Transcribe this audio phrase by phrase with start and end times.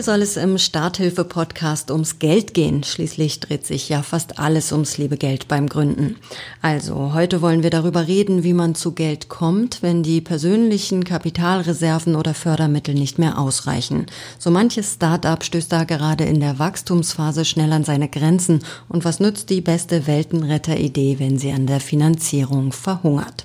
[0.00, 2.84] Heute soll es im Starthilfe-Podcast ums Geld gehen.
[2.84, 6.16] Schließlich dreht sich ja fast alles ums liebe Geld beim Gründen.
[6.62, 12.16] Also, heute wollen wir darüber reden, wie man zu Geld kommt, wenn die persönlichen Kapitalreserven
[12.16, 14.06] oder Fördermittel nicht mehr ausreichen.
[14.38, 18.60] So manches Start-up stößt da gerade in der Wachstumsphase schnell an seine Grenzen.
[18.88, 23.44] Und was nützt die beste Weltenretter-Idee, wenn sie an der Finanzierung verhungert?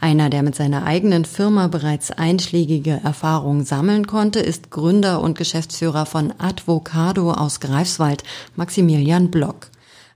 [0.00, 6.06] Einer, der mit seiner eigenen Firma bereits einschlägige Erfahrungen sammeln konnte, ist Gründer und Geschäftsführer
[6.06, 8.24] von Advocado aus Greifswald,
[8.56, 9.68] Maximilian Block.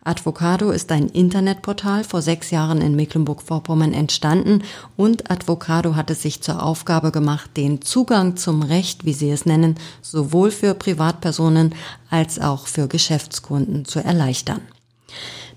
[0.03, 4.63] Advocado ist ein Internetportal vor sechs Jahren in Mecklenburg-Vorpommern entstanden
[4.97, 9.47] und Advocado hat es sich zur Aufgabe gemacht, den Zugang zum Recht, wie sie es
[9.47, 11.75] nennen, sowohl für Privatpersonen
[12.11, 14.61] als auch für Geschäftskunden zu erleichtern.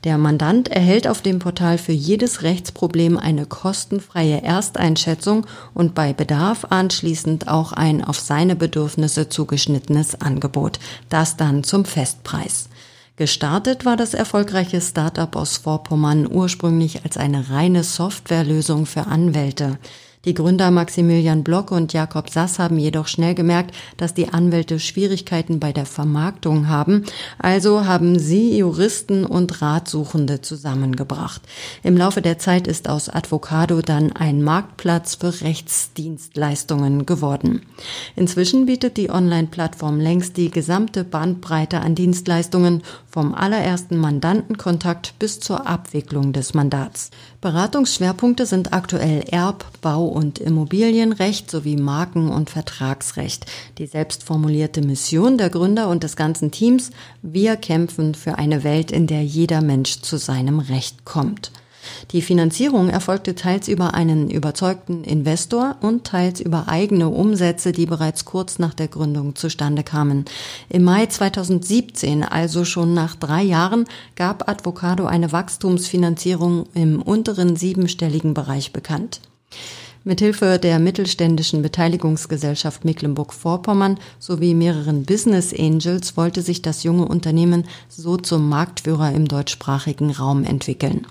[0.03, 6.66] Der Mandant erhält auf dem Portal für jedes Rechtsproblem eine kostenfreie Ersteinschätzung und bei Bedarf
[6.70, 10.80] anschließend auch ein auf seine Bedürfnisse zugeschnittenes Angebot.
[11.09, 12.70] Das dann zum Festpreis.
[13.16, 19.80] Gestartet war das erfolgreiche Startup aus Vorpommern ursprünglich als eine reine Softwarelösung für Anwälte.
[20.28, 25.61] Die Gründer Maximilian Block und Jakob Sass haben jedoch schnell gemerkt, dass die Anwälte Schwierigkeiten
[25.61, 27.06] bei der Vermarktung haben.
[27.39, 31.42] Also haben sie Juristen und Ratsuchende zusammengebracht.
[31.81, 37.62] Im Laufe der Zeit ist aus Advocado dann ein Marktplatz für Rechtsdienstleistungen geworden.
[38.17, 45.67] Inzwischen bietet die Online-Plattform längst die gesamte Bandbreite an Dienstleistungen vom allerersten Mandantenkontakt bis zur
[45.67, 47.12] Abwicklung des Mandats.
[47.39, 53.45] Beratungsschwerpunkte sind aktuell Erb, Bau und Immobilienrecht sowie Marken- und Vertragsrecht.
[53.78, 56.89] Die selbst formulierte Mission der Gründer und des ganzen Teams,
[57.22, 61.51] wir kämpfen für eine Welt, in der jeder Mensch zu seinem Recht kommt.
[62.11, 68.25] Die Finanzierung erfolgte teils über einen überzeugten Investor und teils über eigene Umsätze, die bereits
[68.25, 70.25] kurz nach der Gründung zustande kamen.
[70.69, 73.85] Im Mai 2017, also schon nach drei Jahren,
[74.16, 79.22] gab Advocado eine Wachstumsfinanzierung im unteren siebenstelligen Bereich bekannt.
[80.07, 88.16] Mithilfe der mittelständischen Beteiligungsgesellschaft Mecklenburg-Vorpommern sowie mehreren Business Angels wollte sich das junge Unternehmen so
[88.16, 91.06] zum Marktführer im deutschsprachigen Raum entwickeln.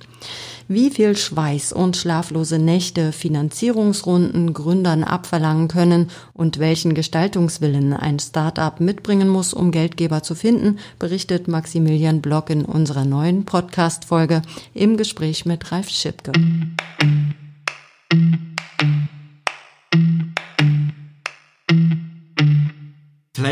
[0.66, 8.80] Wie viel Schweiß und schlaflose Nächte Finanzierungsrunden Gründern abverlangen können und welchen Gestaltungswillen ein Start-up
[8.80, 14.40] mitbringen muss, um Geldgeber zu finden, berichtet Maximilian Block in unserer neuen Podcast-Folge
[14.72, 16.32] im Gespräch mit Ralf Schipke.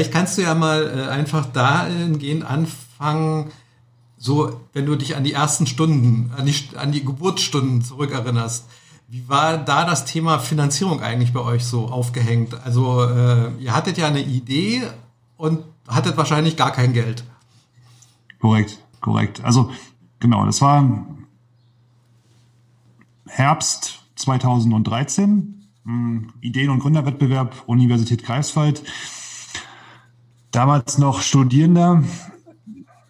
[0.05, 3.51] Vielleicht kannst du ja mal äh, einfach dahingehend anfangen,
[4.19, 8.67] so, wenn du dich an die ersten Stunden, an die, an die Geburtsstunden zurückerinnerst.
[9.09, 12.55] Wie war da das Thema Finanzierung eigentlich bei euch so aufgehängt?
[12.65, 14.83] Also, äh, ihr hattet ja eine Idee
[15.39, 17.25] und hattet wahrscheinlich gar kein Geld.
[18.41, 19.43] Korrekt, korrekt.
[19.43, 19.71] Also,
[20.21, 21.07] genau, das war
[23.27, 25.67] Herbst 2013,
[26.43, 28.83] Ideen- und Gründerwettbewerb Universität Greifswald.
[30.55, 32.05] Damals noch Studierender,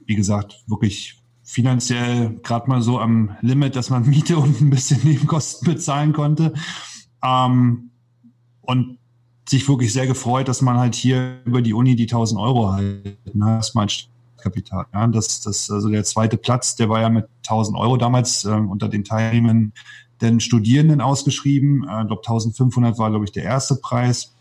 [0.07, 5.01] wie gesagt, wirklich finanziell gerade mal so am Limit, dass man Miete und ein bisschen
[5.05, 6.55] Nebenkosten bezahlen konnte.
[7.23, 7.91] Ähm,
[8.63, 8.97] und
[9.47, 13.19] sich wirklich sehr gefreut, dass man halt hier über die Uni die 1000 Euro halt,
[13.35, 13.89] ne, das ist mein
[14.39, 14.87] Kapital.
[14.95, 18.53] Ja, das, das, also der zweite Platz, der war ja mit 1000 Euro damals äh,
[18.53, 19.75] unter den Teilnehmern
[20.23, 21.87] den Studierenden ausgeschrieben.
[21.87, 24.34] Äh, ich glaube 1500 war, glaube ich, der erste Preis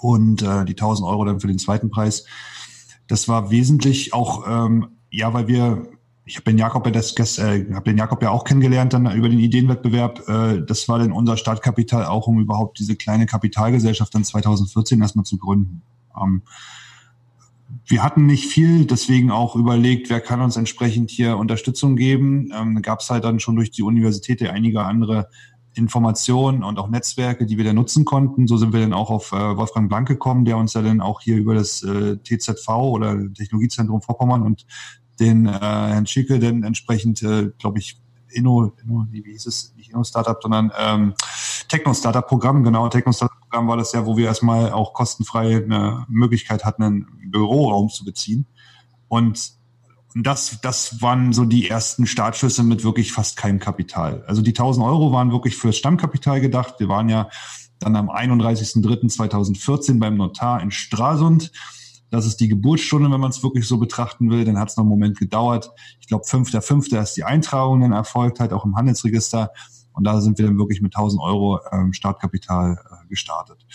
[0.00, 2.24] und äh, die 1000 Euro dann für den zweiten Preis.
[3.08, 5.86] Das war wesentlich auch, ähm, ja, weil wir,
[6.24, 9.38] ich habe den Jakob ja äh, habe den Jakob ja auch kennengelernt dann über den
[9.38, 10.28] Ideenwettbewerb.
[10.28, 15.24] Äh, das war dann unser Startkapital auch, um überhaupt diese kleine Kapitalgesellschaft dann 2014 erstmal
[15.24, 15.82] zu gründen.
[16.20, 16.42] Ähm,
[17.88, 22.50] wir hatten nicht viel, deswegen auch überlegt, wer kann uns entsprechend hier Unterstützung geben.
[22.54, 25.28] Ähm, Gab es halt dann schon durch die Universität einige andere
[25.76, 28.46] Informationen und auch Netzwerke, die wir da nutzen konnten.
[28.46, 31.20] So sind wir dann auch auf äh, Wolfgang Blank gekommen, der uns ja dann auch
[31.20, 34.66] hier über das äh, TZV oder Technologiezentrum Vorpommern und
[35.20, 39.90] den äh, Herrn Schicke dann entsprechend, äh, glaube ich, Inno, Inno, wie hieß es, nicht
[39.90, 41.14] Inno Startup, sondern ähm,
[41.68, 45.56] Techno Startup Programm, genau, Techno Startup Programm war das ja, wo wir erstmal auch kostenfrei
[45.56, 48.46] eine Möglichkeit hatten, einen Büroraum zu beziehen.
[49.08, 49.55] Und
[50.14, 54.24] und das, das waren so die ersten Startschüsse mit wirklich fast keinem Kapital.
[54.26, 56.76] Also die 1000 Euro waren wirklich fürs Stammkapital gedacht.
[56.78, 57.28] Wir waren ja
[57.78, 61.52] dann am 31.03.2014 beim Notar in Stralsund.
[62.10, 64.44] Das ist die Geburtsstunde, wenn man es wirklich so betrachten will.
[64.44, 65.70] Dann hat es noch einen Moment gedauert.
[66.00, 66.98] Ich glaube, 5.5.
[66.98, 69.50] ist die Eintragung dann erfolgt, halt auch im Handelsregister.
[69.92, 73.66] Und da sind wir dann wirklich mit 1000 Euro ähm, Startkapital äh, gestartet.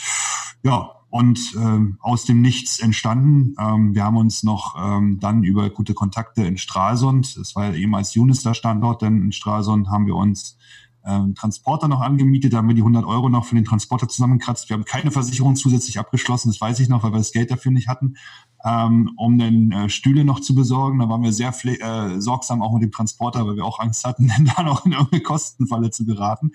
[0.64, 3.54] Ja, und ähm, aus dem Nichts entstanden.
[3.60, 7.74] Ähm, wir haben uns noch ähm, dann über gute Kontakte in Stralsund, es war ja
[7.74, 10.58] ehemals Unister-Standort, denn in Stralsund haben wir uns
[11.06, 14.70] ähm, Transporter noch angemietet, da haben wir die 100 Euro noch für den Transporter zusammengekratzt.
[14.70, 17.72] Wir haben keine Versicherung zusätzlich abgeschlossen, das weiß ich noch, weil wir das Geld dafür
[17.74, 18.16] nicht hatten,
[18.64, 21.00] ähm, um dann äh, Stühle noch zu besorgen.
[21.00, 24.28] Da waren wir sehr äh, sorgsam auch mit dem Transporter, weil wir auch Angst hatten,
[24.28, 26.52] dann da noch in irgendeine Kostenfalle zu geraten.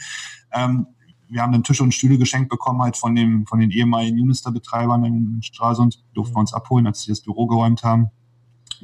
[0.53, 0.87] Ähm,
[1.29, 5.05] wir haben dann Tische und Stühle geschenkt bekommen halt von dem von den ehemaligen Unister-Betreibern
[5.05, 8.11] in Stralsund, durften wir uns abholen, als sie das Büro geräumt haben.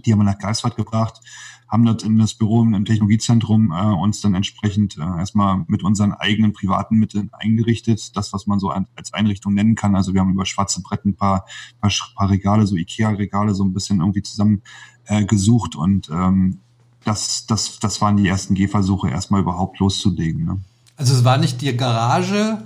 [0.04, 1.20] Die haben wir nach Greifswald gebracht,
[1.68, 6.12] haben dort in das Büro im Technologiezentrum äh, uns dann entsprechend äh, erstmal mit unseren
[6.12, 8.16] eigenen privaten Mitteln eingerichtet.
[8.16, 9.94] Das, was man so an, als Einrichtung nennen kann.
[9.94, 11.44] Also wir haben über schwarze Bretten ein paar,
[11.80, 14.62] paar, paar Regale, so Ikea-Regale, so ein bisschen irgendwie zusammen
[15.04, 16.60] äh, gesucht und ähm,
[17.04, 20.44] das, das, das waren die ersten Gehversuche, erstmal überhaupt loszulegen.
[20.44, 20.60] Ne?
[20.96, 22.58] Also es war nicht die Garage,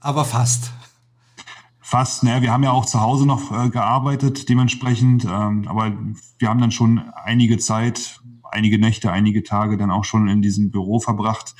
[0.00, 0.70] aber fast.
[1.80, 2.42] Fast, ne?
[2.42, 5.92] Wir haben ja auch zu Hause noch äh, gearbeitet, dementsprechend, ähm, aber
[6.38, 8.20] wir haben dann schon einige Zeit,
[8.50, 11.54] einige Nächte, einige Tage dann auch schon in diesem Büro verbracht.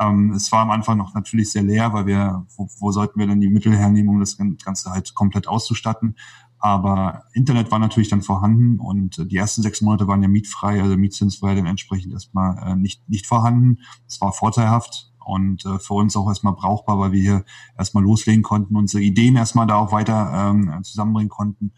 [0.00, 3.26] Ähm, es war am Anfang noch natürlich sehr leer, weil wir, wo, wo sollten wir
[3.26, 6.16] denn die Mittel hernehmen, um das Ganze halt komplett auszustatten?
[6.58, 10.96] Aber Internet war natürlich dann vorhanden und die ersten sechs Monate waren ja mietfrei, also
[10.96, 13.80] Mietzins war ja dann entsprechend erstmal äh, nicht, nicht vorhanden.
[14.08, 17.44] Es war vorteilhaft und äh, für uns auch erstmal brauchbar, weil wir hier
[17.76, 21.72] erstmal loslegen konnten, unsere Ideen erstmal da auch weiter ähm, zusammenbringen konnten.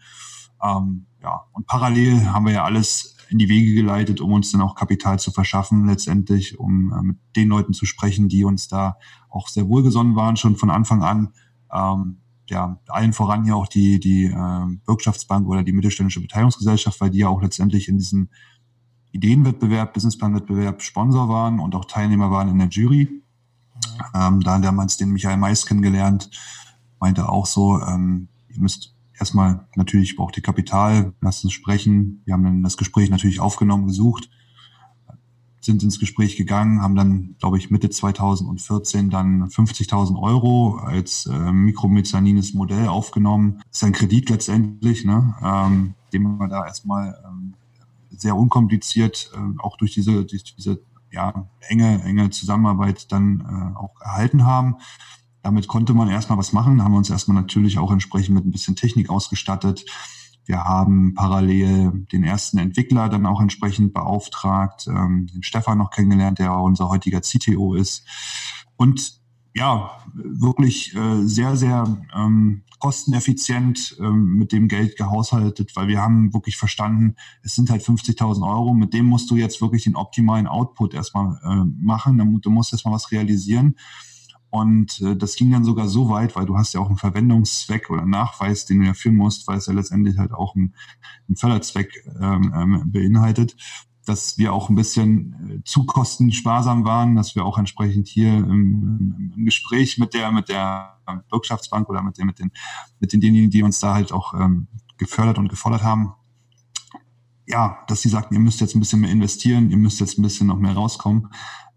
[0.63, 4.61] Ähm, ja, und parallel haben wir ja alles in die Wege geleitet, um uns dann
[4.61, 8.97] auch Kapital zu verschaffen, letztendlich, um äh, mit den Leuten zu sprechen, die uns da
[9.29, 11.33] auch sehr wohlgesonnen waren, schon von Anfang an.
[11.71, 12.17] Ähm,
[12.49, 17.19] ja, allen voran ja auch die, die äh, Bürgschaftsbank oder die mittelständische Beteiligungsgesellschaft, weil die
[17.19, 18.29] ja auch letztendlich in diesem
[19.11, 23.23] Ideenwettbewerb, Businessplanwettbewerb Sponsor waren und auch Teilnehmer waren in der Jury.
[24.13, 26.29] Ähm, da haben damals den Michael Mais kennengelernt,
[26.99, 32.21] meinte auch so, ähm, ihr müsst erstmal natürlich braucht ihr Kapital, lasst uns sprechen.
[32.25, 34.29] Wir haben dann das Gespräch natürlich aufgenommen, gesucht,
[35.67, 41.51] sind ins Gespräch gegangen, haben dann, glaube ich, Mitte 2014 dann 50.000 Euro als äh,
[41.51, 43.61] mikromezanines Modell aufgenommen.
[43.71, 47.53] Ist ein Kredit letztendlich, ne, ähm, den wir da erstmal ähm,
[48.09, 50.79] sehr unkompliziert, äh, auch durch diese, durch diese
[51.11, 54.77] ja, enge, enge Zusammenarbeit dann äh, auch erhalten haben.
[55.41, 58.51] Damit konnte man erstmal was machen, haben wir uns erstmal natürlich auch entsprechend mit ein
[58.51, 59.85] bisschen Technik ausgestattet.
[60.45, 66.39] Wir haben parallel den ersten Entwickler dann auch entsprechend beauftragt, ähm, den Stefan noch kennengelernt,
[66.39, 68.07] der unser heutiger CTO ist.
[68.77, 69.19] Und
[69.57, 76.33] ja, wirklich äh, sehr, sehr ähm, kosteneffizient ähm, mit dem Geld gehaushaltet, weil wir haben
[76.33, 80.45] wirklich verstanden, es sind halt 50.000 Euro, mit dem musst du jetzt wirklich den optimalen
[80.45, 83.75] Output erstmal äh, machen, du musst erstmal was realisieren.
[84.49, 87.89] Und äh, das ging dann sogar so weit, weil du hast ja auch einen Verwendungszweck
[87.89, 90.73] oder Nachweis, den du ja führen musst, weil es ja letztendlich halt auch einen,
[91.27, 93.57] einen Förderzweck ähm, ähm, beinhaltet,
[94.07, 99.33] dass wir auch ein bisschen äh, zu kostensparsam waren, dass wir auch entsprechend hier im,
[99.35, 100.97] im Gespräch mit der mit der
[101.29, 102.51] Wirtschaftsbank oder mit, den mit den
[102.99, 106.13] mit denjenigen, die uns da halt auch ähm, gefördert und gefordert haben,
[107.47, 110.21] ja, dass sie sagten, ihr müsst jetzt ein bisschen mehr investieren, ihr müsst jetzt ein
[110.21, 111.29] bisschen noch mehr rauskommen.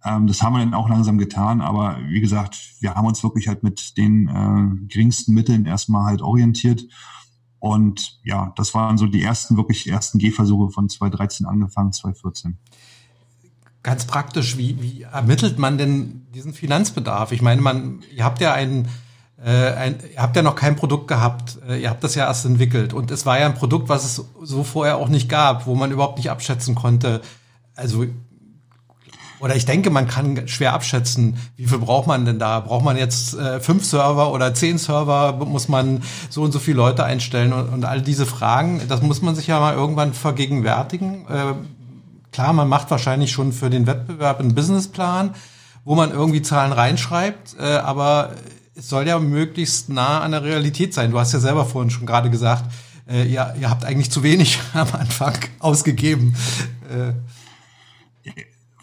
[0.05, 3.49] Ähm, das haben wir dann auch langsam getan, aber wie gesagt, wir haben uns wirklich
[3.49, 6.83] halt mit den äh, geringsten Mitteln erstmal halt orientiert.
[7.61, 12.59] Und ja, das waren so die ersten, wirklich ersten Gehversuche von 2013 angefangen, 2014.
[13.83, 17.33] Ganz praktisch, wie, wie ermittelt man denn diesen Finanzbedarf?
[17.33, 18.89] Ich meine, man, ihr habt ja einen
[19.43, 22.45] äh, ein, ihr habt ja noch kein Produkt gehabt, äh, ihr habt das ja erst
[22.45, 25.75] entwickelt und es war ja ein Produkt, was es so vorher auch nicht gab, wo
[25.75, 27.23] man überhaupt nicht abschätzen konnte.
[27.75, 28.05] Also
[29.41, 32.61] oder ich denke, man kann schwer abschätzen, wie viel braucht man denn da?
[32.61, 35.33] Braucht man jetzt äh, fünf Server oder zehn Server?
[35.45, 37.55] Muss man so und so viele Leute einstellen?
[37.55, 41.27] Und, und all diese Fragen, das muss man sich ja mal irgendwann vergegenwärtigen.
[41.27, 41.55] Äh,
[42.33, 45.35] klar, man macht wahrscheinlich schon für den Wettbewerb einen Businessplan,
[45.85, 48.33] wo man irgendwie Zahlen reinschreibt, äh, aber
[48.75, 51.11] es soll ja möglichst nah an der Realität sein.
[51.11, 52.65] Du hast ja selber vorhin schon gerade gesagt,
[53.11, 56.37] äh, ihr, ihr habt eigentlich zu wenig am Anfang ausgegeben.
[56.91, 57.15] Äh.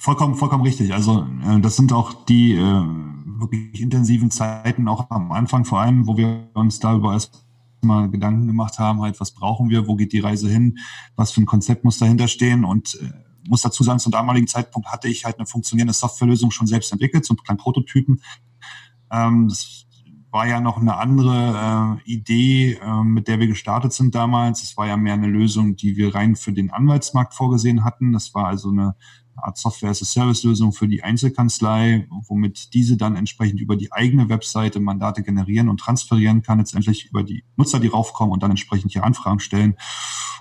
[0.07, 0.93] Vollkommen, vollkommen richtig.
[0.93, 6.07] Also äh, das sind auch die äh, wirklich intensiven Zeiten, auch am Anfang vor allem,
[6.07, 7.45] wo wir uns darüber erst
[7.81, 10.77] mal Gedanken gemacht haben, halt, was brauchen wir, wo geht die Reise hin,
[11.17, 13.11] was für ein Konzept muss dahinter stehen und äh,
[13.49, 17.25] muss dazu sagen, zum damaligen Zeitpunkt hatte ich halt eine funktionierende Softwarelösung schon selbst entwickelt,
[17.25, 18.21] so einen kleinen Prototypen.
[19.11, 19.87] Ähm, das
[20.31, 24.63] war ja noch eine andere äh, Idee, äh, mit der wir gestartet sind damals.
[24.63, 28.13] Es war ja mehr eine Lösung, die wir rein für den Anwaltsmarkt vorgesehen hatten.
[28.13, 28.95] Das war also eine
[29.37, 35.69] Art Software-as-a-Service-Lösung für die Einzelkanzlei, womit diese dann entsprechend über die eigene Webseite Mandate generieren
[35.69, 39.75] und transferieren kann, letztendlich über die Nutzer, die raufkommen und dann entsprechend hier Anfragen stellen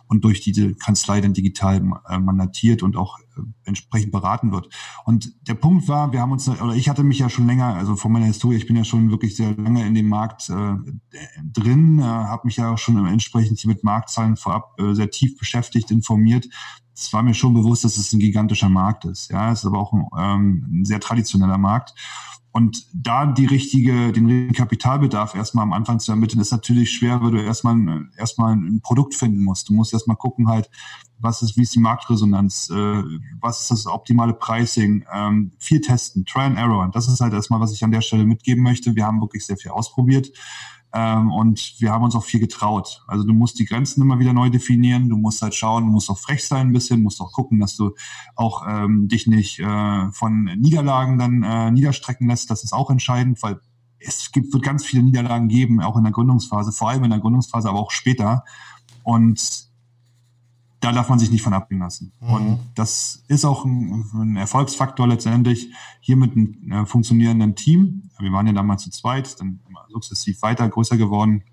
[0.09, 4.69] und durch diese Kanzlei dann digital äh, mandatiert und auch äh, entsprechend beraten wird.
[5.05, 7.97] Und der Punkt war, wir haben uns, oder ich hatte mich ja schon länger, also
[7.97, 10.75] von meiner Historie, ich bin ja schon wirklich sehr lange in dem Markt äh,
[11.43, 15.91] drin, äh, habe mich ja auch schon entsprechend mit Marktzahlen vorab äh, sehr tief beschäftigt,
[15.91, 16.47] informiert.
[16.97, 19.31] Es war mir schon bewusst, dass es ein gigantischer Markt ist.
[19.31, 21.95] Ja, es ist aber auch ein, ähm, ein sehr traditioneller Markt.
[22.57, 27.21] Und da die richtige, den richtigen Kapitalbedarf erstmal am Anfang zu ermitteln, ist natürlich schwer,
[27.21, 29.69] weil du erstmal, erstmal ein Produkt finden musst.
[29.69, 30.71] Du musst erstmal gucken halt,
[31.19, 33.03] was ist, wie ist die Marktresonanz, äh,
[33.43, 36.83] was ist das optimale Pricing, ähm, viel testen, Try and Error.
[36.83, 38.97] Und das ist halt erstmal, was ich an der Stelle mitgeben möchte.
[38.97, 40.33] Wir haben wirklich sehr viel ausprobiert.
[40.93, 43.03] Ähm, und wir haben uns auch viel getraut.
[43.07, 45.09] Also du musst die Grenzen immer wieder neu definieren.
[45.09, 47.77] Du musst halt schauen, du musst auch frech sein ein bisschen, musst auch gucken, dass
[47.77, 47.93] du
[48.35, 52.51] auch ähm, dich nicht äh, von Niederlagen dann äh, niederstrecken lässt.
[52.51, 53.61] Das ist auch entscheidend, weil
[53.99, 57.21] es gibt, wird ganz viele Niederlagen geben, auch in der Gründungsphase, vor allem in der
[57.21, 58.45] Gründungsphase, aber auch später.
[59.03, 59.66] Und
[60.81, 62.13] da darf man sich nicht von abbringen lassen.
[62.21, 62.29] Mhm.
[62.29, 68.11] Und das ist auch ein, ein, Erfolgsfaktor letztendlich hier mit einem äh, funktionierenden Team.
[68.19, 71.45] Wir waren ja damals zu zweit, dann sukzessiv weiter, größer geworden,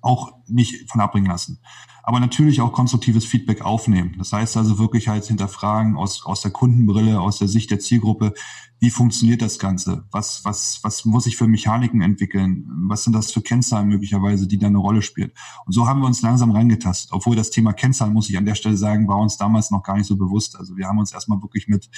[0.00, 1.60] auch nicht von abbringen lassen
[2.06, 4.14] aber natürlich auch konstruktives Feedback aufnehmen.
[4.18, 8.34] Das heißt also wirklich halt hinterfragen aus, aus der Kundenbrille, aus der Sicht der Zielgruppe,
[8.80, 10.04] wie funktioniert das Ganze?
[10.10, 12.68] Was, was, was muss ich für Mechaniken entwickeln?
[12.86, 15.32] Was sind das für Kennzahlen möglicherweise, die da eine Rolle spielen?
[15.64, 17.10] Und so haben wir uns langsam reingetastet.
[17.12, 19.96] Obwohl das Thema Kennzahlen, muss ich an der Stelle sagen, war uns damals noch gar
[19.96, 20.58] nicht so bewusst.
[20.58, 21.88] Also wir haben uns erstmal wirklich mit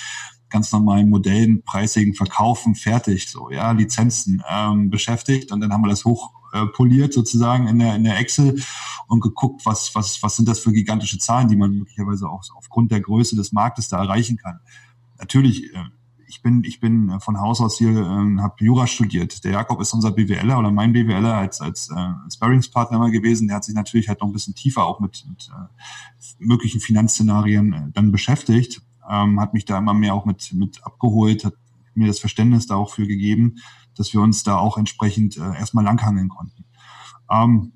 [0.49, 5.51] ganz normalen Modellen, preisigen Verkaufen, fertig, so, ja, Lizenzen ähm, beschäftigt.
[5.51, 8.61] Und dann haben wir das hoch äh, poliert sozusagen in der, in der Excel
[9.09, 12.91] und geguckt, was, was, was sind das für gigantische Zahlen, die man möglicherweise auch aufgrund
[12.91, 14.61] der Größe des Marktes da erreichen kann.
[15.19, 15.85] Natürlich, äh,
[16.29, 19.45] ich bin, ich bin von Haus aus hier, äh, habe Jura studiert.
[19.45, 23.49] Der Jakob ist unser BWLer oder mein BWLer als, als äh, Sparringspartner immer gewesen.
[23.49, 27.73] Der hat sich natürlich halt noch ein bisschen tiefer auch mit, mit äh, möglichen Finanzszenarien
[27.73, 31.55] äh, dann beschäftigt, ähm, hat mich da immer mehr auch mit, mit abgeholt, hat
[31.95, 33.57] mir das Verständnis da auch für gegeben
[33.97, 36.65] dass wir uns da auch entsprechend äh, erstmal langhangeln konnten.
[37.31, 37.73] Ähm,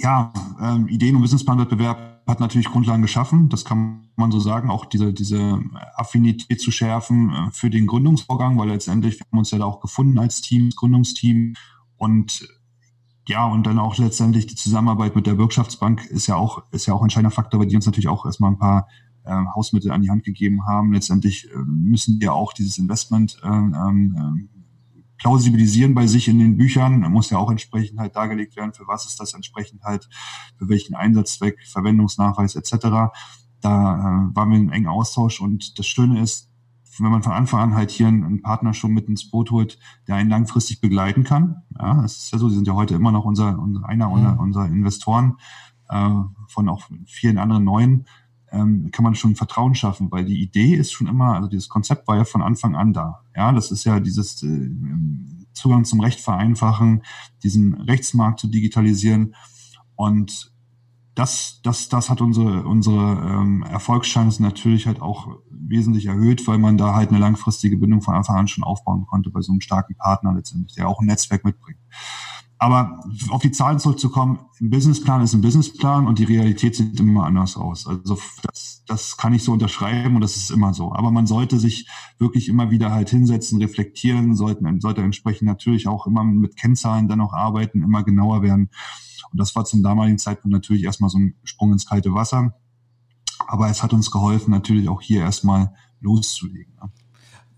[0.00, 4.86] ja, ähm, Ideen- und Businessplanwettbewerb hat natürlich Grundlagen geschaffen, das kann man so sagen, auch
[4.86, 5.60] diese, diese
[5.96, 9.80] Affinität zu schärfen äh, für den Gründungsvorgang, weil letztendlich wir haben uns ja da auch
[9.80, 11.54] gefunden als Team, Gründungsteam
[11.96, 12.48] und
[13.28, 16.94] ja, und dann auch letztendlich die Zusammenarbeit mit der Wirtschaftsbank ist ja auch, ist ja
[16.94, 18.88] auch ein entscheidender Faktor, weil die uns natürlich auch erstmal ein paar
[19.24, 20.92] äh, Hausmittel an die Hand gegeben haben.
[20.92, 24.48] Letztendlich äh, müssen wir auch dieses Investment äh, äh,
[25.22, 27.00] plausibilisieren bei sich in den Büchern.
[27.12, 30.08] muss ja auch entsprechend halt dargelegt werden, für was ist das entsprechend halt,
[30.58, 32.72] für welchen Einsatzzweck, Verwendungsnachweis etc.
[32.80, 33.12] Da
[33.62, 36.50] äh, waren wir in engen Austausch und das Schöne ist,
[36.98, 40.16] wenn man von Anfang an halt hier einen Partner schon mit ins Boot holt, der
[40.16, 41.62] einen langfristig begleiten kann.
[41.78, 44.40] Ja, das ist ja so, die sind ja heute immer noch unser, unser einer mhm.
[44.40, 45.36] unserer Investoren
[45.88, 46.10] äh,
[46.48, 48.06] von auch vielen anderen neuen
[48.52, 52.06] ähm, kann man schon Vertrauen schaffen, weil die Idee ist schon immer, also dieses Konzept
[52.06, 53.24] war ja von Anfang an da.
[53.34, 54.70] Ja, das ist ja dieses äh,
[55.52, 57.02] Zugang zum Recht vereinfachen,
[57.42, 59.34] diesen Rechtsmarkt zu digitalisieren
[59.96, 60.52] und
[61.14, 66.78] das, das, das hat unsere, unsere ähm, Erfolgschancen natürlich halt auch wesentlich erhöht, weil man
[66.78, 69.94] da halt eine langfristige Bindung von Anfang an schon aufbauen konnte bei so einem starken
[69.94, 71.78] Partner letztendlich, der auch ein Netzwerk mitbringt.
[72.62, 73.00] Aber
[73.30, 77.56] auf die Zahlen zurückzukommen, ein Businessplan ist ein Businessplan und die Realität sieht immer anders
[77.56, 77.88] aus.
[77.88, 80.92] Also das, das kann ich so unterschreiben und das ist immer so.
[80.92, 81.88] Aber man sollte sich
[82.20, 87.20] wirklich immer wieder halt hinsetzen, reflektieren, sollten, sollte entsprechend natürlich auch immer mit Kennzahlen dann
[87.20, 88.70] auch arbeiten, immer genauer werden.
[89.32, 92.54] Und das war zum damaligen Zeitpunkt natürlich erstmal so ein Sprung ins kalte Wasser.
[93.48, 96.74] Aber es hat uns geholfen, natürlich auch hier erstmal loszulegen.
[96.80, 96.90] Ne?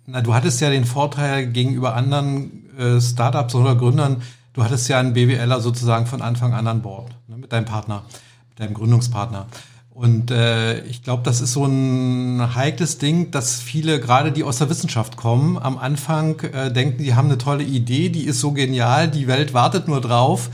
[0.07, 4.23] Na, du hattest ja den Vorteil gegenüber anderen äh, Startups oder Gründern,
[4.55, 8.05] du hattest ja einen BWLer sozusagen von Anfang an an Bord ne, mit deinem Partner,
[8.49, 9.47] mit deinem Gründungspartner.
[9.91, 14.59] Und äh, ich glaube, das ist so ein heikles Ding, dass viele, gerade die aus
[14.59, 18.51] der Wissenschaft kommen, am Anfang äh, denken, die haben eine tolle Idee, die ist so
[18.51, 20.51] genial, die Welt wartet nur drauf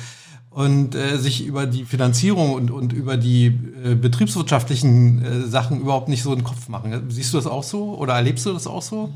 [0.51, 6.09] und äh, sich über die Finanzierung und, und über die äh, betriebswirtschaftlichen äh, Sachen überhaupt
[6.09, 7.09] nicht so einen Kopf machen.
[7.09, 9.11] Siehst du das auch so oder erlebst du das auch so?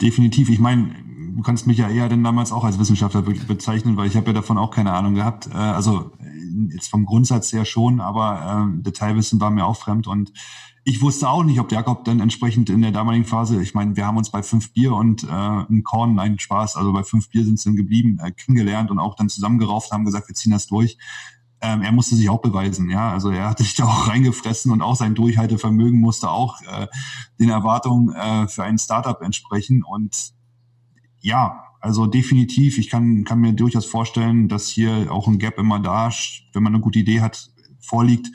[0.00, 0.48] Definitiv.
[0.48, 0.94] Ich meine,
[1.36, 4.32] du kannst mich ja eher denn damals auch als Wissenschaftler bezeichnen, weil ich habe ja
[4.32, 5.48] davon auch keine Ahnung gehabt.
[5.48, 6.12] Äh, also
[6.72, 10.32] jetzt vom Grundsatz her schon, aber äh, Detailwissen war mir auch fremd und
[10.88, 14.06] ich wusste auch nicht, ob Jakob dann entsprechend in der damaligen Phase, ich meine, wir
[14.06, 17.44] haben uns bei fünf Bier und äh, ein Korn, nein, Spaß, also bei fünf Bier
[17.44, 20.68] sind es dann geblieben, äh, kennengelernt und auch dann zusammengerauft, haben gesagt, wir ziehen das
[20.68, 20.96] durch.
[21.60, 23.10] ähm, er musste sich auch beweisen, ja.
[23.10, 26.86] Also er hatte sich da auch reingefressen und auch sein Durchhaltevermögen musste auch äh,
[27.40, 29.82] den Erwartungen äh, für ein Startup entsprechen.
[29.82, 30.35] Und
[31.26, 35.80] ja, also definitiv, ich kann, kann mir durchaus vorstellen, dass hier auch ein Gap immer
[35.80, 36.08] da,
[36.52, 38.28] wenn man eine gute Idee hat, vorliegt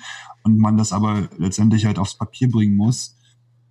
[0.44, 3.18] und man das aber letztendlich halt aufs Papier bringen muss.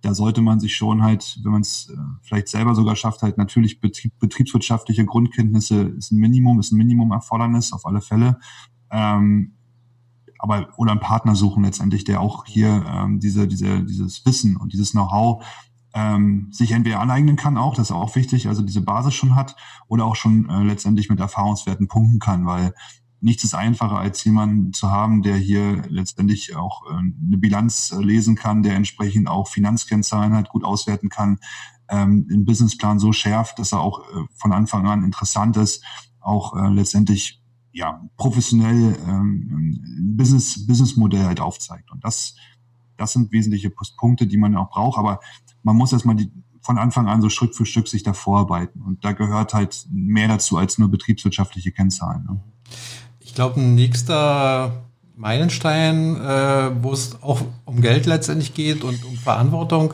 [0.01, 3.37] Da sollte man sich schon halt, wenn man es äh, vielleicht selber sogar schafft, halt
[3.37, 8.39] natürlich Betrieb, betriebswirtschaftliche Grundkenntnisse ist ein Minimum, ist ein Minimum-Erfordernis auf alle Fälle.
[8.89, 9.53] Ähm,
[10.39, 14.73] aber oder einen Partner suchen letztendlich, der auch hier ähm, diese, diese, dieses Wissen und
[14.73, 15.45] dieses Know-how
[15.93, 19.55] ähm, sich entweder aneignen kann, auch, das ist auch wichtig, also diese Basis schon hat,
[19.87, 22.73] oder auch schon äh, letztendlich mit Erfahrungswerten punkten kann, weil
[23.19, 28.01] nichts ist einfacher, als jemanden zu haben, der hier letztendlich auch äh, eine Bilanz äh,
[28.01, 31.39] lesen kann, der entsprechend auch Finanzkennzahlen halt gut auswerten kann,
[31.89, 35.83] ähm, den Businessplan so schärft, dass er auch äh, von Anfang an interessant ist,
[36.19, 37.41] auch äh, letztendlich
[37.73, 41.91] ja, professionell ähm, Business, Businessmodell halt aufzeigt.
[41.91, 42.35] Und das,
[42.97, 44.97] das sind wesentliche Punkte, die man auch braucht.
[44.97, 45.19] Aber
[45.63, 48.81] man muss erstmal die, von Anfang an so Schritt für Stück sich da vorarbeiten.
[48.81, 52.23] Und da gehört halt mehr dazu als nur betriebswirtschaftliche Kennzahlen.
[52.29, 52.39] Ne?
[53.19, 54.83] Ich glaube, ein nächster
[55.15, 59.93] Meilenstein, äh, wo es auch um Geld letztendlich geht und um Verantwortung,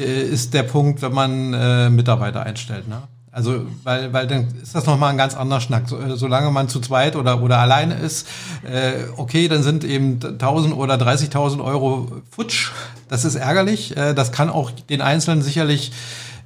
[0.00, 2.88] äh, ist der Punkt, wenn man äh, Mitarbeiter einstellt.
[2.88, 3.02] Ne?
[3.36, 5.90] Also, weil, weil dann ist das nochmal ein ganz anderer Schnack.
[5.90, 8.26] So, äh, solange man zu zweit oder, oder alleine ist,
[8.64, 12.70] äh, okay, dann sind eben 1000 oder 30.000 Euro futsch.
[13.10, 13.94] Das ist ärgerlich.
[13.94, 15.92] Äh, das kann auch den Einzelnen sicherlich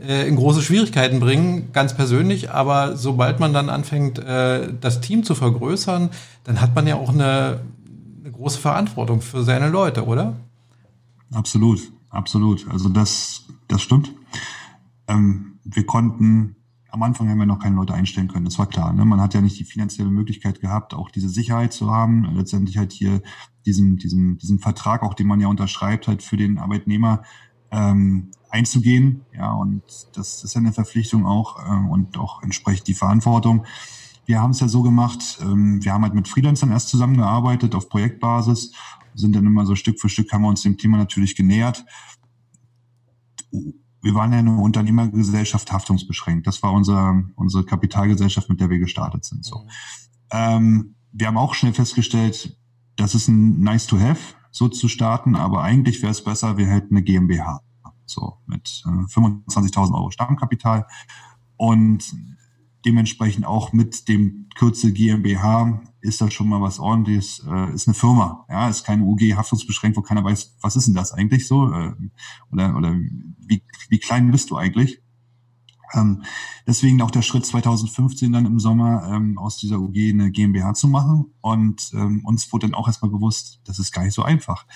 [0.04, 2.50] äh, in große Schwierigkeiten bringen, ganz persönlich.
[2.50, 6.10] Aber sobald man dann anfängt, äh, das Team zu vergrößern,
[6.42, 7.60] dann hat man ja auch eine,
[8.18, 10.34] eine große Verantwortung für seine Leute, oder?
[11.32, 12.66] Absolut, absolut.
[12.68, 14.10] Also das, das stimmt.
[15.06, 16.56] Ähm, wir konnten
[16.92, 18.92] am Anfang haben wir noch keine Leute einstellen können, das war klar.
[18.92, 19.04] Ne?
[19.04, 22.24] Man hat ja nicht die finanzielle Möglichkeit gehabt, auch diese Sicherheit zu haben.
[22.34, 23.22] Letztendlich halt hier
[23.66, 27.22] diesen, diesen, diesen Vertrag, auch den man ja unterschreibt, halt für den Arbeitnehmer
[27.70, 29.22] ähm, einzugehen.
[29.34, 29.82] Ja, und
[30.14, 33.64] das ist ja eine Verpflichtung auch äh, und auch entsprechend die Verantwortung.
[34.26, 37.88] Wir haben es ja so gemacht, ähm, wir haben halt mit Freelancern erst zusammengearbeitet auf
[37.88, 38.72] Projektbasis,
[39.14, 41.84] sind dann immer so Stück für Stück haben wir uns dem Thema natürlich genähert
[44.02, 46.46] wir waren ja eine Unternehmergesellschaft haftungsbeschränkt.
[46.46, 49.44] Das war unser, unsere Kapitalgesellschaft, mit der wir gestartet sind.
[49.44, 49.60] So.
[49.60, 49.68] Mhm.
[50.32, 52.56] Ähm, wir haben auch schnell festgestellt,
[52.96, 56.66] das ist ein nice to have, so zu starten, aber eigentlich wäre es besser, wir
[56.66, 57.62] hätten eine GmbH.
[58.06, 60.86] So, mit äh, 25.000 Euro Stammkapital.
[61.56, 62.14] Und
[62.84, 67.94] dementsprechend auch mit dem Kürzel GmbH ist das schon mal was ordentliches, äh, ist eine
[67.94, 71.72] Firma, ja, ist keine UG haftungsbeschränkt, wo keiner weiß, was ist denn das eigentlich so,
[71.72, 71.92] äh,
[72.50, 75.02] oder, oder wie, wie klein bist du eigentlich?
[75.92, 76.22] Ähm,
[76.66, 80.88] deswegen auch der Schritt 2015 dann im Sommer ähm, aus dieser UG eine GmbH zu
[80.88, 84.66] machen und ähm, uns wurde dann auch erstmal bewusst, das ist gar nicht so einfach.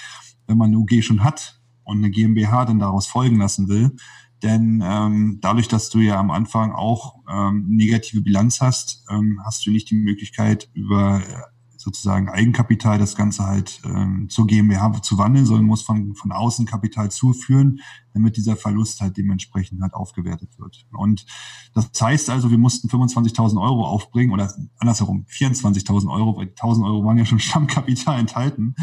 [0.46, 3.96] Wenn man eine UG schon hat und eine GmbH dann daraus folgen lassen will,
[4.44, 9.66] denn ähm, dadurch, dass du ja am Anfang auch ähm, negative Bilanz hast, ähm, hast
[9.66, 11.53] du nicht die Möglichkeit, über äh,
[11.85, 16.64] sozusagen Eigenkapital das Ganze halt ähm, zur GmbH zu wandeln, sondern muss von, von außen
[16.64, 17.81] Kapital zuführen,
[18.14, 20.87] damit dieser Verlust halt dementsprechend halt aufgewertet wird.
[20.92, 21.27] Und
[21.75, 27.05] das heißt also, wir mussten 25.000 Euro aufbringen oder andersherum 24.000 Euro, weil 1.000 Euro
[27.05, 28.75] waren ja schon Stammkapital enthalten.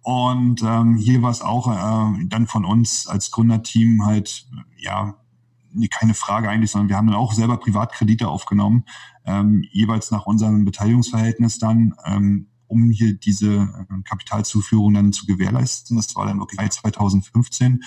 [0.00, 4.48] Und ähm, hier war es auch äh, dann von uns als Gründerteam halt,
[4.78, 5.14] ja,
[5.90, 8.84] keine Frage eigentlich, sondern wir haben dann auch selber Privatkredite aufgenommen,
[9.30, 15.96] ähm, jeweils nach unserem Beteiligungsverhältnis dann, ähm, um hier diese äh, Kapitalzuführung dann zu gewährleisten.
[15.96, 17.82] Das war dann wirklich 2015,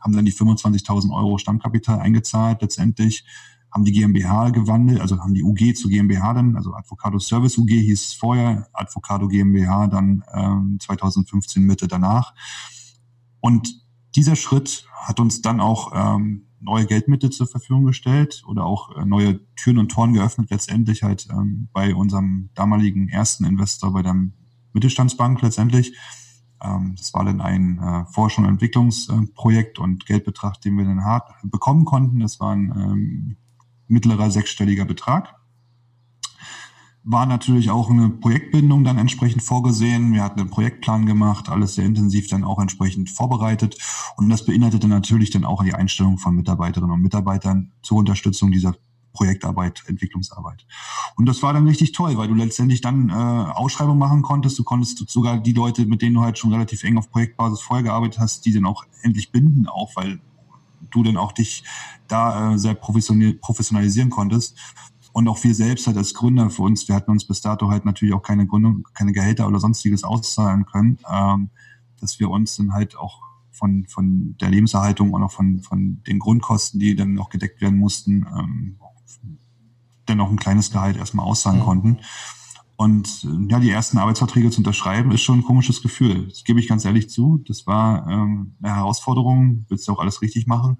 [0.00, 3.24] haben dann die 25.000 Euro Stammkapital eingezahlt letztendlich,
[3.70, 7.70] haben die GmbH gewandelt, also haben die UG zu GmbH dann, also Advocado Service UG
[7.70, 12.34] hieß es vorher, Advocado GmbH dann ähm, 2015 Mitte danach.
[13.40, 13.82] Und
[14.16, 19.04] dieser Schritt hat uns dann auch ähm, neue Geldmittel zur Verfügung gestellt oder auch äh,
[19.04, 24.16] neue Türen und Toren geöffnet, letztendlich halt ähm, bei unserem damaligen ersten Investor, bei der
[24.72, 25.96] Mittelstandsbank letztendlich.
[26.62, 31.30] Ähm, das war dann ein äh, Forschung- und Entwicklungsprojekt und Geldbetrag, den wir dann hart
[31.44, 32.20] bekommen konnten.
[32.20, 33.36] Das war ein ähm,
[33.86, 35.37] mittlerer sechsstelliger Betrag
[37.10, 40.12] war natürlich auch eine Projektbindung dann entsprechend vorgesehen.
[40.12, 43.78] Wir hatten einen Projektplan gemacht, alles sehr intensiv dann auch entsprechend vorbereitet.
[44.16, 48.76] Und das beinhaltete natürlich dann auch die Einstellung von Mitarbeiterinnen und Mitarbeitern zur Unterstützung dieser
[49.14, 50.66] Projektarbeit, Entwicklungsarbeit.
[51.16, 54.58] Und das war dann richtig toll, weil du letztendlich dann äh, Ausschreibungen machen konntest.
[54.58, 57.84] Du konntest sogar die Leute, mit denen du halt schon relativ eng auf Projektbasis vorher
[57.84, 60.20] gearbeitet hast, die dann auch endlich binden auch, weil
[60.90, 61.64] du dann auch dich
[62.06, 64.58] da äh, sehr professionalisieren konntest.
[65.18, 67.84] Und auch wir selbst halt als Gründer für uns, wir hatten uns bis dato halt
[67.84, 71.50] natürlich auch keine Gründung, keine Gehälter oder sonstiges auszahlen können, ähm,
[72.00, 76.20] dass wir uns dann halt auch von, von der Lebenserhaltung und auch von, von den
[76.20, 78.76] Grundkosten, die dann noch gedeckt werden mussten, ähm,
[80.06, 81.64] dann auch ein kleines Gehalt erstmal auszahlen mhm.
[81.64, 81.98] konnten.
[82.76, 86.28] Und äh, ja, die ersten Arbeitsverträge zu unterschreiben, ist schon ein komisches Gefühl.
[86.28, 87.42] Das gebe ich ganz ehrlich zu.
[87.44, 89.66] Das war ähm, eine Herausforderung.
[89.68, 90.78] Willst du auch alles richtig machen?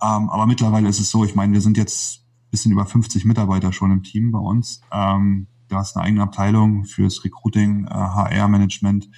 [0.00, 2.25] Ähm, aber mittlerweile ist es so, ich meine, wir sind jetzt
[2.56, 4.80] bisschen über 50 Mitarbeiter schon im Team bei uns.
[4.90, 9.10] Ähm, da ist eine eigene Abteilung fürs Recruiting, äh, HR-Management.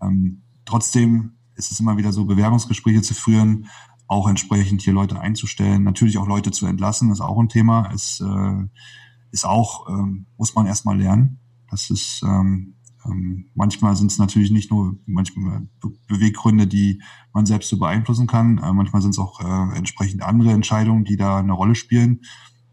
[0.00, 3.66] Ähm, trotzdem ist es immer wieder so, Bewerbungsgespräche zu führen,
[4.06, 8.22] auch entsprechend hier Leute einzustellen, natürlich auch Leute zu entlassen, ist auch ein Thema, ist,
[8.22, 8.64] äh,
[9.32, 11.40] ist auch, ähm, muss man erstmal lernen.
[11.70, 17.02] Das ist ähm, ähm, manchmal sind es natürlich nicht nur manchmal Be Beweggründe, die
[17.34, 18.56] man selbst so beeinflussen kann.
[18.56, 22.22] Äh, manchmal sind es auch äh, entsprechend andere Entscheidungen, die da eine Rolle spielen.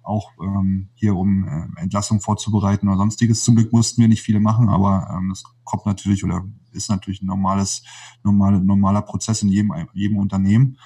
[0.05, 3.43] Auch ähm, hier um äh, Entlassung vorzubereiten oder sonstiges.
[3.43, 7.21] Zum Glück mussten wir nicht viele machen, aber ähm, das kommt natürlich oder ist natürlich
[7.21, 7.83] ein normales,
[8.23, 10.77] normale, normaler Prozess in jedem, jedem Unternehmen.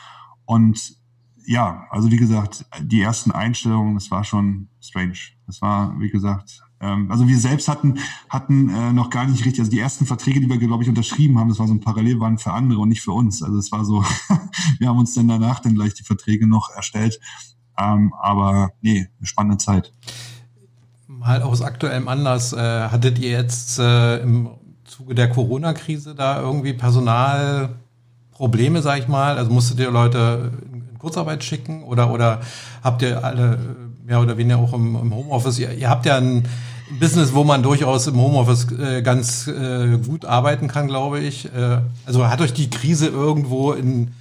[0.45, 0.97] Und
[1.45, 5.17] ja, also wie gesagt, die ersten Einstellungen, das war schon strange.
[5.47, 9.60] Das war, wie gesagt, ähm, also wir selbst hatten, hatten äh, noch gar nicht richtig,
[9.60, 12.38] also die ersten Verträge, die wir, glaube ich, unterschrieben haben, das war so ein Parallelwahn
[12.38, 13.43] für andere und nicht für uns.
[13.43, 14.03] Also es war so,
[14.79, 17.19] wir haben uns dann danach dann gleich die Verträge noch erstellt.
[17.80, 19.92] Ähm, aber nee, eine spannende Zeit.
[21.08, 24.50] Mal aus aktuellem Anlass, äh, hattet ihr jetzt äh, im
[24.86, 29.38] Zuge der Corona-Krise da irgendwie Personalprobleme, sag ich mal?
[29.38, 32.42] Also musstet ihr Leute in Kurzarbeit schicken oder, oder
[32.84, 33.60] habt ihr alle
[34.06, 35.60] mehr oder weniger auch im, im Homeoffice?
[35.60, 36.48] Ihr, ihr habt ja ein
[37.00, 41.54] Business, wo man durchaus im Homeoffice äh, ganz äh, gut arbeiten kann, glaube ich.
[41.54, 44.12] Äh, also hat euch die Krise irgendwo in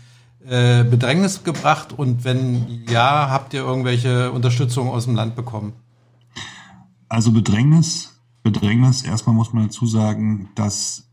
[0.49, 5.75] äh, Bedrängnis gebracht und wenn ja, habt ihr irgendwelche Unterstützung aus dem Land bekommen?
[7.09, 11.09] Also Bedrängnis, Bedrängnis, erstmal muss man dazu sagen, dass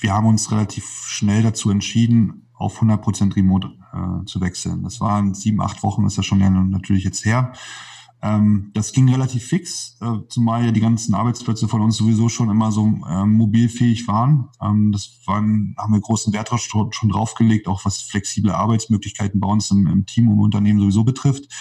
[0.00, 4.82] wir haben uns relativ schnell dazu entschieden, auf 100% Remote äh, zu wechseln.
[4.82, 7.52] Das waren sieben, acht Wochen, ist ja schon ja natürlich jetzt her.
[8.24, 12.48] Ähm, das ging relativ fix, äh, zumal ja die ganzen Arbeitsplätze von uns sowieso schon
[12.48, 14.48] immer so ähm, mobilfähig waren.
[14.62, 19.48] Ähm, das waren, haben wir großen Wert schon, schon draufgelegt, auch was flexible Arbeitsmöglichkeiten bei
[19.48, 21.52] uns im, im Team und Unternehmen sowieso betrifft.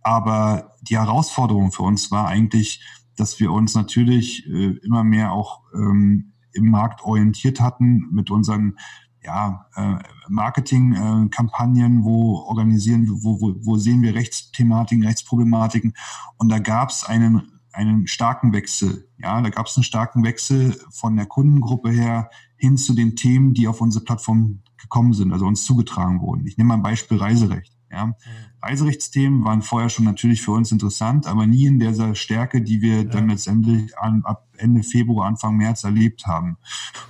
[0.00, 2.84] Aber die Herausforderung für uns war eigentlich,
[3.16, 8.76] dass wir uns natürlich äh, immer mehr auch ähm, im Markt orientiert hatten mit unseren
[9.22, 15.94] ja, äh, Marketingkampagnen, äh, wo organisieren wo, wo, wo sehen wir Rechtsthematiken, Rechtsproblematiken.
[16.36, 19.08] Und da gab es einen, einen starken Wechsel.
[19.18, 23.54] Ja, da gab es einen starken Wechsel von der Kundengruppe her hin zu den Themen,
[23.54, 26.46] die auf unsere Plattform gekommen sind, also uns zugetragen wurden.
[26.46, 27.72] Ich nehme mal ein Beispiel Reiserecht.
[27.90, 28.14] Ja.
[28.62, 32.98] Reiserechtsthemen waren vorher schon natürlich für uns interessant, aber nie in dieser Stärke, die wir
[32.98, 33.04] ja.
[33.04, 36.58] dann letztendlich an, ab Ende Februar, Anfang März erlebt haben.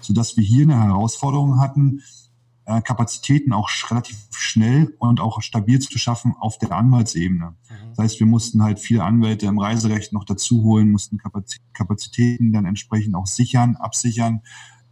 [0.00, 2.02] Sodass wir hier eine Herausforderung hatten,
[2.66, 7.46] äh, Kapazitäten auch relativ schnell und auch stabil zu schaffen auf der Anwaltsebene.
[7.46, 7.74] Mhm.
[7.90, 11.18] Das heißt, wir mussten halt viele Anwälte im Reiserecht noch dazu holen, mussten
[11.72, 14.42] Kapazitäten dann entsprechend auch sichern, absichern.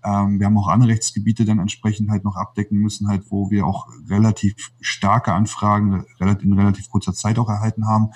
[0.04, 3.66] Ähm, wir haben auch andere Rechtsgebiete dann entsprechend halt noch abdecken müssen, halt, wo wir
[3.66, 8.10] auch relativ starke Anfragen in relativ kurzer Zeit auch erhalten haben.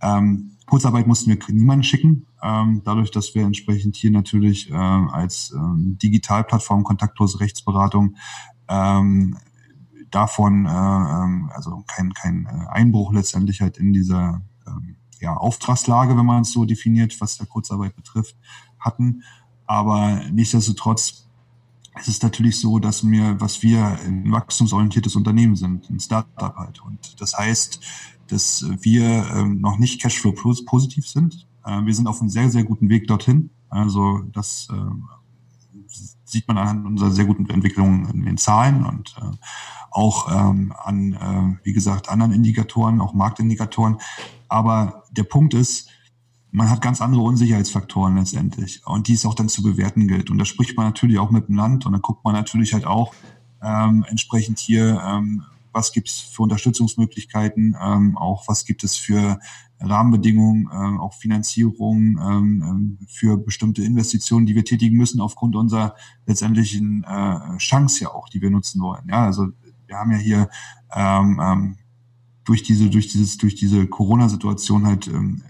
[0.00, 5.52] Ähm, Kurzarbeit mussten wir niemanden schicken, ähm, dadurch, dass wir entsprechend hier natürlich äh, als
[5.54, 8.16] ähm, Digitalplattform kontaktlose Rechtsberatung
[8.68, 9.36] ähm,
[10.10, 16.16] davon, äh, ähm, also kein, kein äh, Einbruch letztendlich halt in dieser ähm, ja, Auftragslage,
[16.16, 18.36] wenn man es so definiert, was der Kurzarbeit betrifft,
[18.78, 19.22] hatten.
[19.72, 21.26] Aber nichtsdestotrotz
[21.94, 26.82] es ist natürlich so, dass wir, was wir ein wachstumsorientiertes Unternehmen sind, ein Startup halt.
[26.82, 27.80] Und das heißt,
[28.28, 31.46] dass wir ähm, noch nicht Cashflow positiv sind.
[31.64, 33.48] Äh, wir sind auf einem sehr, sehr guten Weg dorthin.
[33.70, 39.36] Also das äh, sieht man anhand unserer sehr guten Entwicklung in den Zahlen und äh,
[39.90, 43.98] auch ähm, an, äh, wie gesagt, anderen Indikatoren, auch Marktindikatoren.
[44.48, 45.88] Aber der Punkt ist,
[46.52, 50.30] man hat ganz andere Unsicherheitsfaktoren letztendlich und die es auch dann zu bewerten gilt.
[50.30, 52.86] Und da spricht man natürlich auch mit dem Land und dann guckt man natürlich halt
[52.86, 53.14] auch
[53.62, 59.40] ähm, entsprechend hier, ähm, was gibt es für Unterstützungsmöglichkeiten, ähm, auch was gibt es für
[59.80, 65.94] Rahmenbedingungen, äh, auch Finanzierung ähm, ähm, für bestimmte Investitionen, die wir tätigen müssen aufgrund unserer
[66.26, 69.08] letztendlichen äh, Chance ja auch, die wir nutzen wollen.
[69.08, 69.48] Ja, also
[69.86, 70.50] wir haben ja hier
[70.94, 71.76] ähm, ähm,
[72.44, 75.42] durch diese durch dieses durch diese Corona-Situation halt ähm,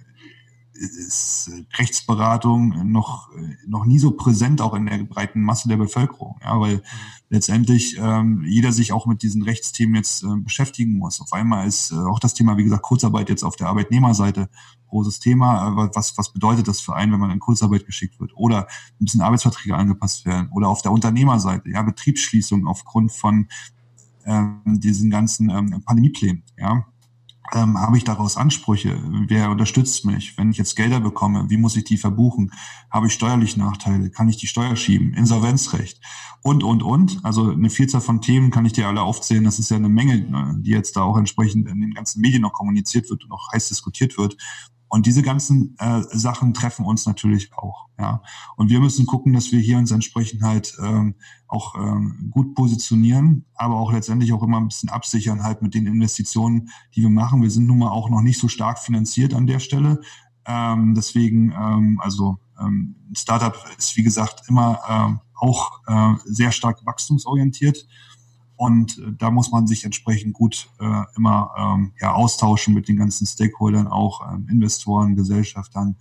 [0.90, 3.30] ist Rechtsberatung noch,
[3.66, 6.38] noch nie so präsent auch in der breiten Masse der Bevölkerung.
[6.42, 6.82] Ja, weil
[7.30, 11.20] letztendlich ähm, jeder sich auch mit diesen Rechtsthemen jetzt äh, beschäftigen muss.
[11.20, 14.48] Auf einmal ist äh, auch das Thema, wie gesagt, Kurzarbeit jetzt auf der Arbeitnehmerseite
[14.88, 15.68] großes Thema.
[15.68, 18.32] Äh, was, was bedeutet das für einen, wenn man in Kurzarbeit geschickt wird?
[18.36, 18.66] Oder
[18.98, 20.50] müssen Arbeitsverträge angepasst werden?
[20.52, 23.48] Oder auf der Unternehmerseite, ja, Betriebsschließung aufgrund von
[24.24, 26.86] ähm, diesen ganzen ähm, Pandemieplänen, ja
[27.54, 28.98] ähm, habe ich daraus Ansprüche?
[29.26, 30.38] Wer unterstützt mich?
[30.38, 32.52] Wenn ich jetzt Gelder bekomme, wie muss ich die verbuchen?
[32.90, 34.10] Habe ich steuerliche Nachteile?
[34.10, 35.12] Kann ich die Steuer schieben?
[35.14, 36.00] Insolvenzrecht?
[36.42, 37.24] Und, und, und.
[37.24, 39.44] Also eine Vielzahl von Themen kann ich dir alle aufzählen.
[39.44, 42.42] Das ist ja eine Menge, ne, die jetzt da auch entsprechend in den ganzen Medien
[42.42, 44.36] noch kommuniziert wird und auch heiß diskutiert wird.
[44.92, 47.86] Und diese ganzen äh, Sachen treffen uns natürlich auch.
[47.98, 48.22] Ja.
[48.56, 51.14] Und wir müssen gucken, dass wir hier uns entsprechend halt ähm,
[51.48, 55.86] auch ähm, gut positionieren, aber auch letztendlich auch immer ein bisschen absichern halt mit den
[55.86, 57.40] Investitionen, die wir machen.
[57.40, 60.02] Wir sind nun mal auch noch nicht so stark finanziert an der Stelle.
[60.44, 66.84] Ähm, deswegen, ähm, also ähm, Startup ist wie gesagt immer ähm, auch äh, sehr stark
[66.84, 67.86] wachstumsorientiert.
[68.62, 72.96] Und äh, da muss man sich entsprechend gut äh, immer ähm, ja, austauschen mit den
[72.96, 75.96] ganzen Stakeholdern, auch ähm, Investoren, Gesellschaftern.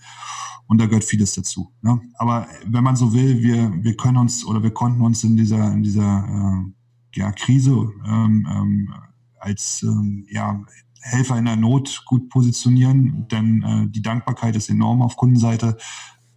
[0.67, 1.74] Und da gehört vieles dazu.
[1.82, 2.00] Ne?
[2.19, 5.74] Aber wenn man so will, wir, wir können uns oder wir konnten uns in dieser,
[5.74, 8.93] in dieser äh, ja, Krise ähm, ähm,
[9.39, 10.62] als ähm, ja,
[11.02, 15.78] Helfer in der Not gut positionieren, denn äh, die Dankbarkeit ist enorm auf Kundenseite.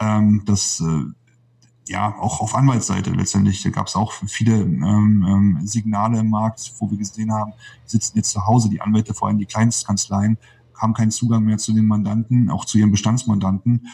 [0.01, 1.05] Ähm, das äh,
[1.89, 3.63] ja, auch auf Anwaltsseite letztendlich.
[3.63, 7.53] Da gab es auch viele ähm, ähm, Signale im Markt, wo wir gesehen haben,
[7.87, 10.39] die sitzen jetzt zu Hause, die Anwälte, vor allem die Kleinstkanzleien,
[10.75, 13.89] haben keinen Zugang mehr zu den Mandanten, auch zu ihren Bestandsmandanten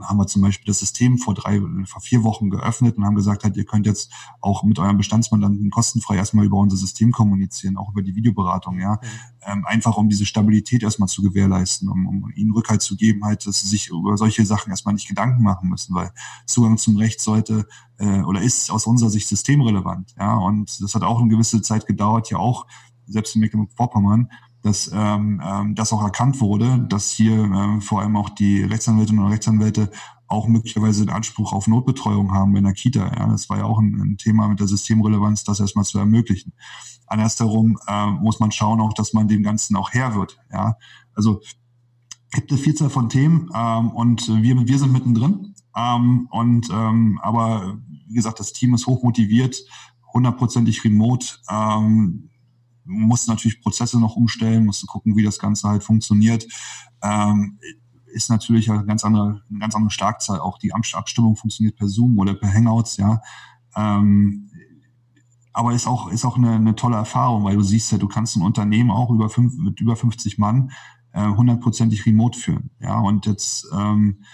[0.00, 3.44] haben wir zum Beispiel das System vor drei, vor vier Wochen geöffnet und haben gesagt,
[3.44, 7.90] halt, ihr könnt jetzt auch mit eurem Bestandsmandanten kostenfrei erstmal über unser System kommunizieren, auch
[7.90, 8.94] über die Videoberatung, ja.
[8.94, 8.98] Mhm.
[9.46, 13.46] Ähm, einfach um diese Stabilität erstmal zu gewährleisten, um, um ihnen Rückhalt zu geben, halt,
[13.46, 16.12] dass sie sich über solche Sachen erstmal nicht Gedanken machen müssen, weil
[16.46, 17.66] Zugang zum Recht sollte
[17.98, 20.34] äh, oder ist aus unserer Sicht systemrelevant, ja.
[20.34, 22.66] Und das hat auch eine gewisse Zeit gedauert, ja auch,
[23.06, 24.30] selbst in Mecklenburg-Vorpommern,
[24.64, 29.22] dass ähm, ähm, das auch erkannt wurde, dass hier ähm, vor allem auch die Rechtsanwältinnen
[29.22, 29.90] und Rechtsanwälte
[30.26, 33.12] auch möglicherweise den Anspruch auf Notbetreuung haben in der Kita.
[33.14, 36.54] Ja, das war ja auch ein, ein Thema mit der Systemrelevanz, das erstmal zu ermöglichen.
[37.06, 40.38] Andersherum äh, muss man schauen auch, dass man dem Ganzen auch Herr wird.
[40.50, 40.78] Ja,
[41.14, 41.42] also
[42.32, 45.54] gibt eine Vielzahl von Themen ähm, und wir, wir sind mittendrin.
[45.76, 47.76] Ähm, und ähm, aber
[48.08, 49.62] wie gesagt, das Team ist hochmotiviert,
[50.14, 51.26] hundertprozentig remote.
[51.50, 52.30] Ähm,
[52.84, 56.46] muss natürlich Prozesse noch umstellen, muss gucken, wie das Ganze halt funktioniert.
[57.02, 57.58] Ähm,
[58.06, 60.40] ist natürlich eine ganz andere, eine ganz andere Schlagzahl.
[60.40, 63.20] Auch die Abstimmung funktioniert per Zoom oder per Hangouts, ja.
[63.76, 64.50] Ähm,
[65.52, 68.36] aber ist auch, ist auch eine, eine tolle Erfahrung, weil du siehst ja, du kannst
[68.36, 70.70] ein Unternehmen auch über fünf, mit über 50 Mann
[71.12, 72.70] äh, hundertprozentig remote führen.
[72.80, 74.24] Ja, und jetzt ähm,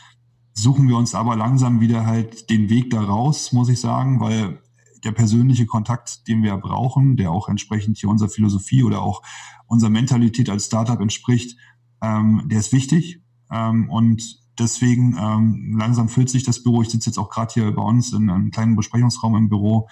[0.55, 4.63] suchen wir uns aber langsam wieder halt den Weg da raus, muss ich sagen, weil
[5.05, 9.23] der persönliche Kontakt, den wir brauchen, der auch entsprechend hier unserer Philosophie oder auch
[9.67, 11.57] unserer Mentalität als Startup entspricht,
[12.03, 13.23] ähm, der ist wichtig.
[13.51, 16.83] Ähm, und deswegen ähm, langsam füllt sich das Büro.
[16.83, 19.89] Ich sitze jetzt auch gerade hier bei uns in einem kleinen Besprechungsraum im Büro.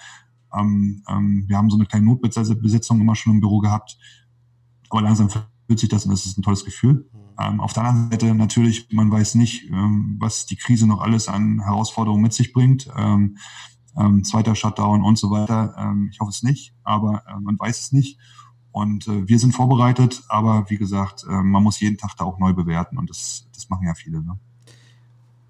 [0.53, 3.97] Ähm, ähm, wir haben so eine kleine Notbesetzung immer schon im Büro gehabt.
[4.89, 7.09] Aber langsam füllt sich das und das ist ein tolles Gefühl.
[7.39, 11.27] Ähm, auf der anderen Seite natürlich, man weiß nicht, ähm, was die Krise noch alles
[11.27, 12.89] an Herausforderungen mit sich bringt.
[12.97, 13.37] Ähm,
[13.97, 15.75] ähm, zweiter Shutdown und so weiter.
[15.77, 18.17] Ähm, ich hoffe es nicht, aber äh, man weiß es nicht.
[18.71, 22.37] Und äh, wir sind vorbereitet, aber wie gesagt, äh, man muss jeden Tag da auch
[22.39, 24.21] neu bewerten und das, das machen ja viele.
[24.21, 24.37] Ne?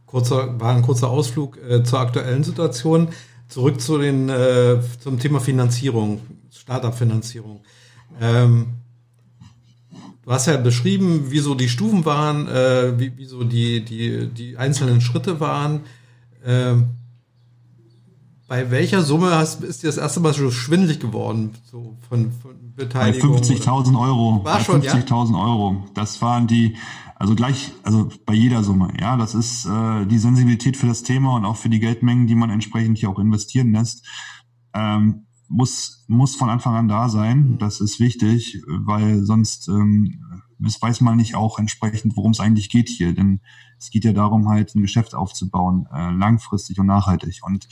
[0.06, 3.10] Kurzer, war ein kurzer Ausflug äh, zur aktuellen Situation.
[3.48, 6.22] Zurück zu den, äh, zum Thema Finanzierung,
[6.52, 7.62] Startup-Finanzierung.
[8.22, 8.68] Ähm,
[10.24, 15.02] du hast ja beschrieben, wie so die Stufen waren, äh, wie, die, die, die einzelnen
[15.02, 15.82] Schritte waren.
[16.46, 16.90] Ähm,
[18.50, 22.74] bei welcher Summe hast, ist dir das erste Mal so schwindelig geworden, so von, von
[22.76, 23.36] Beteiligung?
[23.36, 24.44] Bei 50.000 Euro.
[24.44, 25.38] War bei schon, 50.000 ja?
[25.38, 25.86] Euro.
[25.94, 26.76] Das waren die,
[27.16, 28.92] also gleich, also bei jeder Summe.
[29.00, 32.34] Ja, das ist äh, die Sensibilität für das Thema und auch für die Geldmengen, die
[32.34, 34.08] man entsprechend hier auch investieren lässt.
[34.74, 37.60] Ähm, muss, muss von Anfang an da sein.
[37.60, 40.24] Das ist wichtig, weil sonst ähm,
[40.60, 43.14] weiß man nicht auch entsprechend, worum es eigentlich geht hier.
[43.14, 43.42] Denn
[43.78, 47.42] es geht ja darum, halt ein Geschäft aufzubauen, äh, langfristig und nachhaltig.
[47.44, 47.68] Und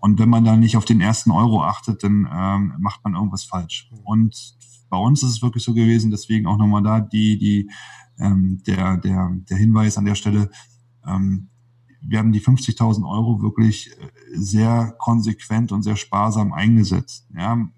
[0.00, 3.44] und wenn man da nicht auf den ersten Euro achtet, dann ähm, macht man irgendwas
[3.44, 3.90] falsch.
[4.04, 4.56] Und
[4.88, 7.70] bei uns ist es wirklich so gewesen, deswegen auch nochmal da die, die,
[8.18, 10.50] ähm, der, der, der Hinweis an der Stelle,
[11.06, 11.48] ähm,
[12.02, 17.28] wir haben die 50.000 Euro wirklich äh, sehr konsequent und sehr sparsam eingesetzt.
[17.36, 17.68] Ja,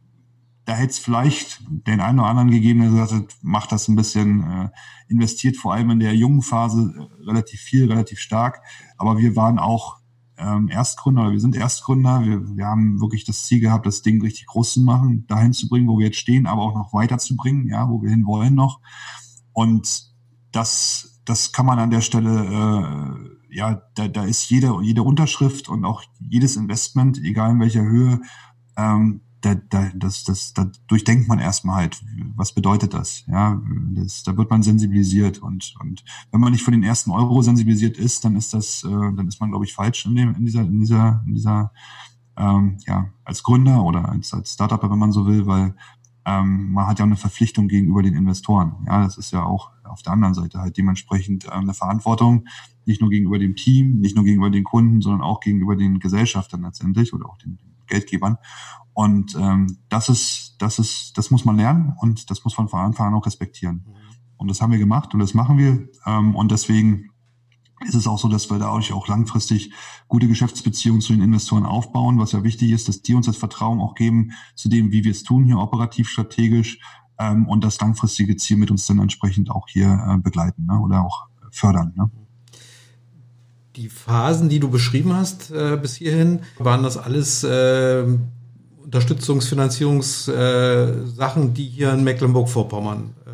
[0.65, 3.97] da hätte es vielleicht den einen oder anderen gegeben, der gesagt hat, macht das ein
[3.97, 4.69] bisschen, äh,
[5.09, 8.63] investiert vor allem in der jungen Phase äh, relativ viel, relativ stark.
[8.97, 10.02] Aber wir waren auch
[10.43, 12.25] ähm, Erstgründer, oder wir sind Erstgründer.
[12.25, 15.69] Wir, wir haben wirklich das Ziel gehabt, das Ding richtig groß zu machen, dahin zu
[15.69, 18.81] bringen, wo wir jetzt stehen, aber auch noch weiterzubringen, ja, wo wir hin wollen noch.
[19.53, 20.11] Und
[20.53, 22.45] das, das kann man an der Stelle,
[23.51, 27.83] äh, ja, da, da ist jede, jede Unterschrift und auch jedes Investment, egal in welcher
[27.83, 28.21] Höhe,
[28.77, 32.03] ähm, da, da, das, das, da durchdenkt man erstmal halt,
[32.37, 33.25] was bedeutet das?
[33.27, 37.43] Ja, das, da wird man sensibilisiert und, und wenn man nicht von den ersten Euro
[37.43, 40.45] sensibilisiert ist, dann ist das, äh, dann ist man, glaube ich, falsch in, dem, in
[40.45, 41.73] dieser, in dieser, in dieser,
[42.37, 45.75] ähm, ja, als Gründer oder als, als Startup, wenn man so will, weil
[46.25, 48.77] ähm, man hat ja auch eine Verpflichtung gegenüber den Investoren.
[48.87, 52.47] Ja, das ist ja auch auf der anderen Seite halt dementsprechend ähm, eine Verantwortung,
[52.87, 56.63] nicht nur gegenüber dem Team, nicht nur gegenüber den Kunden, sondern auch gegenüber den Gesellschaftern
[56.63, 58.39] letztendlich oder auch den Geldgebern.
[58.95, 62.81] Und ähm, das ist, das ist, das muss man lernen und das muss man von
[62.81, 63.87] Anfang an auch respektieren.
[64.37, 65.89] Und das haben wir gemacht und das machen wir.
[66.07, 67.11] Ähm, und deswegen
[67.87, 69.73] ist es auch so, dass wir da auch langfristig
[70.09, 73.81] gute Geschäftsbeziehungen zu den Investoren aufbauen, was ja wichtig ist, dass die uns das Vertrauen
[73.81, 76.79] auch geben zu dem, wie wir es tun, hier operativ strategisch
[77.19, 81.03] ähm, und das langfristige Ziel mit uns dann entsprechend auch hier äh, begleiten ne, oder
[81.03, 81.93] auch fördern.
[81.97, 82.11] Ne.
[83.77, 88.05] Die Phasen, die du beschrieben hast äh, bis hierhin, waren das alles äh,
[88.93, 93.31] Unterstützungsfinanzierungssachen, äh, die hier in Mecklenburg-Vorpommern äh,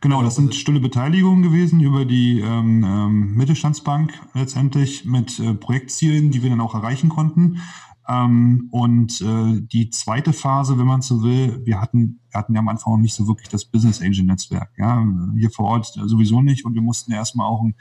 [0.00, 6.30] Genau, das sind stille Beteiligungen gewesen über die ähm, ähm, Mittelstandsbank letztendlich mit äh, Projektzielen,
[6.30, 7.62] die wir dann auch erreichen konnten.
[8.06, 12.60] Ähm, und äh, die zweite Phase, wenn man so will, wir hatten, wir hatten ja
[12.60, 15.02] am Anfang noch nicht so wirklich das Business Angel Netzwerk, ja,
[15.38, 17.74] hier vor Ort sowieso nicht und wir mussten erstmal auch ein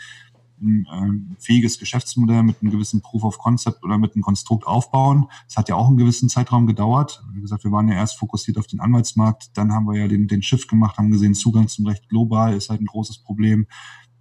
[0.63, 5.27] ein äh, fähiges Geschäftsmodell mit einem gewissen Proof of Concept oder mit einem Konstrukt aufbauen.
[5.47, 7.23] Das hat ja auch einen gewissen Zeitraum gedauert.
[7.33, 10.27] Wie gesagt, wir waren ja erst fokussiert auf den Anwaltsmarkt, dann haben wir ja den,
[10.27, 13.67] den Shift gemacht, haben gesehen, Zugang zum Recht global ist halt ein großes Problem.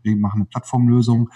[0.03, 1.31] Wir machen eine Plattformlösung.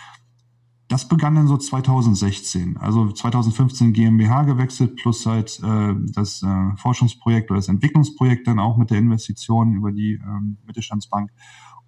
[0.88, 2.76] Das begann dann so 2016.
[2.76, 8.76] Also 2015 GmbH gewechselt, plus halt äh, das äh, Forschungsprojekt oder das Entwicklungsprojekt dann auch
[8.76, 11.30] mit der Investition über die ähm, Mittelstandsbank.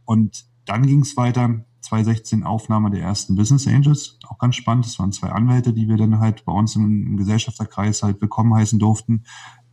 [0.05, 4.85] Und dann ging es weiter 2016 Aufnahme der ersten Business Angels, auch ganz spannend.
[4.85, 8.55] Das waren zwei Anwälte, die wir dann halt bei uns im, im Gesellschafterkreis halt willkommen
[8.55, 9.25] heißen durften.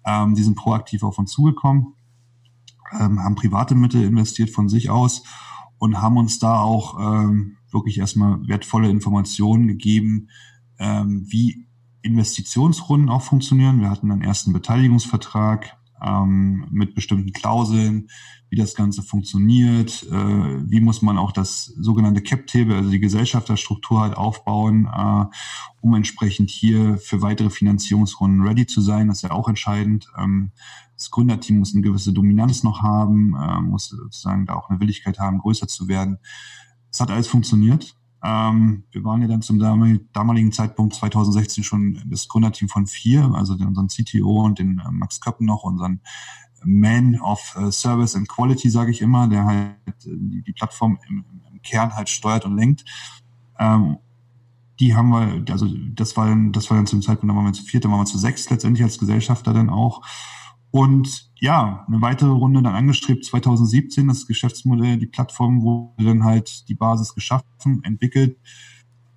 [0.05, 1.95] Ähm, die sind proaktiv auf uns zugekommen,
[2.97, 5.23] ähm, haben private Mittel investiert von sich aus
[5.77, 10.29] und haben uns da auch ähm, wirklich erstmal wertvolle Informationen gegeben,
[10.79, 11.67] ähm, wie
[12.03, 13.81] Investitionsrunden auch funktionieren.
[13.81, 18.07] Wir hatten einen ersten Beteiligungsvertrag, ähm, mit bestimmten Klauseln,
[18.49, 24.01] wie das Ganze funktioniert, äh, wie muss man auch das sogenannte Cap-Table, also die Gesellschafterstruktur
[24.01, 25.25] halt aufbauen, äh,
[25.81, 29.07] um entsprechend hier für weitere Finanzierungsrunden ready zu sein.
[29.07, 30.07] Das ist ja auch entscheidend.
[30.17, 30.51] Ähm,
[30.95, 35.19] das Gründerteam muss eine gewisse Dominanz noch haben, äh, muss sozusagen da auch eine Willigkeit
[35.19, 36.19] haben, größer zu werden.
[36.91, 37.95] Es hat alles funktioniert.
[38.25, 43.53] Ähm, wir waren ja dann zum damaligen Zeitpunkt 2016 schon das Gründerteam von vier, also
[43.53, 46.01] unseren CTO und den äh, Max Köppen noch, unseren
[46.63, 50.97] Man of uh, Service and Quality, sage ich immer, der halt äh, die, die Plattform
[51.07, 52.85] im, im, Kern halt steuert und lenkt.
[53.59, 53.97] Ähm,
[54.79, 57.53] die haben wir, also das war dann, das war dann zum Zeitpunkt, da waren wir
[57.53, 60.01] zu viert, dann waren wir zu sechs letztendlich als Gesellschafter dann auch.
[60.75, 66.67] Und ja, eine weitere Runde dann angestrebt, 2017, das Geschäftsmodell, die Plattform wurde dann halt
[66.67, 68.37] die Basis geschaffen, entwickelt,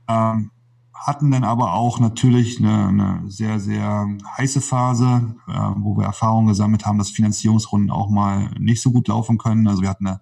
[0.07, 0.53] ähm,
[0.94, 6.47] hatten dann aber auch natürlich eine, eine sehr, sehr heiße Phase, äh, wo wir Erfahrungen
[6.47, 9.66] gesammelt haben, dass Finanzierungsrunden auch mal nicht so gut laufen können.
[9.66, 10.21] Also wir hatten eine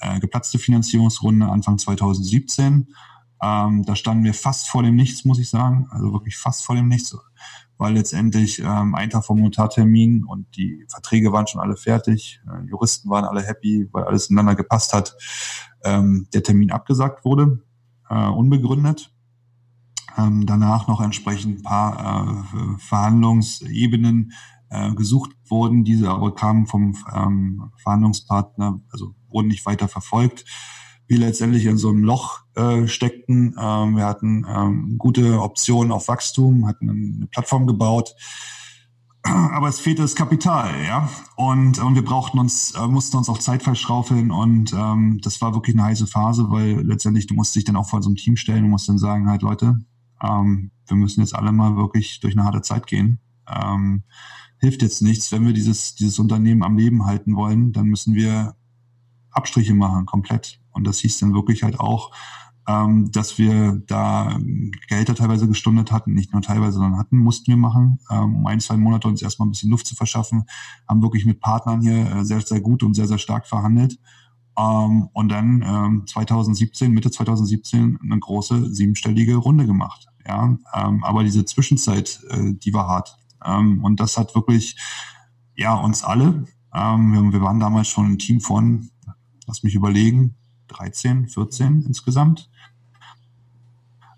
[0.00, 2.88] äh, geplatzte Finanzierungsrunde Anfang 2017.
[3.42, 5.88] Ähm, da standen wir fast vor dem Nichts, muss ich sagen.
[5.90, 7.14] Also wirklich fast vor dem Nichts
[7.80, 12.68] weil letztendlich ähm, ein Tag vom Notartermin und die Verträge waren schon alle fertig, äh,
[12.68, 15.16] Juristen waren alle happy, weil alles ineinander gepasst hat,
[15.82, 17.64] ähm, der Termin abgesagt wurde,
[18.10, 19.14] äh, unbegründet.
[20.18, 24.32] Ähm, danach noch entsprechend ein paar äh, Verhandlungsebenen
[24.68, 30.44] äh, gesucht wurden, diese aber kamen vom ähm, Verhandlungspartner, also wurden nicht weiter verfolgt
[31.10, 33.56] wir letztendlich in so einem Loch äh, steckten.
[33.60, 38.14] Ähm, wir hatten ähm, gute Optionen auf Wachstum, hatten eine Plattform gebaut,
[39.22, 41.10] aber es fehlte das Kapital, ja.
[41.34, 45.52] Und, und wir brauchten uns, äh, mussten uns auch Zeit verschraufeln und ähm, das war
[45.52, 48.36] wirklich eine heiße Phase, weil letztendlich du musst dich dann auch vor so einem Team
[48.36, 49.80] stellen und musst dann sagen, halt Leute,
[50.22, 53.18] ähm, wir müssen jetzt alle mal wirklich durch eine harte Zeit gehen.
[53.48, 54.04] Ähm,
[54.60, 58.54] hilft jetzt nichts, wenn wir dieses, dieses Unternehmen am Leben halten wollen, dann müssen wir
[59.32, 60.59] Abstriche machen, komplett.
[60.72, 62.12] Und das hieß dann wirklich halt auch,
[62.68, 64.38] ähm, dass wir da
[64.88, 68.60] Gelder teilweise gestundet hatten, nicht nur teilweise, sondern hatten, mussten wir machen, ähm, um ein,
[68.60, 70.44] zwei Monate uns erstmal ein bisschen Luft zu verschaffen,
[70.88, 73.98] haben wirklich mit Partnern hier äh, sehr, sehr gut und sehr, sehr stark verhandelt.
[74.58, 80.06] Ähm, und dann ähm, 2017, Mitte 2017, eine große siebenstellige Runde gemacht.
[80.26, 83.16] Ja, ähm, aber diese Zwischenzeit, äh, die war hart.
[83.44, 84.76] Ähm, und das hat wirklich,
[85.56, 86.44] ja, uns alle,
[86.74, 88.90] ähm, wir, wir waren damals schon ein Team von,
[89.46, 90.36] lass mich überlegen,
[90.70, 92.50] 13, 14 insgesamt.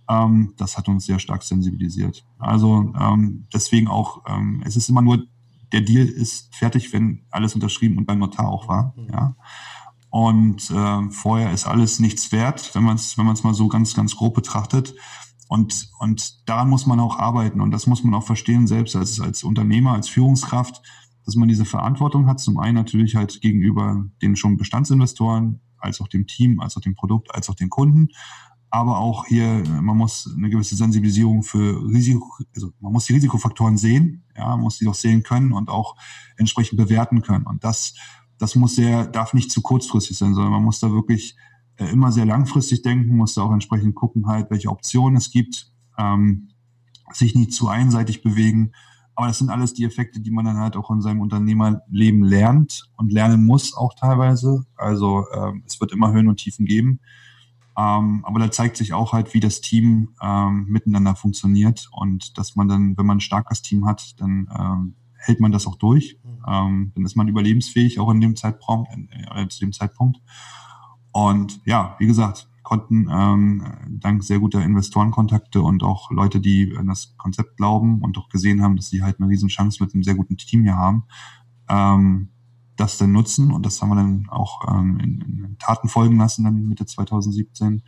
[0.09, 2.25] Ähm, das hat uns sehr stark sensibilisiert.
[2.39, 5.25] Also ähm, deswegen auch, ähm, es ist immer nur,
[5.73, 8.95] der Deal ist fertig, wenn alles unterschrieben und beim Notar auch war.
[8.97, 9.09] Mhm.
[9.11, 9.37] Ja.
[10.11, 14.15] Und äh, vorher ist alles nichts wert, wenn man es wenn mal so ganz ganz
[14.15, 14.95] grob betrachtet.
[15.49, 19.21] Und und daran muss man auch arbeiten und das muss man auch verstehen selbst als
[19.21, 20.83] als Unternehmer, als Führungskraft,
[21.25, 22.41] dass man diese Verantwortung hat.
[22.41, 26.95] Zum einen natürlich halt gegenüber den schon Bestandsinvestoren, als auch dem Team, als auch dem
[26.95, 28.09] Produkt, als auch den Kunden.
[28.71, 33.77] Aber auch hier, man muss eine gewisse Sensibilisierung für Risiko, also man muss die Risikofaktoren
[33.77, 35.95] sehen, ja, man muss die auch sehen können und auch
[36.39, 37.45] entsprechend bewerten können.
[37.45, 37.95] Und das,
[38.39, 41.37] das muss sehr, darf nicht zu kurzfristig sein, sondern man muss da wirklich
[41.77, 45.71] äh, immer sehr langfristig denken, muss da auch entsprechend gucken halt, welche Optionen es gibt,
[45.99, 46.49] ähm,
[47.13, 48.73] sich nicht zu einseitig bewegen
[49.15, 52.89] aber das sind alles die Effekte, die man dann halt auch in seinem Unternehmerleben lernt
[52.97, 54.65] und lernen muss auch teilweise.
[54.77, 57.01] Also ähm, es wird immer Höhen und Tiefen geben.
[57.77, 62.57] Ähm, aber da zeigt sich auch halt, wie das Team ähm, miteinander funktioniert und dass
[62.57, 66.19] man dann, wenn man ein starkes Team hat, dann ähm, hält man das auch durch.
[66.47, 68.87] Ähm, dann ist man überlebensfähig, auch in dem Zeitraum,
[69.35, 70.21] äh, zu dem Zeitpunkt.
[71.13, 76.87] Und ja, wie gesagt, konnten, ähm, dank sehr guter Investorenkontakte und auch Leute, die an
[76.87, 80.15] das Konzept glauben und auch gesehen haben, dass sie halt eine Riesenchance mit einem sehr
[80.15, 81.05] guten Team hier haben,
[81.69, 82.29] ähm,
[82.77, 83.51] das dann nutzen.
[83.51, 87.83] Und das haben wir dann auch ähm, in, in Taten folgen lassen, dann Mitte 2017.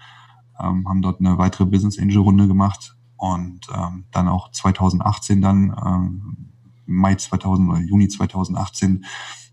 [0.60, 5.74] Ähm, haben dort eine weitere Business Angel Runde gemacht und ähm, dann auch 2018 dann,
[5.84, 6.50] ähm,
[6.86, 9.04] Mai 2000 oder Juni 2018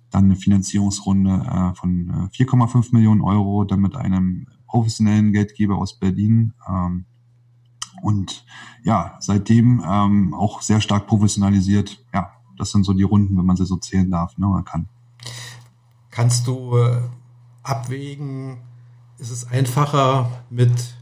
[0.10, 6.00] dann eine Finanzierungsrunde äh, von 4,5 äh, Millionen Euro, dann mit einem professionellen Geldgeber aus
[6.00, 6.54] Berlin.
[6.68, 7.06] Ähm,
[8.02, 8.46] und
[8.84, 12.04] ja, seitdem ähm, auch sehr stark professionalisiert.
[12.14, 14.88] Ja, das sind so die Runden, wenn man sie so zählen darf ne, oder kann.
[16.10, 17.02] Kannst du äh,
[17.64, 18.58] abwägen,
[19.20, 20.96] ist es einfacher mit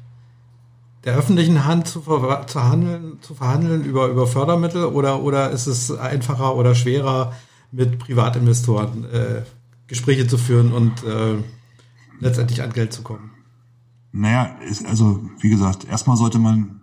[1.05, 5.67] der öffentlichen Hand zu, ver zu, handeln, zu verhandeln über, über Fördermittel oder, oder ist
[5.67, 7.33] es einfacher oder schwerer
[7.71, 9.43] mit Privatinvestoren äh,
[9.87, 11.37] Gespräche zu führen und äh,
[12.19, 13.28] letztendlich an Geld zu kommen?
[14.11, 16.81] Naja, ist, also wie gesagt, erstmal sollte man,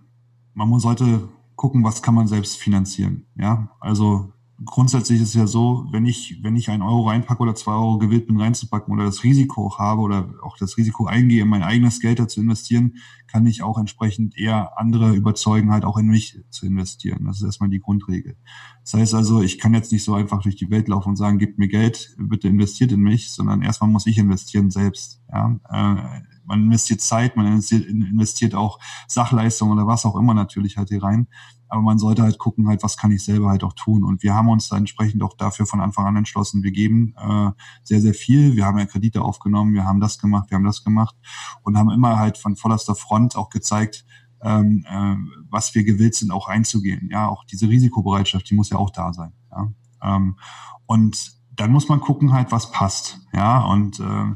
[0.54, 3.26] man sollte gucken, was kann man selbst finanzieren.
[3.36, 4.32] Ja, also
[4.64, 7.98] grundsätzlich ist es ja so, wenn ich, wenn ich einen Euro reinpacke oder zwei Euro
[7.98, 12.00] gewillt bin reinzupacken oder das Risiko auch habe oder auch das Risiko eingehe, mein eigenes
[12.00, 12.94] Geld dazu investieren,
[13.26, 17.24] kann ich auch entsprechend eher andere überzeugen, halt auch in mich zu investieren.
[17.26, 18.36] Das ist erstmal die Grundregel.
[18.82, 21.38] Das heißt also, ich kann jetzt nicht so einfach durch die Welt laufen und sagen,
[21.38, 25.20] gebt mir Geld, bitte investiert in mich, sondern erstmal muss ich investieren selbst.
[25.30, 28.78] Ja, äh, man investiert Zeit, man investiert auch
[29.08, 31.28] Sachleistung oder was auch immer natürlich halt hier rein.
[31.68, 34.04] Aber man sollte halt gucken, halt, was kann ich selber halt auch tun.
[34.04, 37.50] Und wir haben uns da entsprechend auch dafür von Anfang an entschlossen, wir geben äh,
[37.82, 38.54] sehr, sehr viel.
[38.54, 41.16] Wir haben ja Kredite aufgenommen, wir haben das gemacht, wir haben das gemacht
[41.62, 44.04] und haben immer halt von vollerster Front auch gezeigt,
[44.42, 45.16] ähm, äh,
[45.50, 47.08] was wir gewillt sind, auch einzugehen.
[47.10, 49.32] Ja, auch diese Risikobereitschaft, die muss ja auch da sein.
[49.50, 49.72] Ja?
[50.02, 50.38] Ähm,
[50.86, 53.20] und dann muss man gucken halt, was passt.
[53.32, 54.34] Ja, und äh,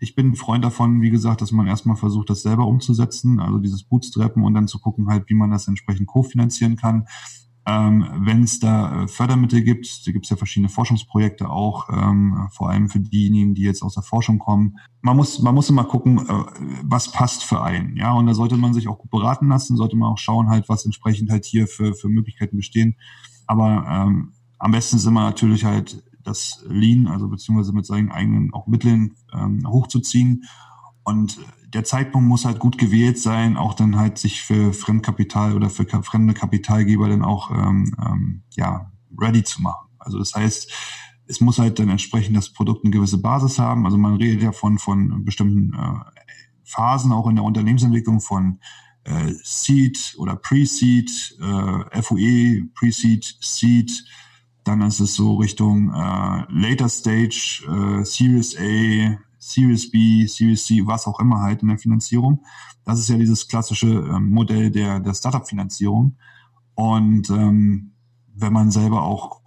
[0.00, 3.58] ich bin ein Freund davon, wie gesagt, dass man erstmal versucht, das selber umzusetzen, also
[3.58, 7.06] dieses Bootstrappen und dann zu gucken halt, wie man das entsprechend kofinanzieren kann.
[7.66, 12.48] Ähm, Wenn es da äh, Fördermittel gibt, da gibt es ja verschiedene Forschungsprojekte auch, ähm,
[12.50, 14.78] vor allem für diejenigen, die jetzt aus der Forschung kommen.
[15.02, 16.44] Man muss, man muss immer gucken, äh,
[16.82, 19.96] was passt für einen, ja, und da sollte man sich auch gut beraten lassen, sollte
[19.96, 22.96] man auch schauen halt, was entsprechend halt hier für, für Möglichkeiten bestehen.
[23.46, 28.54] Aber ähm, am besten sind wir natürlich halt das Lean, also beziehungsweise mit seinen eigenen
[28.54, 30.44] auch Mitteln ähm, hochzuziehen.
[31.04, 31.38] Und
[31.74, 35.84] der Zeitpunkt muss halt gut gewählt sein, auch dann halt sich für Fremdkapital oder für
[36.02, 39.88] fremde Kapitalgeber dann auch ähm, ähm, ja ready zu machen.
[39.98, 40.72] Also das heißt,
[41.26, 43.84] es muss halt dann entsprechend das Produkt eine gewisse Basis haben.
[43.84, 46.20] Also man redet ja von von bestimmten äh,
[46.64, 48.58] Phasen auch in der Unternehmensentwicklung von
[49.04, 54.04] äh, Seed oder Pre-Seed, äh, FOE, Pre-Seed, Seed,
[54.64, 60.86] dann ist es so Richtung äh, Later Stage, äh, Series A, Series B, Series C,
[60.86, 62.44] was auch immer halt in der Finanzierung.
[62.84, 66.16] Das ist ja dieses klassische ähm, Modell der, der Startup-Finanzierung.
[66.74, 67.92] Und ähm,
[68.34, 69.40] wenn man selber auch,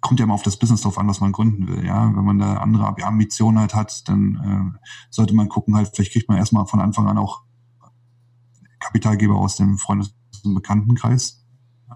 [0.00, 1.84] kommt ja immer auf das Business drauf an, was man gründen will.
[1.84, 6.12] Ja, wenn man da andere Ambitionen halt hat, dann äh, sollte man gucken halt, vielleicht
[6.12, 7.42] kriegt man erstmal von Anfang an auch
[8.78, 11.39] Kapitalgeber aus dem Freundes- und Bekanntenkreis,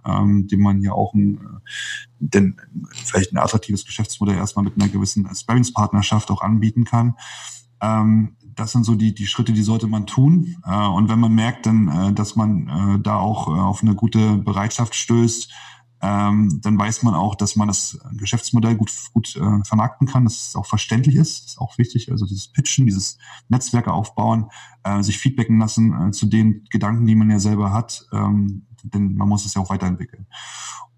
[0.07, 1.71] ähm, dem man ja auch ein, äh,
[2.19, 2.57] denn
[3.05, 7.15] vielleicht ein attraktives Geschäftsmodell erstmal mit einer gewissen Sparringspartnerschaft auch anbieten kann.
[7.81, 10.57] Ähm, das sind so die, die Schritte, die sollte man tun.
[10.67, 13.95] Äh, und wenn man merkt dann, äh, dass man äh, da auch äh, auf eine
[13.95, 15.53] gute Bereitschaft stößt,
[16.05, 20.49] ähm, dann weiß man auch, dass man das Geschäftsmodell gut, gut äh, vermarkten kann, dass
[20.49, 22.11] es auch verständlich ist, ist auch wichtig.
[22.11, 23.17] Also dieses Pitchen, dieses
[23.49, 24.51] Netzwerke aufbauen,
[24.83, 29.15] äh, sich feedbacken lassen äh, zu den Gedanken, die man ja selber hat, ähm, denn
[29.15, 30.27] man muss es ja auch weiterentwickeln.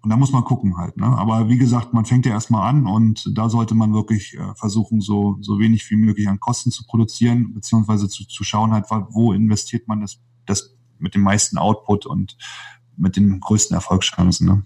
[0.01, 0.97] Und da muss man gucken halt.
[0.97, 1.05] Ne?
[1.05, 4.99] Aber wie gesagt, man fängt ja erstmal an und da sollte man wirklich äh, versuchen,
[4.99, 9.31] so, so wenig wie möglich an Kosten zu produzieren, beziehungsweise zu, zu schauen halt, wo
[9.31, 12.37] investiert man das, das mit dem meisten Output und
[12.97, 14.47] mit den größten Erfolgschancen.
[14.47, 14.65] Ne?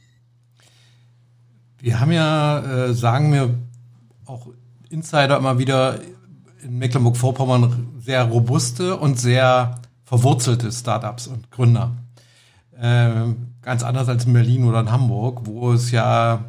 [1.81, 3.55] Wir haben ja, äh, sagen mir
[4.27, 4.45] auch
[4.91, 5.99] Insider immer wieder
[6.63, 11.93] in Mecklenburg-Vorpommern sehr robuste und sehr verwurzelte Startups und Gründer.
[12.79, 13.09] Äh,
[13.63, 16.45] ganz anders als in Berlin oder in Hamburg, wo es ja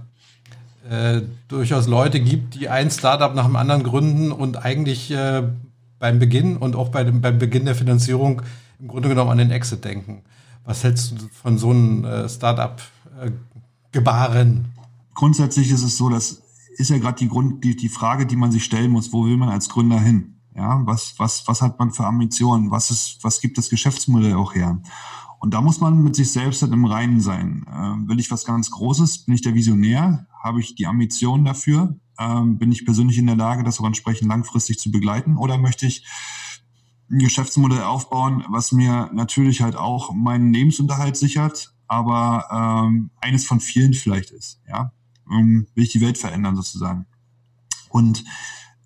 [0.91, 5.45] äh, durchaus Leute gibt, die ein Startup nach dem anderen gründen und eigentlich äh,
[5.99, 8.43] beim Beginn und auch bei dem, beim Beginn der Finanzierung
[8.79, 10.21] im Grunde genommen an den Exit denken.
[10.67, 14.72] Was hältst du von so einem äh, Startup-Gebaren?
[15.15, 16.43] Grundsätzlich ist es so, das
[16.77, 19.37] ist ja gerade die Grund, die, die Frage, die man sich stellen muss, wo will
[19.37, 20.41] man als Gründer hin?
[20.55, 22.71] Ja, was, was, was hat man für Ambitionen?
[22.71, 24.81] Was ist, was gibt das Geschäftsmodell auch her?
[25.39, 27.67] Und da muss man mit sich selbst halt im Reinen sein.
[27.73, 29.25] Ähm, will ich was ganz Großes?
[29.25, 30.27] Bin ich der Visionär?
[30.43, 31.99] Habe ich die Ambition dafür?
[32.19, 35.37] Ähm, bin ich persönlich in der Lage, das auch entsprechend langfristig zu begleiten?
[35.37, 36.07] Oder möchte ich
[37.11, 43.61] ein Geschäftsmodell aufbauen, was mir natürlich halt auch meinen Lebensunterhalt sichert, aber ähm, eines von
[43.61, 44.61] vielen vielleicht ist.
[44.69, 44.93] Ja,
[45.33, 47.07] ähm, will ich die Welt verändern sozusagen.
[47.89, 48.25] Und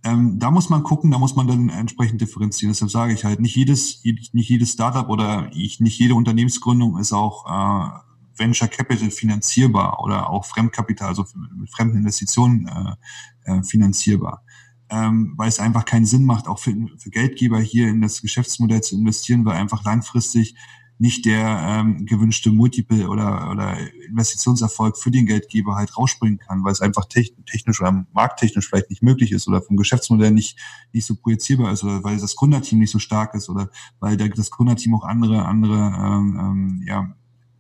[0.04, 2.72] ähm, da muss man gucken, da muss man dann entsprechend differenzieren.
[2.72, 7.12] Deshalb sage ich halt, nicht jedes, nicht jedes Startup oder ich, nicht jede Unternehmensgründung ist
[7.12, 7.88] auch äh,
[8.36, 11.24] Venture Capital finanzierbar oder auch Fremdkapital, also
[11.56, 14.44] mit fremden Investitionen äh, äh, finanzierbar.
[14.88, 18.82] Ähm, weil es einfach keinen Sinn macht, auch für, für Geldgeber hier in das Geschäftsmodell
[18.82, 20.54] zu investieren, weil einfach langfristig
[20.98, 23.76] nicht der ähm, gewünschte Multiple oder, oder
[24.08, 29.02] Investitionserfolg für den Geldgeber halt rausspringen kann, weil es einfach technisch oder markttechnisch vielleicht nicht
[29.02, 30.58] möglich ist oder vom Geschäftsmodell nicht,
[30.92, 33.68] nicht so projizierbar ist oder weil das Gründerteam nicht so stark ist oder
[34.00, 37.14] weil der, das Gründerteam auch andere, andere ähm, ähm, ja,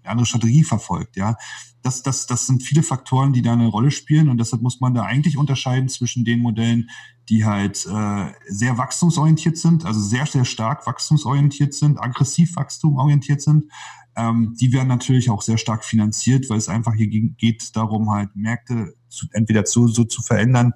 [0.04, 1.36] andere Strategie verfolgt, ja.
[1.82, 4.94] Das, das, das sind viele Faktoren, die da eine Rolle spielen und deshalb muss man
[4.94, 6.88] da eigentlich unterscheiden zwischen den Modellen,
[7.28, 13.70] die halt äh, sehr wachstumsorientiert sind, also sehr, sehr stark wachstumsorientiert sind, aggressiv wachstumorientiert sind.
[14.16, 18.34] Ähm, die werden natürlich auch sehr stark finanziert, weil es einfach hier geht darum, halt
[18.34, 20.72] Märkte zu, entweder zu, so zu verändern,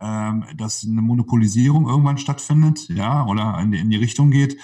[0.00, 4.56] ähm, dass eine Monopolisierung irgendwann stattfindet, ja, oder in die, in die Richtung geht,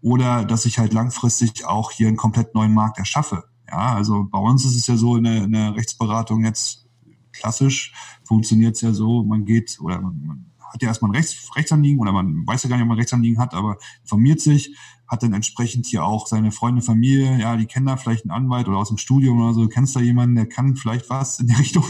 [0.00, 3.44] oder dass ich halt langfristig auch hier einen komplett neuen Markt erschaffe.
[3.68, 6.86] Ja, also bei uns ist es ja so in der, in der Rechtsberatung jetzt
[7.32, 11.50] klassisch funktioniert es ja so, man geht oder man, man hat ja erstmal ein Rechts,
[11.54, 14.76] Rechtsanliegen oder man weiß ja gar nicht, ob man ein Rechtsanliegen hat, aber informiert sich,
[15.06, 18.66] hat dann entsprechend hier auch seine Freunde, Familie, ja, die kennen da vielleicht einen Anwalt
[18.68, 21.54] oder aus dem Studium oder so, kennst da jemanden, der kann vielleicht was in die
[21.58, 21.84] Richtung,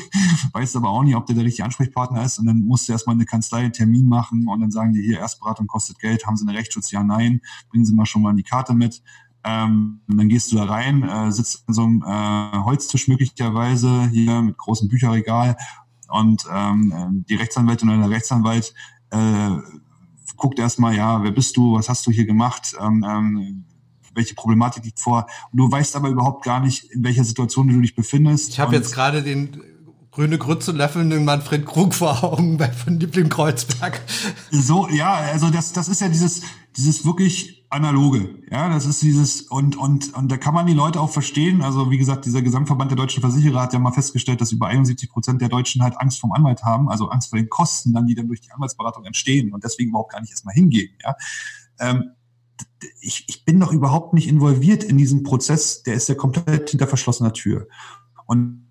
[0.52, 3.14] weiß aber auch nicht, ob der der richtige Ansprechpartner ist und dann musst du erstmal
[3.14, 6.46] eine Kanzlei einen Termin machen und dann sagen die hier, Erstberatung kostet Geld, haben sie
[6.46, 9.02] eine Rechtsschutz, ja, nein, bringen sie mal schon mal die Karte mit,
[9.44, 14.40] ähm, dann gehst du da rein, äh, sitzt in so einem äh, Holztisch möglicherweise hier
[14.42, 15.56] mit großem Bücherregal
[16.12, 18.74] und ähm, die Rechtsanwältin oder der Rechtsanwalt
[19.10, 19.50] äh,
[20.36, 23.64] guckt erstmal, ja, wer bist du, was hast du hier gemacht, ähm, ähm,
[24.14, 25.26] welche Problematik liegt vor.
[25.50, 28.50] Und du weißt aber überhaupt gar nicht, in welcher Situation du dich befindest.
[28.50, 29.62] Ich habe jetzt gerade den
[30.12, 34.00] grüne Grütze löffelnden Manfred Krug vor Augen bei von Liebling Kreuzberg.
[34.50, 36.42] So, ja, also das, das ist ja dieses,
[36.76, 38.42] dieses wirklich analoge.
[38.50, 41.62] Ja, das ist dieses, und, und, und da kann man die Leute auch verstehen.
[41.62, 45.10] Also, wie gesagt, dieser Gesamtverband der deutschen Versicherer hat ja mal festgestellt, dass über 71
[45.10, 48.14] Prozent der Deutschen halt Angst vom Anwalt haben, also Angst vor den Kosten, dann, die
[48.14, 50.90] dann durch die Anwaltsberatung entstehen und deswegen überhaupt gar nicht erstmal hingehen.
[51.02, 51.16] Ja.
[51.80, 52.10] Ähm,
[53.00, 56.86] ich, ich bin doch überhaupt nicht involviert in diesem Prozess, der ist ja komplett hinter
[56.86, 57.66] verschlossener Tür.
[58.26, 58.61] Und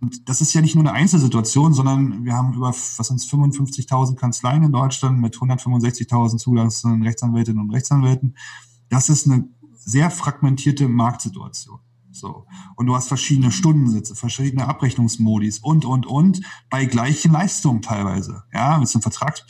[0.00, 4.16] und das ist ja nicht nur eine Einzelsituation, sondern wir haben über, was sind 55.000
[4.16, 8.36] Kanzleien in Deutschland mit 165.000 zulassenden Rechtsanwältinnen und Rechtsanwälten.
[8.90, 11.80] Das ist eine sehr fragmentierte Marktsituation.
[12.16, 12.46] So.
[12.76, 16.40] Und du hast verschiedene Stundensätze, verschiedene Abrechnungsmodis und, und, und,
[16.70, 18.42] bei gleichen Leistungen teilweise.
[18.52, 19.40] Ja, willst du einen Vertrag,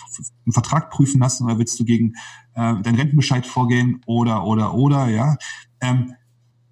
[0.44, 2.14] einen Vertrag prüfen lassen oder willst du gegen
[2.54, 5.36] äh, deinen Rentenbescheid vorgehen oder, oder, oder, ja.
[5.80, 6.14] Ähm,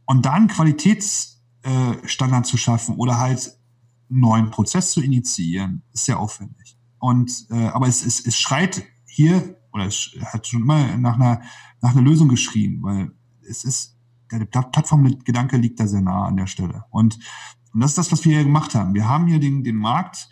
[0.06, 3.56] und dann Qualitätsstandard äh, zu schaffen oder halt
[4.08, 6.76] neuen Prozess zu initiieren, ist sehr aufwendig.
[6.98, 11.42] Und äh, aber es, es, es schreit hier oder es hat schon immer nach einer
[11.84, 13.12] nach einer Lösung geschrien, weil
[13.46, 13.98] es ist,
[14.32, 16.84] der Plattformgedanke liegt da sehr nah an der Stelle.
[16.90, 17.18] Und,
[17.74, 18.94] und das ist das, was wir hier gemacht haben.
[18.94, 20.30] Wir haben hier den, den Markt,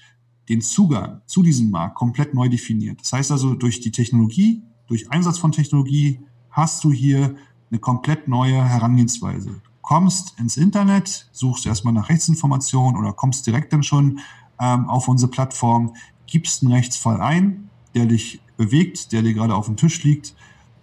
[0.48, 3.02] den Zugang zu diesem Markt komplett neu definiert.
[3.02, 6.20] Das heißt also, durch die Technologie, durch Einsatz von Technologie
[6.50, 7.36] hast du hier
[7.70, 9.60] eine komplett neue Herangehensweise.
[9.82, 14.20] Kommst ins Internet, suchst erstmal nach Rechtsinformationen oder kommst direkt dann schon
[14.60, 15.94] ähm, auf unsere Plattform,
[16.26, 20.34] gibst einen Rechtsfall ein, der dich bewegt, der dir gerade auf dem Tisch liegt.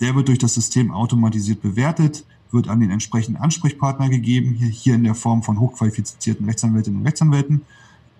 [0.01, 4.95] Der wird durch das System automatisiert bewertet, wird an den entsprechenden Ansprechpartner gegeben, hier, hier
[4.95, 7.61] in der Form von hochqualifizierten Rechtsanwältinnen und Rechtsanwälten.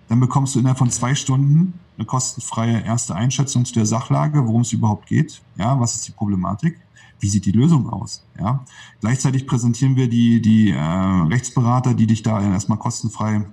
[0.08, 4.62] Dann bekommst du innerhalb von zwei Stunden eine kostenfreie erste Einschätzung zu der Sachlage, worum
[4.62, 5.42] es überhaupt geht.
[5.58, 6.80] Ja, was ist die Problematik?
[7.20, 8.26] Wie sieht die Lösung aus?
[8.40, 8.66] Ja,
[9.02, 13.46] gleichzeitig präsentieren wir die, die äh, Rechtsberater, die dich da erstmal kostenfrei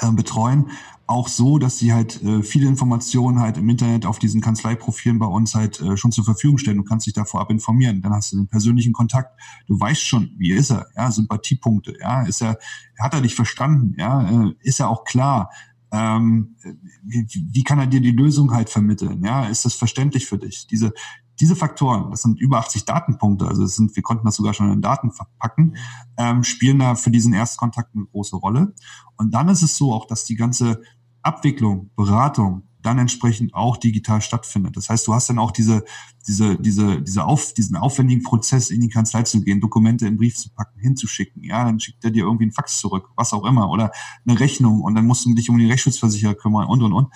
[0.00, 0.70] äh, betreuen,
[1.06, 5.26] auch so, dass sie halt äh, viele Informationen halt im Internet auf diesen Kanzleiprofilen bei
[5.26, 6.78] uns halt äh, schon zur Verfügung stellen.
[6.78, 8.02] Du kannst dich da vorab informieren.
[8.02, 9.40] Dann hast du den persönlichen Kontakt.
[9.68, 10.86] Du weißt schon, wie ist er?
[10.96, 11.94] Ja, Sympathiepunkte.
[12.00, 12.58] Ja, ist er,
[12.98, 13.94] hat er dich verstanden?
[13.96, 15.50] Ja, äh, ist er auch klar?
[15.92, 16.56] Ähm,
[17.04, 19.22] wie, wie kann er dir die Lösung halt vermitteln?
[19.24, 20.66] Ja, ist das verständlich für dich?
[20.66, 20.92] Diese,
[21.40, 24.72] diese Faktoren, das sind über 80 Datenpunkte, also es sind, wir konnten das sogar schon
[24.72, 25.76] in Daten verpacken,
[26.16, 28.74] ähm, spielen da für diesen Erstkontakt eine große Rolle.
[29.16, 30.82] Und dann ist es so auch, dass die ganze
[31.22, 34.76] Abwicklung, Beratung dann entsprechend auch digital stattfindet.
[34.76, 35.84] Das heißt, du hast dann auch diese,
[36.28, 40.36] diese, diese, diese auf, diesen aufwendigen Prozess in die Kanzlei zu gehen, Dokumente in Brief
[40.36, 41.42] zu packen, hinzuschicken.
[41.42, 43.90] Ja, dann schickt er dir irgendwie einen Fax zurück, was auch immer, oder
[44.24, 47.12] eine Rechnung und dann musst du dich um die Rechtsschutzversicherer kümmern und und und.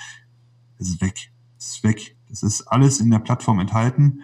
[0.77, 1.33] Das ist weg.
[1.57, 2.17] Das ist weg.
[2.31, 4.23] Das ist alles in der Plattform enthalten.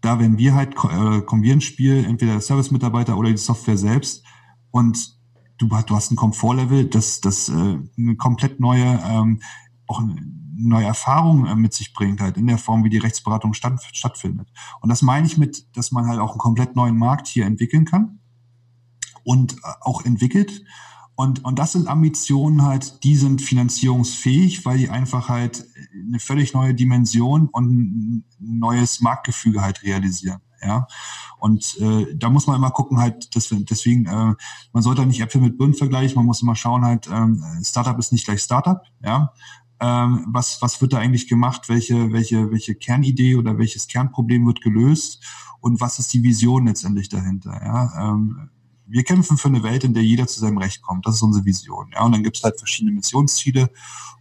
[0.00, 4.24] Da werden wir halt, kommen wir ins Spiel, entweder der Service-Mitarbeiter oder die Software selbst.
[4.70, 5.18] Und
[5.58, 9.40] du, du hast ein Komfortlevel, das, das äh, eine komplett neue, ähm,
[9.86, 10.00] auch
[10.56, 14.48] neue Erfahrung äh, mit sich bringt, halt in der Form, wie die Rechtsberatung statt, stattfindet.
[14.80, 17.84] Und das meine ich mit, dass man halt auch einen komplett neuen Markt hier entwickeln
[17.84, 18.20] kann
[19.24, 20.64] und äh, auch entwickelt.
[21.20, 26.54] Und, und das sind Ambitionen halt, die sind finanzierungsfähig, weil die einfach halt eine völlig
[26.54, 30.40] neue Dimension und ein neues Marktgefüge halt realisieren.
[30.62, 30.86] Ja,
[31.38, 34.34] und äh, da muss man immer gucken halt, dass wir, deswegen, äh,
[34.72, 38.12] man sollte nicht Äpfel mit Birnen vergleichen, man muss immer schauen halt, ähm, Startup ist
[38.12, 39.34] nicht gleich Startup, ja.
[39.78, 41.68] Ähm, was, was wird da eigentlich gemacht?
[41.68, 45.22] Welche, welche, welche Kernidee oder welches Kernproblem wird gelöst?
[45.60, 47.52] Und was ist die Vision letztendlich dahinter?
[47.62, 48.48] Ja, ähm,
[48.90, 51.06] wir kämpfen für eine Welt, in der jeder zu seinem Recht kommt.
[51.06, 51.90] Das ist unsere Vision.
[51.92, 53.70] Ja, und dann gibt es halt verschiedene Missionsziele.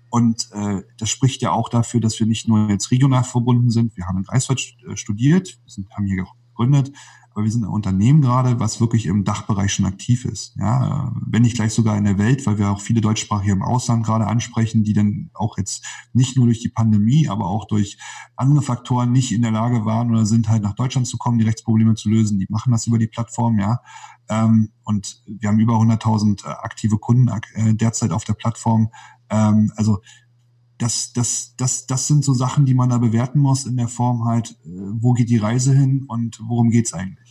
[0.09, 3.95] Und äh, das spricht ja auch dafür, dass wir nicht nur jetzt regional verbunden sind.
[3.95, 6.91] Wir haben in Greifswald äh, studiert, wir sind, haben hier gegründet,
[7.39, 10.57] aber wir sind ein Unternehmen gerade, was wirklich im Dachbereich schon aktiv ist.
[10.57, 14.05] Ja, wenn nicht gleich sogar in der Welt, weil wir auch viele Deutschsprachige im Ausland
[14.05, 17.97] gerade ansprechen, die dann auch jetzt nicht nur durch die Pandemie, aber auch durch
[18.35, 21.45] andere Faktoren nicht in der Lage waren oder sind halt nach Deutschland zu kommen, die
[21.45, 22.39] Rechtsprobleme zu lösen.
[22.39, 23.79] Die machen das über die Plattform, ja.
[24.27, 28.89] Ähm, und wir haben über 100.000 äh, aktive Kunden äh, derzeit auf der Plattform.
[29.29, 30.01] Ähm, also
[30.77, 34.25] das, das, das, das sind so Sachen, die man da bewerten muss in der Form
[34.25, 34.69] halt, äh,
[34.99, 37.28] wo geht die Reise hin und worum geht's eigentlich.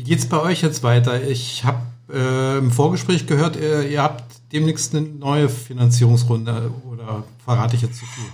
[0.00, 1.28] Wie geht's bei euch jetzt weiter?
[1.28, 7.76] Ich habe äh, im Vorgespräch gehört, ihr, ihr habt demnächst eine neue Finanzierungsrunde oder verrate
[7.76, 8.24] ich jetzt zu viel?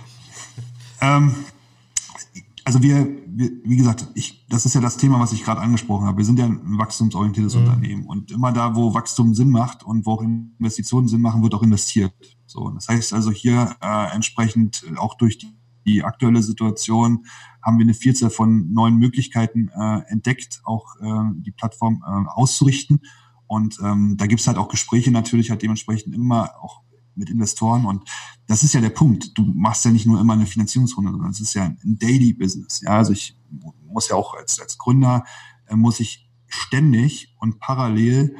[1.01, 1.35] Ähm,
[2.63, 6.07] also wir, wir, wie gesagt, ich, das ist ja das Thema, was ich gerade angesprochen
[6.07, 6.19] habe.
[6.19, 7.65] Wir sind ja ein wachstumsorientiertes mhm.
[7.65, 11.53] Unternehmen und immer da, wo Wachstum Sinn macht und wo auch Investitionen Sinn machen, wird
[11.53, 12.13] auch investiert.
[12.45, 15.53] So, das heißt also hier äh, entsprechend auch durch die,
[15.85, 17.25] die aktuelle Situation
[17.61, 23.01] haben wir eine Vielzahl von neuen Möglichkeiten äh, entdeckt, auch äh, die Plattform äh, auszurichten.
[23.47, 26.81] Und ähm, da gibt's halt auch Gespräche natürlich halt dementsprechend immer auch
[27.15, 27.85] mit Investoren.
[27.85, 28.03] Und
[28.45, 29.37] das ist ja der Punkt.
[29.37, 32.81] Du machst ja nicht nur immer eine Finanzierungsrunde, sondern es ist ja ein Daily Business.
[32.81, 33.37] Ja, also ich
[33.85, 35.25] muss ja auch als, als Gründer,
[35.67, 38.35] äh, muss ich ständig und parallel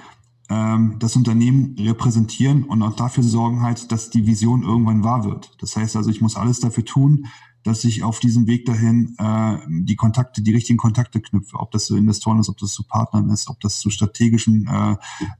[0.49, 5.51] ähm, das Unternehmen repräsentieren und auch dafür sorgen halt, dass die Vision irgendwann wahr wird.
[5.59, 7.27] Das heißt also, ich muss alles dafür tun,
[7.67, 11.85] dass ich auf diesem Weg dahin äh, die Kontakte, die richtigen Kontakte knüpfe, ob das
[11.85, 14.95] zu Investoren ist, ob das zu Partnern ist, ob das zu strategischen äh,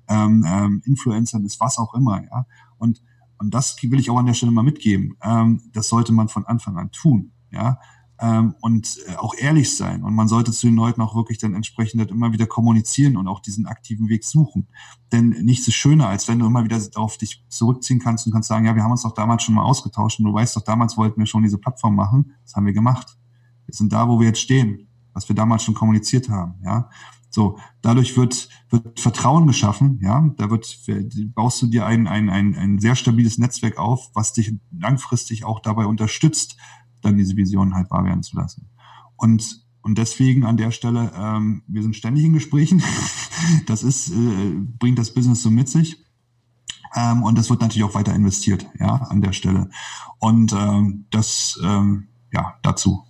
[0.10, 2.46] ähm, ähm, Influencern ist, was auch immer, ja.
[2.78, 3.02] Und
[3.40, 5.16] und das will ich auch an der Stelle mal mitgeben.
[5.22, 7.80] Ähm, das sollte man von Anfang an tun, ja.
[8.20, 10.04] Ähm, und äh, auch ehrlich sein.
[10.04, 13.28] Und man sollte zu den Leuten auch wirklich dann entsprechend halt immer wieder kommunizieren und
[13.28, 14.68] auch diesen aktiven Weg suchen.
[15.12, 18.50] Denn nichts ist schöner, als wenn du immer wieder auf dich zurückziehen kannst und kannst
[18.50, 20.98] sagen, ja, wir haben uns doch damals schon mal ausgetauscht und du weißt doch, damals
[20.98, 22.34] wollten wir schon diese Plattform machen.
[22.44, 23.18] Das haben wir gemacht.
[23.68, 26.90] Wir sind da, wo wir jetzt stehen, was wir damals schon kommuniziert haben, ja.
[27.30, 30.80] So, dadurch wird, wird Vertrauen geschaffen, ja, da wird,
[31.36, 35.60] baust du dir ein, ein, ein, ein sehr stabiles Netzwerk auf, was dich langfristig auch
[35.60, 36.58] dabei unterstützt,
[37.02, 38.70] dann diese Vision halt wahr werden zu lassen.
[39.16, 42.82] Und, Und deswegen an der Stelle, ähm, wir sind ständig in Gesprächen.
[43.68, 46.04] Das ist, äh, bringt das Business so mit sich.
[46.96, 49.70] Ähm, und das wird natürlich auch weiter investiert, ja, an der Stelle.
[50.20, 53.04] Und ähm, das, ähm, ja, dazu.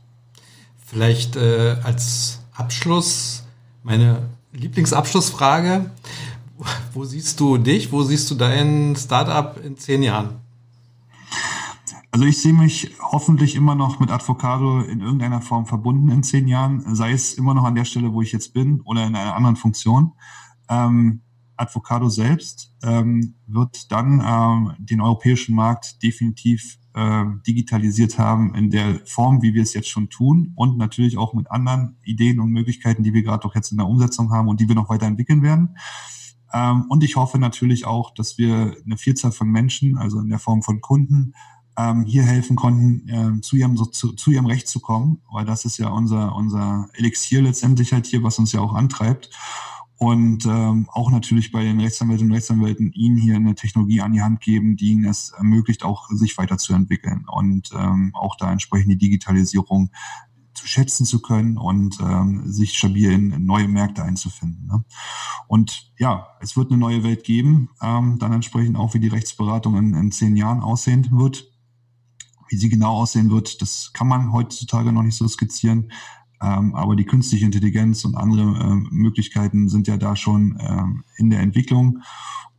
[0.77, 3.43] Vielleicht äh, als Abschluss
[3.83, 5.91] meine Lieblingsabschlussfrage.
[6.93, 7.91] Wo siehst du dich?
[7.91, 10.41] Wo siehst du dein Startup in zehn Jahren?
[12.17, 16.47] Also ich sehe mich hoffentlich immer noch mit Advocado in irgendeiner Form verbunden in zehn
[16.47, 19.35] Jahren, sei es immer noch an der Stelle, wo ich jetzt bin oder in einer
[19.35, 20.13] anderen Funktion.
[20.67, 21.21] Ähm,
[21.57, 28.99] Advocado selbst ähm, wird dann ähm, den europäischen Markt definitiv äh, digitalisiert haben in der
[29.05, 33.03] Form, wie wir es jetzt schon tun und natürlich auch mit anderen Ideen und Möglichkeiten,
[33.03, 35.77] die wir gerade auch jetzt in der Umsetzung haben und die wir noch weiterentwickeln werden.
[36.51, 40.39] Ähm, und ich hoffe natürlich auch, dass wir eine Vielzahl von Menschen, also in der
[40.39, 41.33] Form von Kunden,
[41.77, 45.45] ähm, hier helfen konnten, äh, zu, ihrem, so, zu, zu ihrem Recht zu kommen, weil
[45.45, 49.29] das ist ja unser, unser Elixier letztendlich halt hier, was uns ja auch antreibt
[49.97, 54.21] und ähm, auch natürlich bei den Rechtsanwältinnen und Rechtsanwälten ihnen hier eine Technologie an die
[54.21, 58.97] Hand geben, die ihnen es ermöglicht, auch sich weiterzuentwickeln und ähm, auch da entsprechend die
[58.97, 59.89] Digitalisierung
[60.53, 64.67] zu schätzen zu können und ähm, sich stabil in, in neue Märkte einzufinden.
[64.67, 64.83] Ne?
[65.47, 69.77] Und ja, es wird eine neue Welt geben, ähm, dann entsprechend auch, wie die Rechtsberatung
[69.77, 71.51] in, in zehn Jahren aussehen wird.
[72.49, 75.91] Wie sie genau aussehen wird, das kann man heutzutage noch nicht so skizzieren.
[76.41, 81.29] Ähm, aber die künstliche Intelligenz und andere ähm, Möglichkeiten sind ja da schon ähm, in
[81.29, 81.99] der Entwicklung.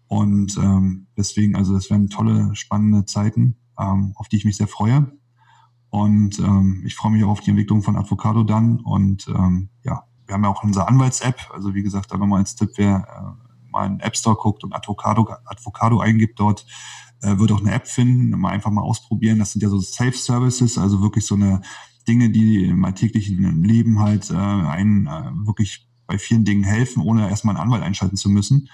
[0.08, 4.68] Und ähm, deswegen, also das werden tolle, spannende Zeiten, ähm, auf die ich mich sehr
[4.68, 5.12] freue.
[5.90, 8.80] Und ähm, ich freue mich auch auf die Entwicklung von Advocado dann.
[8.80, 9.26] Und
[9.84, 11.50] ja, wir haben ja auch unsere Anwalts-App.
[11.52, 14.62] Also wie gesagt, da nochmal als Tipp, wer äh, mal in den App Store guckt
[14.62, 16.66] und Advocado, Advocado eingibt dort,
[17.22, 19.38] äh, wird auch eine App finden, mal einfach mal ausprobieren.
[19.38, 21.62] Das sind ja so Safe Services, also wirklich so eine
[22.06, 27.28] Dinge, die im alltäglichen Leben halt äh, einen äh, wirklich bei vielen Dingen helfen, ohne
[27.28, 28.68] erstmal einen Anwalt einschalten zu müssen.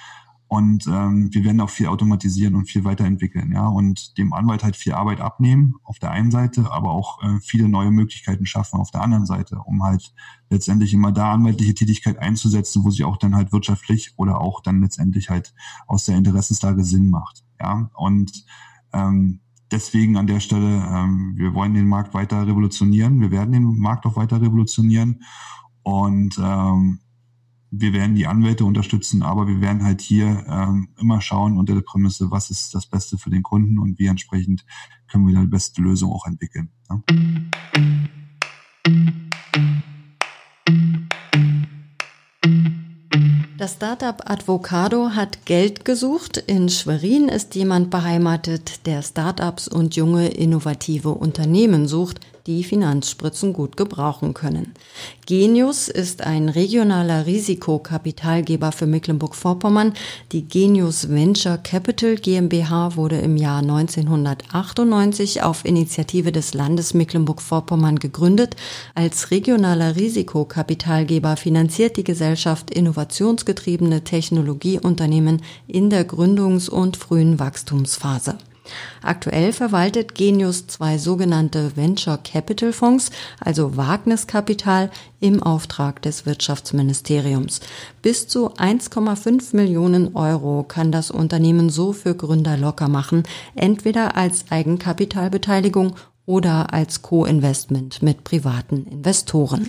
[0.46, 4.76] Und ähm, wir werden auch viel automatisieren und viel weiterentwickeln, ja, und dem Anwalt halt
[4.76, 8.90] viel Arbeit abnehmen auf der einen Seite, aber auch äh, viele neue Möglichkeiten schaffen auf
[8.90, 10.14] der anderen Seite, um halt
[10.50, 14.80] letztendlich immer da anwaltliche Tätigkeit einzusetzen, wo sie auch dann halt wirtschaftlich oder auch dann
[14.80, 15.54] letztendlich halt
[15.88, 17.90] aus der Interessenslage Sinn macht, ja.
[17.94, 18.44] Und
[18.92, 19.40] ähm,
[19.70, 23.20] deswegen an der Stelle, ähm, wir wollen den Markt weiter revolutionieren.
[23.20, 25.22] Wir werden den Markt auch weiter revolutionieren.
[25.82, 27.00] Und ähm,
[27.70, 31.80] wir werden die Anwälte unterstützen, aber wir werden halt hier ähm, immer schauen unter der
[31.80, 34.64] Prämisse, was ist das Beste für den Kunden und wie entsprechend
[35.08, 36.70] können wir da die beste Lösung auch entwickeln.
[36.88, 37.02] Ja?
[43.64, 46.36] Das Startup Advocado hat Geld gesucht.
[46.36, 53.76] In Schwerin ist jemand beheimatet, der Startups und junge innovative Unternehmen sucht, die Finanzspritzen gut
[53.76, 54.74] gebrauchen können.
[55.26, 59.94] Genius ist ein regionaler Risikokapitalgeber für Mecklenburg-Vorpommern.
[60.32, 68.56] Die Genius Venture Capital GmbH wurde im Jahr 1998 auf Initiative des Landes Mecklenburg-Vorpommern gegründet.
[68.94, 78.36] Als regionaler Risikokapitalgeber finanziert die Gesellschaft innovationsgetriebene Technologieunternehmen in der Gründungs- und frühen Wachstumsphase.
[79.02, 83.10] Aktuell verwaltet Genius zwei sogenannte Venture Capital Fonds,
[83.40, 84.90] also Wagniskapital,
[85.20, 87.60] im Auftrag des Wirtschaftsministeriums.
[88.02, 93.22] Bis zu 1,5 Millionen Euro kann das Unternehmen so für Gründer locker machen,
[93.54, 95.96] entweder als Eigenkapitalbeteiligung
[96.26, 99.68] oder als Co-Investment mit privaten Investoren.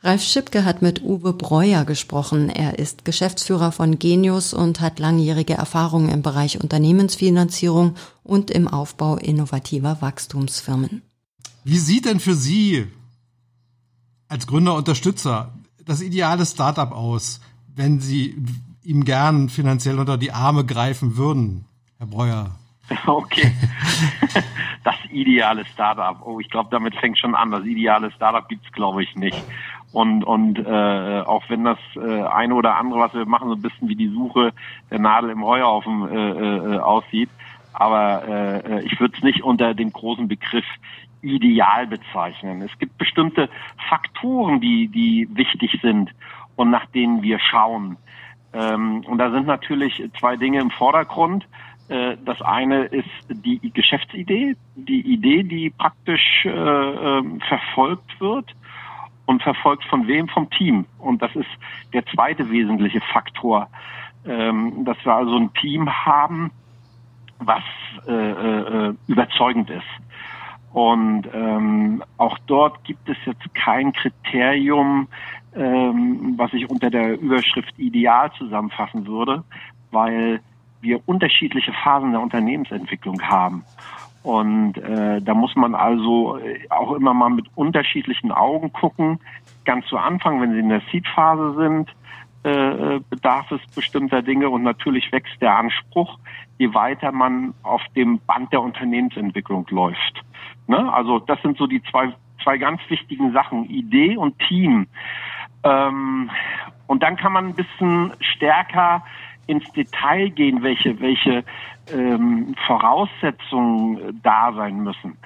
[0.00, 2.50] Ralf Schipke hat mit Uwe Breuer gesprochen.
[2.50, 9.16] Er ist Geschäftsführer von Genius und hat langjährige Erfahrung im Bereich Unternehmensfinanzierung und im Aufbau
[9.16, 11.02] innovativer Wachstumsfirmen.
[11.64, 12.86] Wie sieht denn für Sie
[14.28, 15.52] als Gründer Unterstützer
[15.84, 17.40] das ideale Startup aus,
[17.74, 18.36] wenn Sie
[18.84, 21.64] ihm gern finanziell unter die Arme greifen würden,
[21.98, 22.54] Herr Breuer?
[23.06, 23.52] Okay.
[24.84, 26.24] Das ideale Startup.
[26.24, 27.50] Oh, ich glaube, damit fängt schon an.
[27.50, 29.36] Das ideale Startup gibt's, glaube ich, nicht.
[29.92, 33.62] Und, und äh, auch wenn das äh, eine oder andere, was wir machen, so ein
[33.62, 34.52] bisschen wie die Suche
[34.90, 37.30] der Nadel im Heuhaufen äh, äh, aussieht,
[37.72, 40.66] aber äh, ich würde es nicht unter dem großen Begriff
[41.22, 42.62] ideal bezeichnen.
[42.62, 43.48] Es gibt bestimmte
[43.88, 46.10] Faktoren, die, die wichtig sind
[46.56, 47.96] und nach denen wir schauen.
[48.52, 51.46] Ähm, und da sind natürlich zwei Dinge im Vordergrund.
[51.88, 58.54] Äh, das eine ist die Geschäftsidee, die Idee, die praktisch äh, äh, verfolgt wird
[59.28, 60.26] und verfolgt von wem?
[60.26, 60.86] Vom Team.
[60.98, 61.50] Und das ist
[61.92, 63.68] der zweite wesentliche Faktor,
[64.26, 66.50] ähm, dass wir also ein Team haben,
[67.38, 67.62] was
[68.06, 69.84] äh, äh, überzeugend ist.
[70.72, 75.08] Und ähm, auch dort gibt es jetzt kein Kriterium,
[75.54, 79.44] ähm, was ich unter der Überschrift ideal zusammenfassen würde,
[79.90, 80.40] weil
[80.80, 83.62] wir unterschiedliche Phasen der Unternehmensentwicklung haben.
[84.28, 89.20] Und äh, da muss man also auch immer mal mit unterschiedlichen Augen gucken.
[89.64, 91.88] Ganz zu Anfang, wenn Sie in der Seed-Phase sind,
[92.42, 96.18] äh, bedarf es bestimmter Dinge und natürlich wächst der Anspruch,
[96.58, 100.22] je weiter man auf dem Band der Unternehmensentwicklung läuft.
[100.66, 100.92] Ne?
[100.92, 102.12] Also das sind so die zwei,
[102.44, 104.88] zwei ganz wichtigen Sachen, Idee und Team.
[105.64, 106.28] Ähm,
[106.86, 109.02] und dann kann man ein bisschen stärker
[109.46, 111.44] ins Detail gehen, welche, welche
[111.92, 115.16] ähm, Voraussetzungen da sein müssen.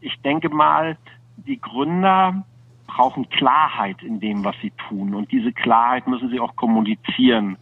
[0.00, 0.96] Ich denke mal,
[1.36, 2.44] die Gründer
[2.86, 5.14] brauchen Klarheit in dem, was sie tun.
[5.14, 7.58] Und diese Klarheit müssen sie auch kommunizieren.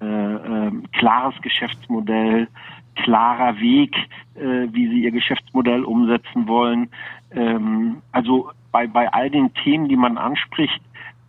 [0.00, 2.48] Äh, äh, klares Geschäftsmodell,
[2.96, 3.96] klarer Weg,
[4.34, 6.90] äh, wie sie ihr Geschäftsmodell umsetzen wollen.
[7.30, 10.82] Ähm, also bei, bei all den Themen, die man anspricht,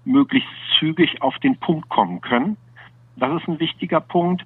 [0.03, 2.57] möglichst zügig auf den Punkt kommen können.
[3.15, 4.45] Das ist ein wichtiger Punkt.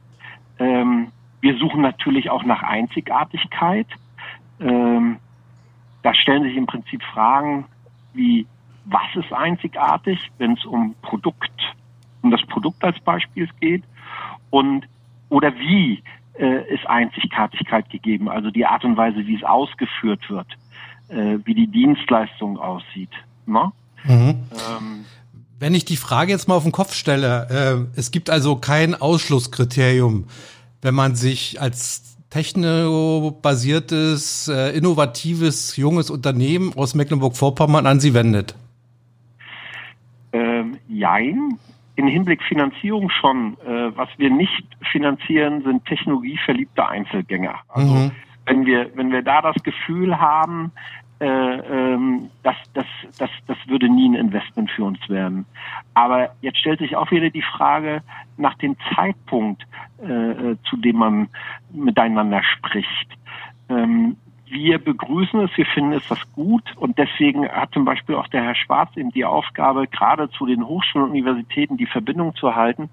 [0.59, 1.07] Ähm,
[1.41, 3.87] wir suchen natürlich auch nach Einzigartigkeit.
[4.59, 5.17] Ähm,
[6.03, 7.65] da stellen sich im Prinzip Fragen
[8.13, 8.45] wie,
[8.85, 11.51] was ist einzigartig, wenn es um Produkt,
[12.21, 13.83] um das Produkt als Beispiel geht
[14.49, 14.87] und
[15.29, 16.03] oder wie
[16.37, 20.47] äh, ist Einzigartigkeit gegeben, also die Art und Weise, wie es ausgeführt wird,
[21.09, 23.11] äh, wie die Dienstleistung aussieht.
[23.45, 23.71] Ne?
[24.03, 24.43] Mhm.
[24.51, 25.05] Ähm,
[25.59, 28.99] wenn ich die Frage jetzt mal auf den Kopf stelle, äh, es gibt also kein
[28.99, 30.25] Ausschlusskriterium,
[30.81, 38.55] wenn man sich als technobasiertes, äh, innovatives, junges Unternehmen aus Mecklenburg-Vorpommern an Sie wendet.
[40.33, 41.59] Ähm, jein.
[41.97, 43.57] In Hinblick Finanzierung schon.
[43.65, 47.55] Äh, was wir nicht finanzieren, sind technologieverliebte Einzelgänger.
[47.67, 48.11] Also mhm.
[48.45, 50.71] wenn wir, wenn wir da das Gefühl haben,
[51.23, 52.85] ähm, das, das,
[53.17, 55.45] das, das würde nie ein Investment für uns werden.
[55.93, 58.01] Aber jetzt stellt sich auch wieder die Frage
[58.37, 59.65] nach dem Zeitpunkt,
[60.03, 61.29] äh, äh, zu dem man
[61.71, 63.17] miteinander spricht.
[63.69, 64.17] Ähm,
[64.47, 68.43] wir begrüßen es, wir finden es das gut und deswegen hat zum Beispiel auch der
[68.43, 72.89] Herr Schwarz eben die Aufgabe, gerade zu den Hochschulen und Universitäten die Verbindung zu halten,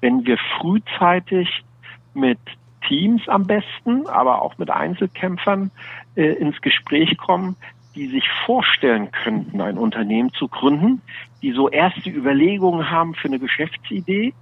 [0.00, 1.64] wenn wir frühzeitig
[2.12, 2.38] mit
[2.86, 5.70] Teams am besten, aber auch mit Einzelkämpfern
[6.16, 7.56] äh, ins Gespräch kommen,
[7.94, 11.02] die sich vorstellen könnten, ein Unternehmen zu gründen,
[11.42, 14.32] die so erste Überlegungen haben für eine Geschäftsidee.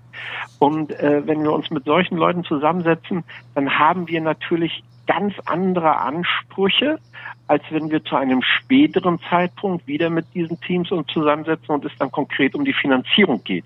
[0.59, 3.25] Und äh, wenn wir uns mit solchen Leuten zusammensetzen,
[3.55, 6.99] dann haben wir natürlich ganz andere Ansprüche,
[7.47, 11.93] als wenn wir zu einem späteren Zeitpunkt wieder mit diesen Teams uns zusammensetzen und es
[11.99, 13.65] dann konkret um die Finanzierung geht.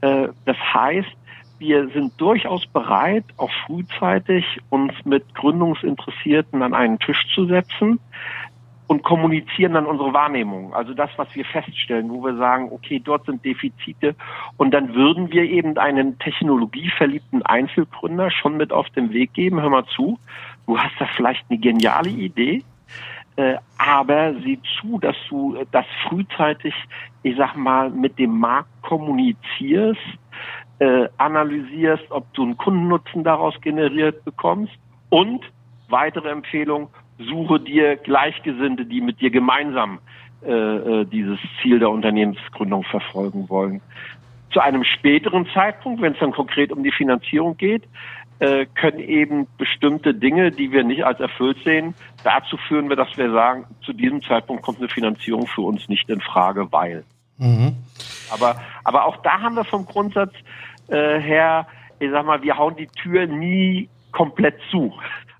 [0.00, 1.08] Äh, das heißt,
[1.58, 8.00] wir sind durchaus bereit, auch frühzeitig uns mit Gründungsinteressierten an einen Tisch zu setzen
[8.86, 10.74] und kommunizieren dann unsere Wahrnehmung.
[10.74, 14.14] Also das, was wir feststellen, wo wir sagen, okay, dort sind Defizite
[14.56, 19.60] und dann würden wir eben einen technologieverliebten Einzelgründer schon mit auf den Weg geben.
[19.60, 20.18] Hör mal zu,
[20.66, 22.62] du hast da vielleicht eine geniale Idee,
[23.36, 26.74] äh, aber sieh zu, dass du das frühzeitig,
[27.22, 30.00] ich sag mal, mit dem Markt kommunizierst,
[30.78, 34.74] äh, analysierst, ob du einen Kundennutzen daraus generiert bekommst
[35.10, 35.40] und
[35.88, 40.00] weitere Empfehlung, suche dir Gleichgesinnte, die mit dir gemeinsam
[40.44, 43.80] äh, äh, dieses Ziel der Unternehmensgründung verfolgen wollen.
[44.52, 47.84] Zu einem späteren Zeitpunkt, wenn es dann konkret um die Finanzierung geht,
[48.38, 53.16] äh, können eben bestimmte Dinge, die wir nicht als erfüllt sehen, dazu führen wir, dass
[53.16, 57.04] wir sagen, zu diesem Zeitpunkt kommt eine Finanzierung für uns nicht in Frage, weil.
[57.38, 57.76] Mhm.
[58.30, 60.32] Aber, aber auch da haben wir vom Grundsatz
[60.88, 61.66] äh, her,
[61.98, 64.92] ich sag mal, wir hauen die Tür nie komplett zu.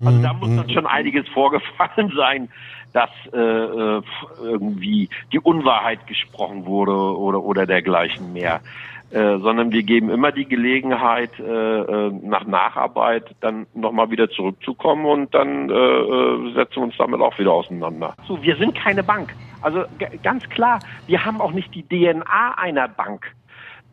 [0.03, 0.71] Also da muss dann mhm.
[0.71, 2.49] schon einiges vorgefallen sein,
[2.93, 4.01] dass äh, äh,
[4.41, 8.61] irgendwie die Unwahrheit gesprochen wurde oder, oder dergleichen mehr.
[9.09, 15.05] Äh, sondern wir geben immer die Gelegenheit, äh, äh nach Nacharbeit dann nochmal wieder zurückzukommen
[15.05, 18.15] und dann äh, äh, setzen wir uns damit auch wieder auseinander.
[18.27, 19.33] So, wir sind keine Bank.
[19.61, 19.85] Also
[20.23, 23.33] ganz klar, wir haben auch nicht die DNA einer Bank.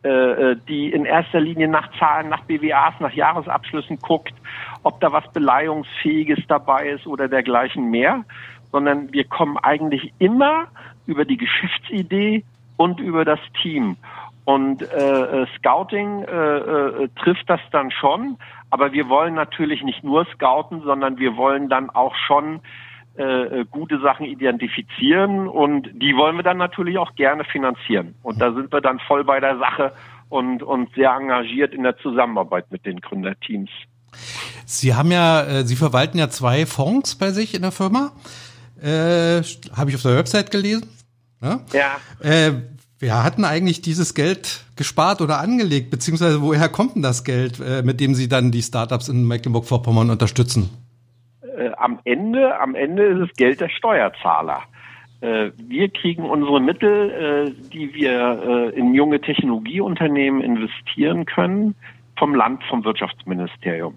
[0.03, 4.35] Äh, die in erster Linie nach Zahlen, nach BWAs, nach Jahresabschlüssen guckt,
[4.83, 8.23] ob da was Beleihungsfähiges dabei ist oder dergleichen mehr,
[8.71, 10.67] sondern wir kommen eigentlich immer
[11.07, 12.43] über die Geschäftsidee
[12.77, 13.97] und über das Team.
[14.45, 18.37] Und äh, äh Scouting äh, äh, trifft das dann schon,
[18.69, 22.61] aber wir wollen natürlich nicht nur scouten, sondern wir wollen dann auch schon
[23.17, 23.23] äh,
[23.61, 28.13] äh, gute Sachen identifizieren und die wollen wir dann natürlich auch gerne finanzieren.
[28.23, 29.93] Und da sind wir dann voll bei der Sache
[30.27, 33.69] und, und sehr engagiert in der Zusammenarbeit mit den Gründerteams.
[34.65, 38.11] Sie haben ja, äh, Sie verwalten ja zwei Fonds bei sich in der Firma.
[38.81, 39.41] äh,
[39.77, 40.89] habe ich auf der Website gelesen.
[41.41, 41.61] Ja.
[41.71, 41.97] ja.
[42.19, 42.51] Äh,
[42.99, 47.59] wer hat denn eigentlich dieses Geld gespart oder angelegt, beziehungsweise woher kommt denn das Geld,
[47.59, 50.69] äh, mit dem Sie dann die Startups in Mecklenburg-Vorpommern unterstützen?
[51.41, 54.61] Äh, am Ende, am Ende ist es Geld der Steuerzahler.
[55.21, 61.75] Äh, wir kriegen unsere Mittel, die wir in junge Technologieunternehmen investieren können,
[62.17, 63.95] vom Land, vom Wirtschaftsministerium.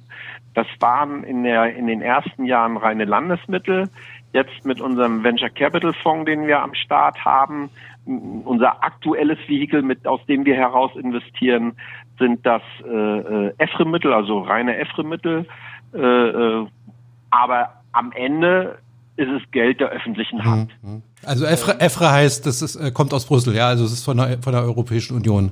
[0.55, 3.89] Das waren in, der, in den ersten Jahren reine Landesmittel.
[4.33, 7.71] Jetzt mit unserem Venture Capital Fonds, den wir am Start haben,
[8.09, 11.75] unser aktuelles Vehikel, mit, aus dem wir heraus investieren,
[12.19, 15.47] sind das äh, EFRE-Mittel, also reine EFRE-Mittel.
[15.95, 16.67] Äh, äh,
[17.31, 18.79] aber am Ende
[19.17, 20.71] ist es Geld der öffentlichen Hand.
[20.83, 21.03] Mhm, mhm.
[21.25, 24.17] Also EFRE, EFRE heißt, das ist, äh, kommt aus Brüssel, ja, also es ist von
[24.17, 25.51] der, von der Europäischen Union.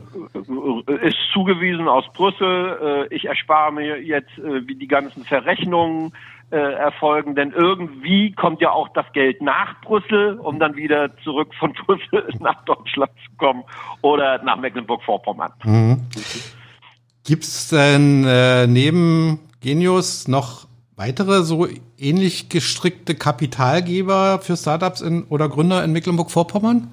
[1.03, 3.09] Ist zugewiesen aus Brüssel.
[3.11, 6.13] Äh, ich erspare mir jetzt, äh, wie die ganzen Verrechnungen
[6.55, 11.73] erfolgen, denn irgendwie kommt ja auch das Geld nach Brüssel, um dann wieder zurück von
[11.87, 13.65] Brüssel nach Deutschland zu kommen
[14.03, 15.53] oder nach Mecklenburg-Vorpommern.
[15.65, 16.01] Mhm.
[17.25, 21.67] Gibt es denn äh, neben Genius noch weitere so
[21.99, 26.89] ähnlich gestrickte Kapitalgeber für Startups in, oder Gründer in Mecklenburg-Vorpommern?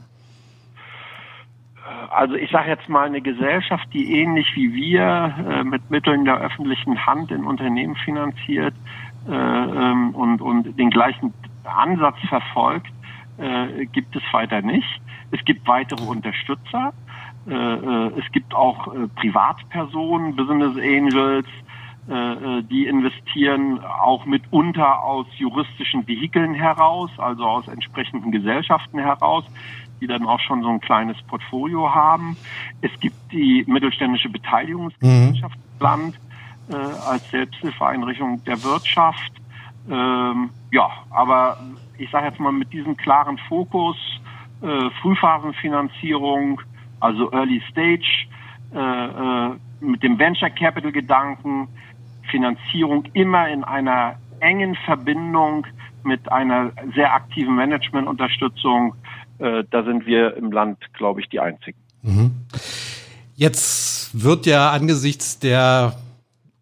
[2.09, 6.41] Also ich sage jetzt mal eine Gesellschaft, die ähnlich wie wir äh, mit Mitteln der
[6.41, 12.91] öffentlichen Hand in Unternehmen finanziert äh, und, und den gleichen Ansatz verfolgt,
[13.37, 15.01] äh, gibt es weiter nicht.
[15.31, 16.93] Es gibt weitere Unterstützer.
[17.47, 21.47] Äh, äh, es gibt auch äh, Privatpersonen, Business Angels,
[22.07, 29.45] äh, äh, die investieren auch mitunter aus juristischen Vehikeln heraus, also aus entsprechenden Gesellschaften heraus,
[29.99, 32.37] die dann auch schon so ein kleines Portfolio haben.
[32.81, 35.81] Es gibt die mittelständische Beteiligungsgesellschaft mhm.
[35.83, 36.19] Land
[36.69, 39.31] äh, als Selbsthilfeeinrichtung der Wirtschaft.
[39.89, 41.57] Ähm, ja, aber
[41.97, 43.97] ich sage jetzt mal mit diesem klaren Fokus
[44.61, 46.61] äh, Frühphasenfinanzierung,
[46.99, 48.27] also Early Stage,
[48.73, 51.67] äh, äh, mit dem Venture Capital Gedanken,
[52.31, 55.67] Finanzierung immer in einer engen Verbindung
[56.03, 58.95] mit einer sehr aktiven Managementunterstützung.
[59.39, 61.77] Äh, da sind wir im Land, glaube ich, die Einzigen.
[62.01, 62.31] Mhm.
[63.35, 65.95] Jetzt wird ja angesichts der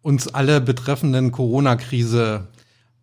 [0.02, 2.48] uns alle betreffenden Corona-Krise,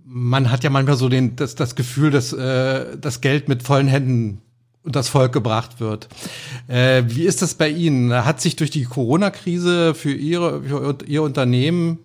[0.06, 3.88] man hat ja manchmal so den, das, das Gefühl, dass äh, das Geld mit vollen
[3.88, 4.42] Händen
[4.84, 6.10] und das Volk gebracht wird.
[6.68, 8.14] Äh, wie ist das bei Ihnen?
[8.14, 12.00] Hat sich durch die Corona-Krise für Ihre, für Ihr Unternehmen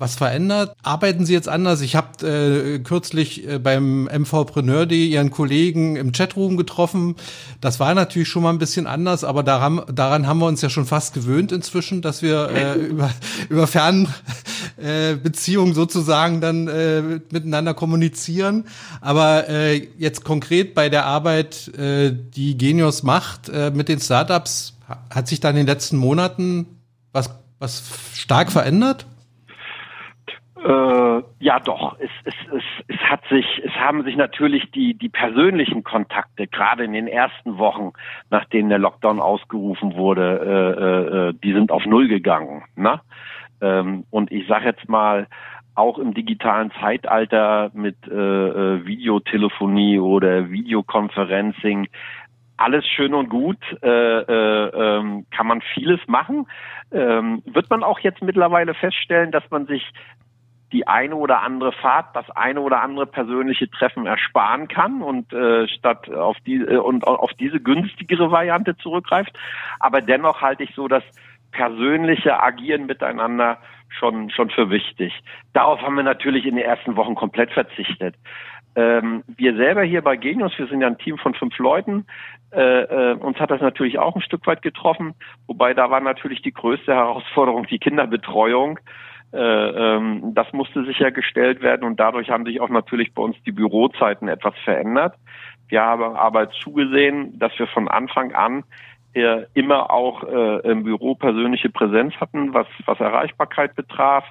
[0.00, 0.74] was verändert?
[0.82, 1.82] Arbeiten Sie jetzt anders?
[1.82, 7.16] Ich habe äh, kürzlich äh, beim MVpreneur Day Ihren Kollegen im Chatroom getroffen.
[7.60, 10.70] Das war natürlich schon mal ein bisschen anders, aber daran, daran haben wir uns ja
[10.70, 13.10] schon fast gewöhnt inzwischen, dass wir äh, über,
[13.50, 18.64] über Fernbeziehungen äh, sozusagen dann äh, miteinander kommunizieren.
[19.02, 24.78] Aber äh, jetzt konkret bei der Arbeit, äh, die Genius macht äh, mit den Startups,
[25.10, 26.64] hat sich da in den letzten Monaten
[27.12, 27.28] was,
[27.58, 27.82] was
[28.14, 29.04] stark verändert?
[30.62, 31.96] Äh, ja, doch.
[31.98, 36.84] Es, es, es, es hat sich, es haben sich natürlich die die persönlichen Kontakte gerade
[36.84, 37.92] in den ersten Wochen,
[38.28, 42.64] nachdem der Lockdown ausgerufen wurde, äh, äh, äh die sind auf null gegangen.
[42.76, 43.00] Ne?
[43.62, 45.28] Ähm, und ich sage jetzt mal,
[45.74, 51.88] auch im digitalen Zeitalter mit äh, äh, Videotelefonie oder Videoconferencing,
[52.58, 56.46] alles schön und gut, äh, äh, äh, kann man vieles machen.
[56.92, 59.90] Ähm, wird man auch jetzt mittlerweile feststellen, dass man sich
[60.72, 65.68] die eine oder andere Fahrt, das eine oder andere persönliche Treffen ersparen kann und äh,
[65.68, 69.36] statt auf die äh, und auf diese günstigere Variante zurückgreift.
[69.78, 71.04] Aber dennoch halte ich so das
[71.52, 73.58] persönliche Agieren miteinander
[73.88, 75.12] schon schon für wichtig.
[75.52, 78.14] Darauf haben wir natürlich in den ersten Wochen komplett verzichtet.
[78.76, 82.06] Ähm, wir selber hier bei Genius, wir sind ja ein Team von fünf Leuten,
[82.52, 85.14] äh, äh, uns hat das natürlich auch ein Stück weit getroffen,
[85.46, 88.78] wobei da war natürlich die größte Herausforderung die Kinderbetreuung.
[89.32, 93.52] Äh, ähm, das musste sichergestellt werden und dadurch haben sich auch natürlich bei uns die
[93.52, 95.14] Bürozeiten etwas verändert.
[95.68, 98.64] Wir haben aber zugesehen, dass wir von Anfang an
[99.12, 104.24] äh, immer auch äh, im Büro persönliche Präsenz hatten, was, was Erreichbarkeit betraf.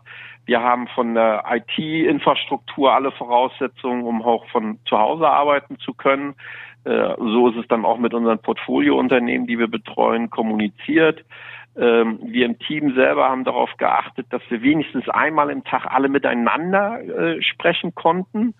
[0.46, 6.36] Wir haben von der IT-Infrastruktur alle Voraussetzungen, um auch von zu Hause arbeiten zu können.
[6.86, 11.24] So ist es dann auch mit unseren Portfoliounternehmen, die wir betreuen, kommuniziert.
[11.80, 16.10] Ähm, wir im Team selber haben darauf geachtet, dass wir wenigstens einmal im Tag alle
[16.10, 18.54] miteinander äh, sprechen konnten,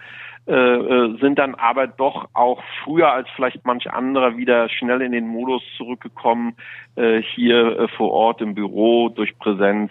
[0.48, 5.12] äh, äh, sind dann aber doch auch früher als vielleicht manch anderer wieder schnell in
[5.12, 6.56] den Modus zurückgekommen,
[7.36, 9.90] hier vor Ort im Büro durch Präsenz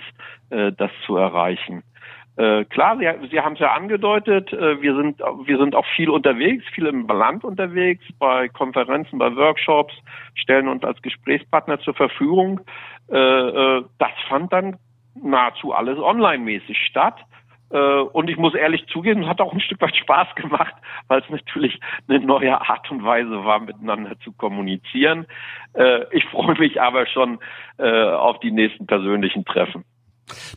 [0.50, 1.82] das zu erreichen.
[2.38, 6.08] Äh, klar, Sie, Sie haben es ja angedeutet, äh, wir sind wir sind auch viel
[6.08, 9.92] unterwegs, viel im Land unterwegs, bei Konferenzen, bei Workshops,
[10.34, 12.60] stellen uns als Gesprächspartner zur Verfügung.
[13.10, 14.76] Äh, äh, das fand dann
[15.20, 17.16] nahezu alles online-mäßig statt.
[17.72, 20.74] Äh, und ich muss ehrlich zugeben, es hat auch ein Stück weit Spaß gemacht,
[21.08, 25.26] weil es natürlich eine neue Art und Weise war, miteinander zu kommunizieren.
[25.72, 27.40] Äh, ich freue mich aber schon
[27.78, 29.84] auf die nächsten persönlichen Treffen.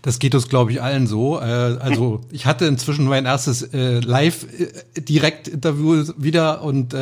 [0.01, 1.38] Das geht uns, glaube ich, allen so.
[1.38, 6.93] Also ich hatte inzwischen mein erstes Live-Direkt-Interview wieder und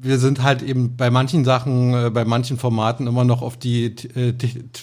[0.00, 3.86] wir sind halt eben bei manchen Sachen, äh, bei manchen Formaten immer noch auf die
[3.86, 4.32] äh,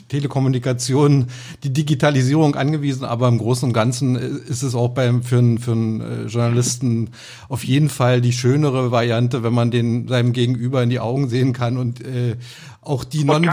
[0.09, 1.27] Telekommunikation,
[1.63, 5.57] die Digitalisierung angewiesen, aber im Großen und Ganzen äh, ist es auch beim für einen,
[5.57, 7.11] für einen Journalisten
[7.47, 11.53] auf jeden Fall die schönere Variante, wenn man den seinem Gegenüber in die Augen sehen
[11.53, 12.35] kann und äh,
[12.81, 13.47] auch die non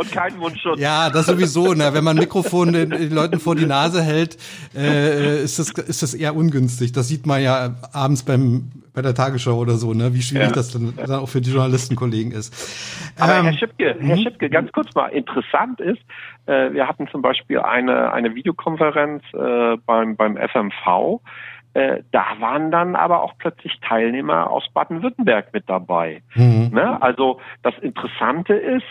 [0.00, 0.80] und keinen Mundschutz.
[0.80, 1.74] Ja, das sowieso.
[1.74, 1.90] Ne?
[1.92, 4.38] Wenn man Mikrofon den, den Leuten vor die Nase hält,
[4.74, 6.92] äh, ist, das, ist das eher ungünstig.
[6.92, 10.14] Das sieht man ja abends beim bei der Tagesschau oder so, ne?
[10.14, 10.52] Wie schwierig ja.
[10.52, 13.14] das dann, dann auch für die Journalistenkollegen ist.
[13.18, 14.22] Aber ähm, Herr Schipke, Herr mhm.
[14.22, 16.02] Schipke, ganz kurz mal, interessant ist,
[16.46, 21.20] äh, wir hatten zum Beispiel eine, eine Videokonferenz äh, beim, beim FMV.
[21.72, 26.22] Äh, da waren dann aber auch plötzlich Teilnehmer aus Baden-Württemberg mit dabei.
[26.34, 26.70] Mhm.
[26.72, 27.00] Ne?
[27.00, 28.84] Also das Interessante ist,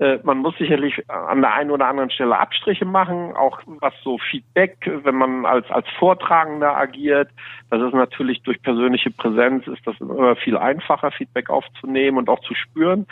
[0.00, 4.18] äh, man muss sicherlich an der einen oder anderen Stelle Abstriche machen, auch was so
[4.18, 7.30] Feedback, wenn man als, als Vortragender agiert.
[7.70, 12.40] Das ist natürlich durch persönliche Präsenz ist das immer viel einfacher, Feedback aufzunehmen und auch
[12.40, 13.06] zu spüren.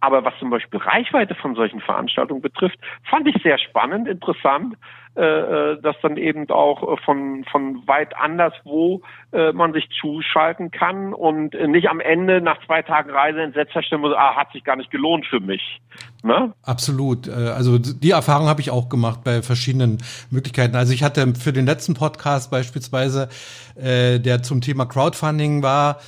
[0.00, 4.76] Aber was zum Beispiel Reichweite von solchen Veranstaltungen betrifft, fand ich sehr spannend, interessant
[5.16, 9.00] äh, äh, dass dann eben auch von, von weit anderswo
[9.32, 14.02] äh, man sich zuschalten kann und nicht am Ende nach zwei Tagen Reise entsetzt feststellen
[14.02, 15.80] muss, ah, hat sich gar nicht gelohnt für mich.
[16.24, 16.52] Ne?
[16.62, 17.28] Absolut.
[17.28, 19.98] Äh, also die Erfahrung habe ich auch gemacht bei verschiedenen
[20.30, 20.74] Möglichkeiten.
[20.74, 23.28] Also ich hatte für den letzten Podcast beispielsweise,
[23.76, 26.00] äh, der zum Thema Crowdfunding war,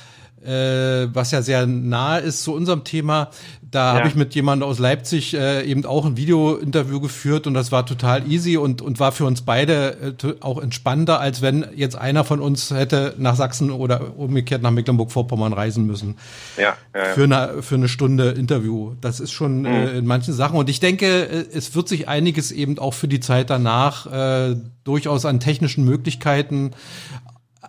[0.47, 3.29] äh, was ja sehr nah ist zu unserem Thema.
[3.69, 3.99] Da ja.
[3.99, 7.85] habe ich mit jemandem aus Leipzig äh, eben auch ein Video-Interview geführt und das war
[7.85, 12.23] total easy und, und war für uns beide äh, auch entspannter, als wenn jetzt einer
[12.23, 16.15] von uns hätte nach Sachsen oder umgekehrt nach Mecklenburg-Vorpommern reisen müssen.
[16.55, 17.13] Ja, ja, ja.
[17.13, 18.93] Für, eine, für eine Stunde Interview.
[19.01, 19.65] Das ist schon mhm.
[19.65, 20.57] äh, in manchen Sachen.
[20.57, 24.55] Und ich denke, äh, es wird sich einiges eben auch für die Zeit danach äh,
[24.85, 26.71] durchaus an technischen Möglichkeiten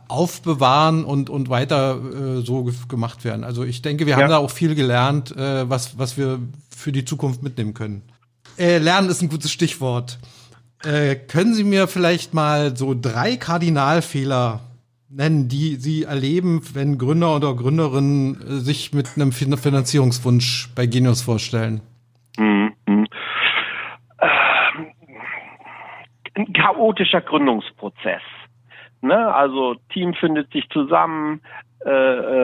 [0.08, 3.44] aufbewahren und, und weiter äh, so gemacht werden.
[3.44, 4.20] Also ich denke, wir ja.
[4.20, 6.40] haben da auch viel gelernt, äh, was, was wir
[6.74, 8.02] für die Zukunft mitnehmen können.
[8.58, 10.18] Äh, Lernen ist ein gutes Stichwort.
[10.84, 14.60] Äh, können Sie mir vielleicht mal so drei Kardinalfehler
[15.08, 21.22] nennen, die Sie erleben, wenn Gründer oder Gründerinnen äh, sich mit einem Finanzierungswunsch bei Genius
[21.22, 21.80] vorstellen?
[22.36, 22.74] Mhm.
[22.86, 23.06] Ähm,
[26.34, 28.22] ein chaotischer Gründungsprozess.
[29.00, 29.34] Ne?
[29.34, 31.40] Also Team findet sich zusammen,
[31.84, 31.90] äh,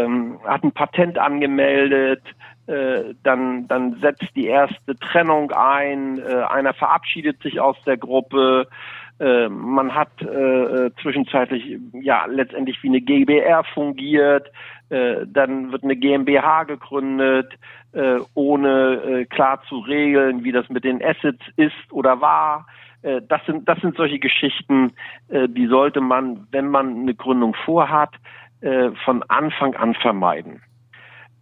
[0.04, 2.22] ähm, hat ein Patent angemeldet,
[2.66, 8.68] äh, dann, dann setzt die erste Trennung ein, äh, einer verabschiedet sich aus der Gruppe,
[9.20, 10.10] äh, man hat
[11.02, 14.50] zwischenzeitlich ja letztendlich wie eine GBR fungiert,
[14.88, 17.52] dann wird eine GmbH gegründet,
[18.34, 22.66] ohne klar zu regeln, wie das mit den Assets ist oder war.
[23.04, 24.92] Äh, das sind, das sind solche Geschichten,
[25.28, 28.14] äh, die sollte man, wenn man eine Gründung vorhat,
[28.60, 30.62] äh, von Anfang an vermeiden.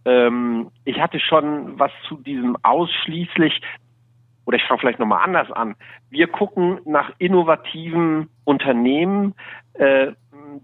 [0.05, 3.61] Ähm, ich hatte schon was zu diesem ausschließlich,
[4.45, 5.75] oder ich fange vielleicht nochmal anders an.
[6.09, 9.35] Wir gucken nach innovativen Unternehmen,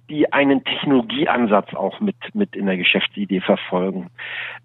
[0.09, 4.09] die einen Technologieansatz auch mit, mit in der Geschäftsidee verfolgen.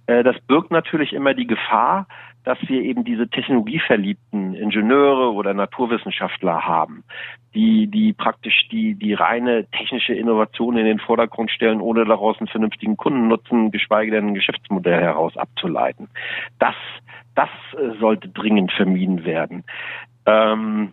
[0.06, 2.08] das birgt natürlich immer die Gefahr,
[2.44, 7.04] dass wir eben diese technologieverliebten Ingenieure oder Naturwissenschaftler haben,
[7.54, 12.48] die, die praktisch die, die reine technische Innovation in den Vordergrund stellen, ohne daraus einen
[12.48, 16.08] vernünftigen Kundennutzen, geschweige denn ein Geschäftsmodell heraus abzuleiten.
[16.58, 16.74] Das,
[17.34, 17.48] das
[17.78, 19.64] äh, sollte dringend vermieden werden.
[20.26, 20.92] Ähm,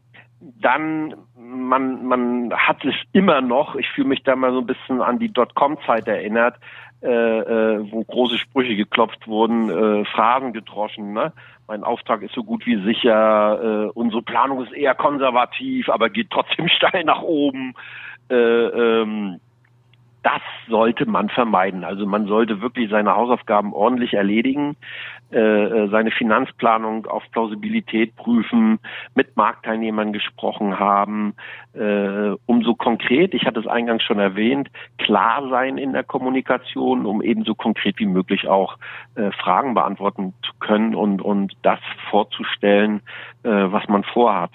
[0.59, 3.75] dann man man hat es immer noch.
[3.75, 6.55] Ich fühle mich da mal so ein bisschen an die Dotcom-Zeit erinnert,
[7.01, 11.13] äh, äh, wo große Sprüche geklopft wurden, äh, Phrasen gedroschen.
[11.13, 11.33] Ne?
[11.67, 16.29] Mein Auftrag ist so gut wie sicher, äh, unsere Planung ist eher konservativ, aber geht
[16.29, 17.73] trotzdem steil nach oben.
[18.29, 19.39] Äh, ähm,
[20.23, 21.83] das sollte man vermeiden.
[21.83, 24.75] Also man sollte wirklich seine Hausaufgaben ordentlich erledigen,
[25.31, 28.79] äh, äh, seine Finanzplanung auf Plausibilität prüfen,
[29.15, 31.33] mit Marktteilnehmern gesprochen haben,
[31.73, 37.05] äh, um so konkret, ich hatte es eingangs schon erwähnt, klar sein in der Kommunikation,
[37.05, 38.77] um eben so konkret wie möglich auch
[39.15, 41.79] äh, Fragen beantworten zu können und, und das
[42.09, 43.01] vorzustellen,
[43.43, 44.51] äh, was man vorhat.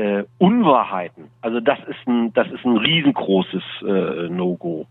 [0.00, 1.24] Äh, Unwahrheiten.
[1.42, 4.86] Also das ist ein, das ist ein riesengroßes äh, No-Go,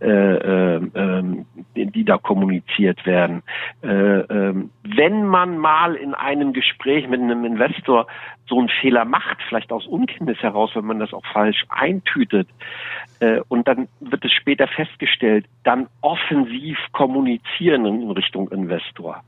[0.00, 1.44] äh, äh, äh,
[1.76, 3.42] die, da kommuniziert werden.
[3.84, 8.08] Äh, äh, wenn man mal in einem Gespräch mit einem Investor
[8.48, 12.48] so einen Fehler macht, vielleicht aus Unkenntnis heraus, wenn man das auch falsch eintütet,
[13.20, 19.22] äh, und dann wird es später festgestellt, dann offensiv kommunizieren in Richtung Investor.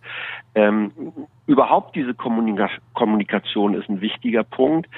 [0.55, 0.93] Ähm,
[1.47, 4.89] überhaupt diese Kommunika Kommunikation ist ein wichtiger Punkt.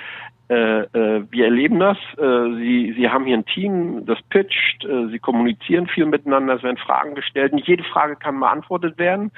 [0.49, 1.97] Äh, äh, wir erleben das.
[2.19, 6.63] Äh, Sie, Sie haben hier ein Team, das pitcht, äh, Sie kommunizieren viel miteinander, es
[6.63, 7.55] werden Fragen gestellt.
[7.55, 9.31] Nicht jede Frage kann beantwortet werden.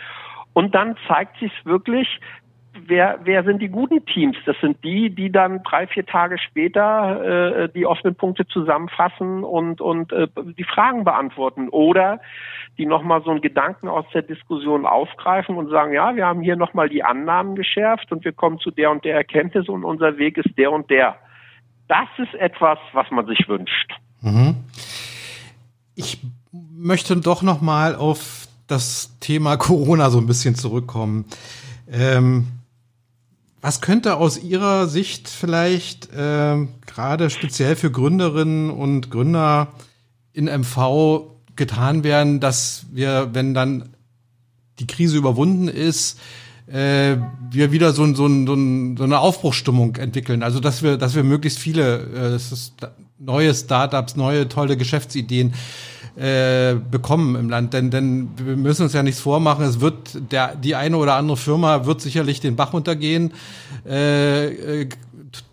[0.55, 2.21] Und dann zeigt sich wirklich,
[2.87, 4.37] wer, wer sind die guten Teams?
[4.47, 9.81] Das sind die, die dann drei, vier Tage später äh, die offenen Punkte zusammenfassen und,
[9.81, 10.29] und äh,
[10.59, 11.69] die Fragen beantworten.
[11.69, 12.21] Oder
[12.79, 16.57] die nochmal so einen Gedanken aus der Diskussion aufgreifen und sagen, ja, wir haben hier
[16.57, 20.37] nochmal die Annahmen geschärft und wir kommen zu der und der Erkenntnis und unser Weg
[20.39, 21.17] ist der und der.
[21.87, 23.93] Das ist etwas, was man sich wünscht.
[24.23, 24.57] Mhm.
[25.95, 26.21] Ich
[26.53, 31.27] möchte doch nochmal auf das Thema Corona so ein bisschen zurückkommen.
[31.91, 32.47] Ähm,
[33.65, 39.69] was könnte aus Ihrer Sicht vielleicht äh, gerade speziell für Gründerinnen und Gründer
[40.35, 43.89] in MV getan werden, dass wir, wenn dann
[44.81, 46.21] die Krise überwunden ist,
[46.67, 47.17] äh,
[47.51, 48.55] wir wieder so, so, so, so
[49.05, 50.43] eine Aufbruchsstimmung entwickeln.
[50.43, 52.75] Also dass wir, dass wir möglichst viele äh, das ist
[53.25, 55.55] neue Startups, neue tolle Geschäftsideen
[56.17, 57.75] äh, bekommen im Land.
[57.75, 59.65] Denn, denn wir müssen uns ja nichts vormachen.
[59.65, 63.33] Es wird der, die eine oder andere Firma wird sicherlich den Bach untergehen.
[63.87, 64.89] Äh, äh,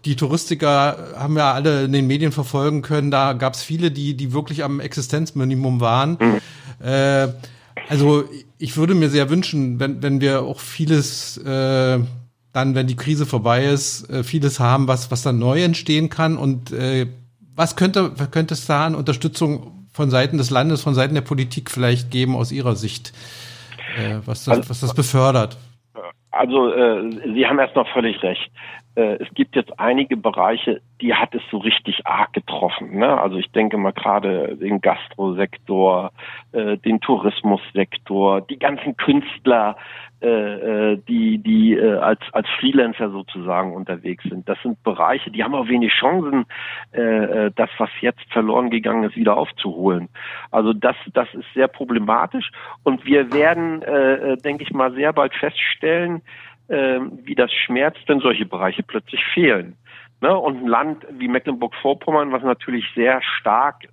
[0.06, 3.10] die Touristiker haben ja alle in den Medien verfolgen können.
[3.10, 6.18] Da gab es viele, die, die wirklich am Existenzminimum waren.
[6.20, 6.86] Mhm.
[6.86, 7.30] Äh,
[7.90, 8.26] also
[8.60, 12.00] ich würde mir sehr wünschen, wenn, wenn wir auch vieles äh,
[12.54, 16.38] dann, wenn die Krise vorbei ist, äh, vieles haben, was, was dann neu entstehen kann.
[16.38, 17.08] Und äh,
[17.56, 21.70] was könnte, könnte es da an Unterstützung von Seiten des Landes, von Seiten der Politik
[21.70, 23.14] vielleicht geben aus Ihrer Sicht,
[23.98, 25.58] äh, was, das, was das befördert?
[26.32, 28.50] Also äh, Sie haben erst noch völlig recht.
[28.96, 32.98] Äh, es gibt jetzt einige Bereiche, die hat es so richtig arg getroffen.
[33.00, 33.20] Ne?
[33.20, 36.12] Also ich denke mal gerade den Gastrosektor,
[36.54, 39.76] äh, den Tourismussektor, die ganzen Künstler,
[40.22, 44.48] äh, äh, die die äh, als als Freelancer sozusagen unterwegs sind.
[44.48, 46.46] Das sind Bereiche, die haben auch wenig Chancen,
[46.94, 47.02] äh,
[47.48, 50.10] äh, das was jetzt verloren gegangen ist, wieder aufzuholen.
[50.52, 52.52] Also das das ist sehr problematisch
[52.84, 56.22] und wir werden, äh, denke ich mal, sehr bald feststellen,
[56.68, 59.76] äh, wie das schmerzt, wenn solche Bereiche plötzlich fehlen.
[60.22, 60.38] Ne?
[60.38, 63.88] Und ein Land wie Mecklenburg-Vorpommern, was natürlich sehr stark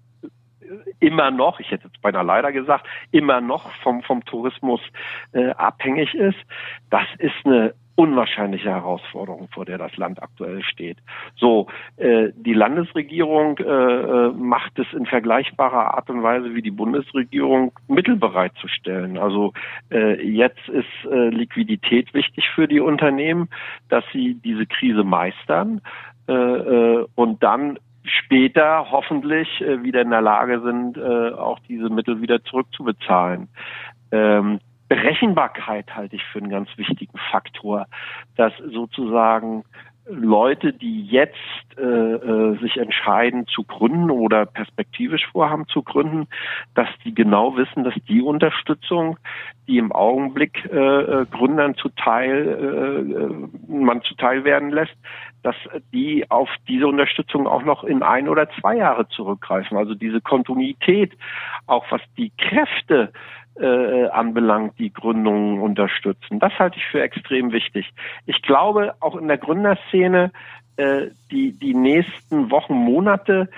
[1.01, 4.81] immer noch, ich hätte jetzt beinahe leider gesagt, immer noch vom, vom Tourismus
[5.33, 6.39] äh, abhängig ist.
[6.91, 10.99] Das ist eine unwahrscheinliche Herausforderung, vor der das Land aktuell steht.
[11.35, 11.67] So,
[11.97, 17.73] äh, die Landesregierung äh, äh macht es in vergleichbarer Art und Weise wie die Bundesregierung,
[17.89, 19.19] Mittel bereitzustellen.
[19.19, 19.53] Also
[19.91, 23.49] äh, jetzt ist äh, Liquidität wichtig für die Unternehmen,
[23.89, 25.81] dass sie diese Krise meistern
[26.29, 31.89] äh, äh und dann später hoffentlich äh, wieder in der Lage sind, äh, auch diese
[31.89, 33.49] Mittel wieder zurückzubezahlen.
[34.13, 37.87] Ähm, Berechenbarkeit halte ich für einen ganz wichtigen Faktor,
[38.37, 39.65] dass sozusagen
[40.11, 41.37] Leute, die jetzt
[41.77, 46.27] äh, äh, sich entscheiden zu gründen oder perspektivisch vorhaben zu gründen,
[46.75, 49.19] dass die genau wissen, dass die Unterstützung,
[49.67, 54.97] die im Augenblick äh, äh Gründern zuteil äh, äh, man zuteil werden lässt,
[55.43, 55.57] dass
[55.93, 59.77] die auf diese Unterstützung auch noch in ein oder zwei Jahre zurückgreifen.
[59.77, 61.13] Also diese Kontinuität,
[61.67, 63.13] auch was die Kräfte
[63.61, 66.39] äh, anbelangt, die Gründungen unterstützen.
[66.39, 67.93] Das halte ich für extrem wichtig.
[68.27, 70.33] Ich glaube, auch in der Gründerszene,
[70.77, 73.49] äh, die, die nächsten Wochen, Monate,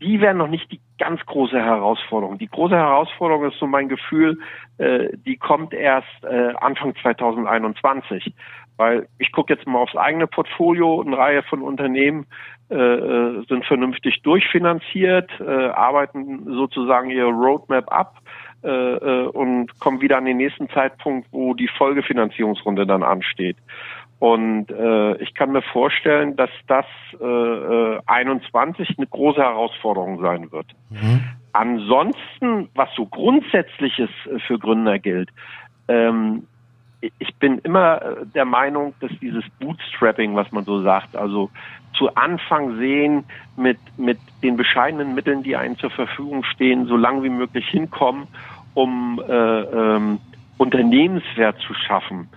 [0.00, 2.38] die werden noch nicht die ganz große Herausforderung.
[2.38, 4.38] Die große Herausforderung ist so mein Gefühl,
[4.78, 8.34] äh, die kommt erst äh, Anfang 2021.
[8.76, 12.26] Weil ich gucke jetzt mal aufs eigene Portfolio, eine Reihe von Unternehmen
[12.70, 18.18] äh, äh sind vernünftig durchfinanziert, äh, arbeiten sozusagen ihre Roadmap ab
[18.60, 23.56] und kommen wieder an den nächsten Zeitpunkt, wo die Folgefinanzierungsrunde dann ansteht.
[24.18, 26.86] Und äh, ich kann mir vorstellen, dass das
[27.20, 30.66] äh, 21 äh, eine große Herausforderung sein wird.
[30.90, 31.20] Mhm.
[31.52, 34.10] Ansonsten, was so Grundsätzliches
[34.46, 35.30] für Gründer gilt,
[35.86, 36.46] ähm,
[37.00, 41.50] ich bin immer der Meinung, dass dieses Bootstrapping, was man so sagt, also
[41.96, 43.24] zu Anfang sehen,
[43.56, 48.28] mit, mit den bescheidenen Mitteln, die einem zur Verfügung stehen, so lang wie möglich hinkommen,
[48.74, 50.20] um äh, ähm,
[50.58, 52.28] Unternehmenswert zu schaffen.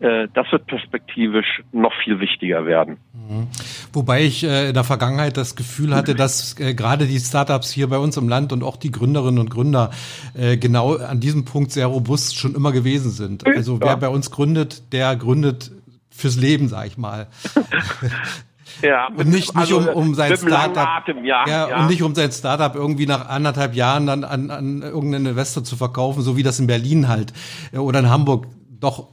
[0.00, 2.98] Äh, das wird perspektivisch noch viel wichtiger werden.
[3.12, 3.48] Mhm.
[3.92, 7.88] Wobei ich äh, in der Vergangenheit das Gefühl hatte, dass äh, gerade die Startups hier
[7.88, 9.90] bei uns im Land und auch die Gründerinnen und Gründer
[10.34, 13.44] äh, genau an diesem Punkt sehr robust schon immer gewesen sind.
[13.46, 13.80] Also ja.
[13.86, 15.72] wer bei uns gründet, der gründet
[16.10, 17.26] fürs Leben, sag ich mal.
[18.82, 22.02] Ja, und nicht, nicht also, um, um sein Startup, Atem, ja, ja, ja, und nicht
[22.02, 26.36] um sein Startup irgendwie nach anderthalb Jahren dann an, an irgendeinen Investor zu verkaufen, so
[26.36, 27.32] wie das in Berlin halt
[27.72, 28.46] äh, oder in Hamburg
[28.80, 29.08] doch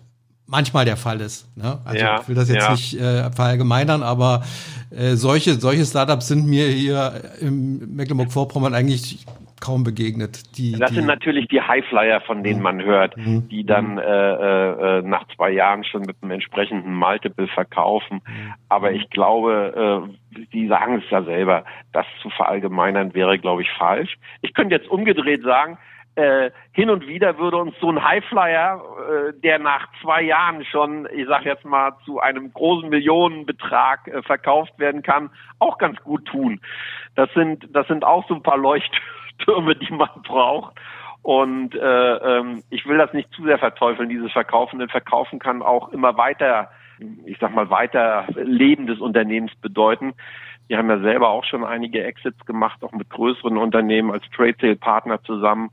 [0.47, 1.47] manchmal der Fall ist.
[1.55, 1.79] Ne?
[1.83, 2.71] Also ja, ich will das jetzt ja.
[2.71, 4.43] nicht äh, verallgemeinern, aber
[4.91, 9.25] äh, solche, solche Startups sind mir hier im Mecklenburg-Vorpommern eigentlich
[9.61, 10.57] kaum begegnet.
[10.57, 13.47] Die, das die, sind natürlich die Highflyer, von denen man hört, mhm.
[13.49, 18.21] die dann äh, äh, nach zwei Jahren schon mit einem entsprechenden Multiple verkaufen.
[18.25, 18.53] Mhm.
[18.69, 21.63] Aber ich glaube, äh, die sagen es ja selber,
[21.93, 24.17] das zu verallgemeinern wäre, glaube ich, falsch.
[24.41, 25.77] Ich könnte jetzt umgedreht sagen,
[26.15, 31.07] äh, hin und wieder würde uns so ein Highflyer, äh, der nach zwei Jahren schon,
[31.13, 35.29] ich sag jetzt mal, zu einem großen Millionenbetrag äh, verkauft werden kann,
[35.59, 36.61] auch ganz gut tun.
[37.15, 39.05] Das sind, das sind auch so ein paar Leuchttürme,
[39.39, 40.75] die man braucht.
[41.21, 45.63] Und äh, ähm, ich will das nicht zu sehr verteufeln, dieses Verkaufen, denn Verkaufen kann
[45.63, 46.69] auch immer weiter,
[47.25, 50.13] ich sag mal, weiter Leben des Unternehmens bedeuten.
[50.67, 54.55] Wir haben ja selber auch schon einige Exits gemacht, auch mit größeren Unternehmen als Trade
[54.61, 55.71] Sale Partner zusammen.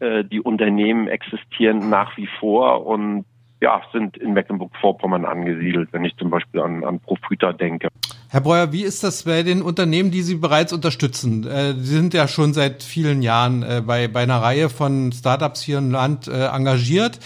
[0.00, 3.24] Äh, die Unternehmen existieren nach wie vor und
[3.60, 7.88] ja, sind in Mecklenburg-Vorpommern angesiedelt, wenn ich zum Beispiel an, an Profita denke.
[8.28, 11.46] Herr Breuer, wie ist das bei den Unternehmen, die Sie bereits unterstützen?
[11.46, 15.62] Äh, Sie sind ja schon seit vielen Jahren äh, bei, bei einer Reihe von Startups
[15.62, 17.18] hier im Land äh, engagiert.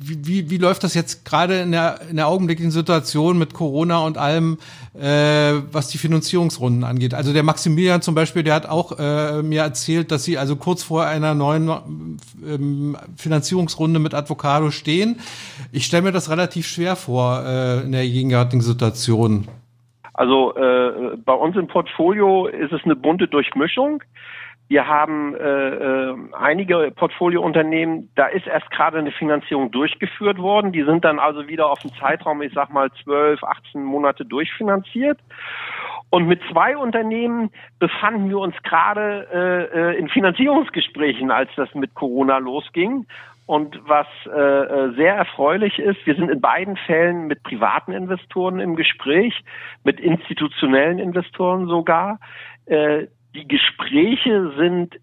[0.00, 3.98] Wie, wie, wie läuft das jetzt gerade in der, in der augenblicklichen Situation mit Corona
[3.98, 4.58] und allem,
[4.94, 7.14] äh, was die Finanzierungsrunden angeht?
[7.14, 10.84] Also der Maximilian zum Beispiel, der hat auch äh, mir erzählt, dass sie also kurz
[10.84, 15.18] vor einer neuen ähm, Finanzierungsrunde mit Advocado stehen.
[15.72, 19.48] Ich stelle mir das relativ schwer vor äh, in der gegenwärtigen Situation.
[20.14, 24.02] Also äh, bei uns im Portfolio ist es eine bunte Durchmischung.
[24.68, 30.72] Wir haben äh, äh, einige Portfoliounternehmen, da ist erst gerade eine Finanzierung durchgeführt worden.
[30.72, 35.18] Die sind dann also wieder auf einen Zeitraum, ich sag mal 12, 18 Monate durchfinanziert.
[36.10, 41.94] Und mit zwei Unternehmen befanden wir uns gerade äh, äh in Finanzierungsgesprächen, als das mit
[41.94, 43.06] Corona losging.
[43.46, 48.60] Und was äh, äh, sehr erfreulich ist, wir sind in beiden Fällen mit privaten Investoren
[48.60, 49.42] im Gespräch,
[49.84, 52.20] mit institutionellen Investoren sogar.
[52.66, 53.06] Äh,
[53.38, 54.98] die Gespräche sind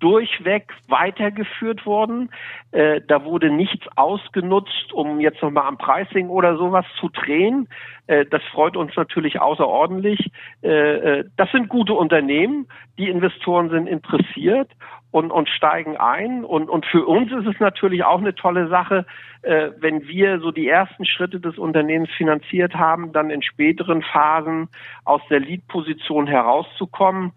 [0.00, 2.30] durchweg weitergeführt worden.
[2.70, 7.68] Äh, da wurde nichts ausgenutzt, um jetzt nochmal am Pricing oder sowas zu drehen.
[8.06, 10.30] Äh, das freut uns natürlich außerordentlich.
[10.62, 12.68] Äh, äh, das sind gute Unternehmen.
[12.96, 14.70] Die Investoren sind interessiert
[15.10, 16.44] und, und steigen ein.
[16.44, 19.06] Und, und für uns ist es natürlich auch eine tolle Sache,
[19.42, 24.68] äh, wenn wir so die ersten Schritte des Unternehmens finanziert haben, dann in späteren Phasen
[25.04, 27.32] aus der Lead-Position herauszukommen,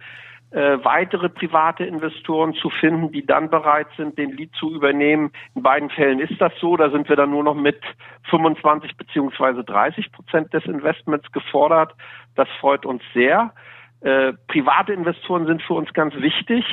[0.52, 5.32] äh, weitere private Investoren zu finden, die dann bereit sind, den Lead zu übernehmen.
[5.56, 6.76] In beiden Fällen ist das so.
[6.76, 7.80] Da sind wir dann nur noch mit
[8.30, 11.96] 25 beziehungsweise 30 Prozent des Investments gefordert.
[12.36, 13.54] Das freut uns sehr.
[14.02, 16.66] Äh, private Investoren sind für uns ganz wichtig.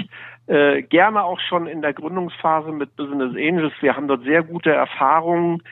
[0.46, 3.74] Äh, gerne auch schon in der Gründungsphase mit Business Angels.
[3.80, 5.62] Wir haben dort sehr gute Erfahrungen.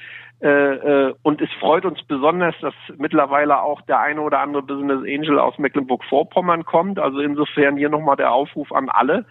[0.43, 5.01] Äh, äh, und es freut uns besonders, dass mittlerweile auch der eine oder andere Business
[5.01, 6.99] Angel aus Mecklenburg-Vorpommern kommt.
[6.99, 9.25] Also insofern hier nochmal der Aufruf an alle,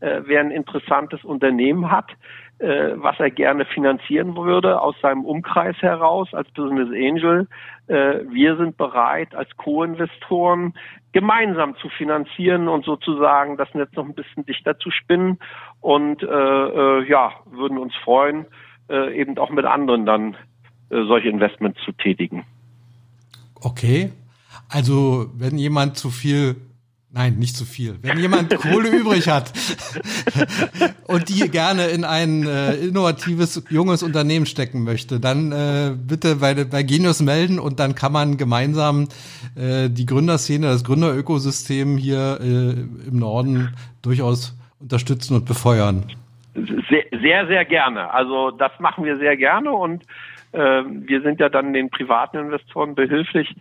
[0.00, 2.10] äh, wer ein interessantes Unternehmen hat,
[2.58, 7.48] äh, was er gerne finanzieren würde aus seinem Umkreis heraus als Business Angel.
[7.86, 10.74] Äh, wir sind bereit, als Co-Investoren
[11.12, 15.38] gemeinsam zu finanzieren und sozusagen das Netz noch ein bisschen dichter zu spinnen
[15.80, 18.46] und äh, äh, ja, würden uns freuen,
[18.88, 20.34] äh, eben auch mit anderen dann
[20.90, 22.44] äh, solche Investments zu tätigen.
[23.60, 24.12] Okay.
[24.68, 26.56] Also wenn jemand zu viel
[27.16, 27.96] Nein, nicht zu viel.
[28.02, 29.50] Wenn jemand Kohle übrig hat
[31.06, 36.52] und die gerne in ein äh, innovatives, junges Unternehmen stecken möchte, dann äh, bitte bei,
[36.64, 39.08] bei Genius melden und dann kann man gemeinsam
[39.56, 46.04] äh, die Gründerszene, das Gründerökosystem hier äh, im Norden durchaus unterstützen und befeuern.
[46.54, 48.12] Sehr, sehr, sehr gerne.
[48.12, 50.02] Also das machen wir sehr gerne und
[50.52, 53.54] äh, wir sind ja dann den privaten Investoren behilflich,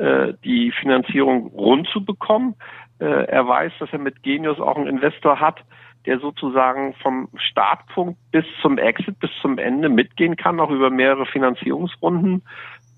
[0.00, 2.54] äh, die Finanzierung rund zu bekommen.
[3.00, 5.60] Äh, er weiß, dass er mit Genius auch einen Investor hat,
[6.06, 11.26] der sozusagen vom Startpunkt bis zum Exit, bis zum Ende mitgehen kann, auch über mehrere
[11.26, 12.42] Finanzierungsrunden.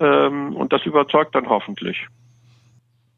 [0.00, 2.06] Ähm, und das überzeugt dann hoffentlich.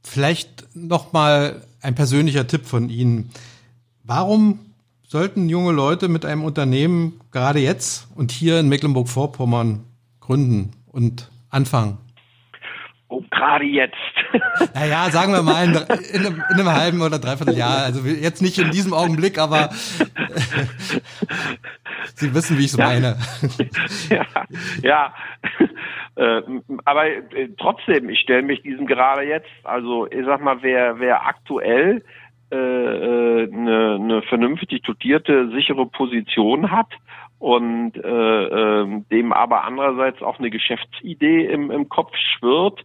[0.03, 3.31] Vielleicht noch mal ein persönlicher Tipp von Ihnen.
[4.05, 4.61] Warum
[5.03, 9.85] sollten junge Leute mit einem Unternehmen gerade jetzt und hier in Mecklenburg-Vorpommern
[10.21, 11.99] gründen und anfangen?
[13.09, 13.95] Oh, gerade jetzt.
[14.75, 17.85] Naja, sagen wir mal in, in, einem, in einem halben oder dreiviertel Jahr.
[17.85, 19.71] Also jetzt nicht in diesem Augenblick, aber
[22.15, 22.87] Sie wissen, wie ich es ja.
[22.87, 23.17] meine.
[24.11, 24.27] Ja,
[24.83, 25.15] ja.
[26.17, 26.43] Äh,
[26.85, 29.51] aber äh, trotzdem, ich stelle mich diesem gerade jetzt.
[29.65, 32.05] Also ich sag mal, wer, wer aktuell
[32.53, 36.93] äh, äh eine, eine vernünftig dotierte, sichere Position hat
[37.39, 42.85] und äh, äh, dem aber andererseits auch eine Geschäftsidee im, im Kopf schwirrt,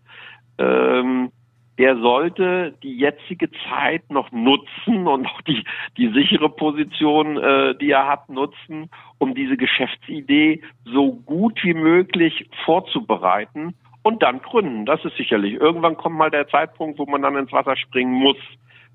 [0.57, 1.31] ähm,
[1.79, 5.63] der sollte die jetzige Zeit noch nutzen und auch die,
[5.97, 12.49] die sichere Position, äh, die er hat, nutzen, um diese Geschäftsidee so gut wie möglich
[12.65, 14.85] vorzubereiten und dann gründen.
[14.85, 15.53] Das ist sicherlich.
[15.53, 18.37] Irgendwann kommt mal der Zeitpunkt, wo man dann ins Wasser springen muss.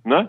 [0.05, 0.29] Ne?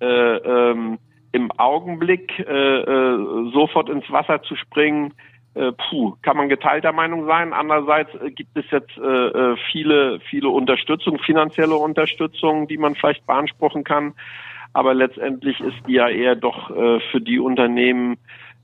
[0.00, 0.98] Äh, ähm,
[1.32, 5.14] Im Augenblick äh, äh, sofort ins Wasser zu springen,
[5.54, 7.52] äh, puh, kann man geteilter Meinung sein.
[7.52, 13.26] Andererseits äh, gibt es jetzt äh, äh, viele, viele Unterstützung, finanzielle Unterstützung, die man vielleicht
[13.26, 14.14] beanspruchen kann.
[14.72, 18.16] Aber letztendlich ist die ja eher doch äh, für die Unternehmen,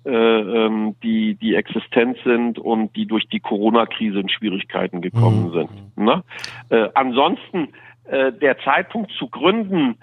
[0.05, 5.53] äh, ähm, die die existent sind und die durch die Corona-Krise in Schwierigkeiten gekommen mhm.
[5.53, 5.99] sind.
[5.99, 6.25] Ne?
[6.71, 7.69] Äh, ansonsten
[8.05, 9.97] äh, der Zeitpunkt zu gründen,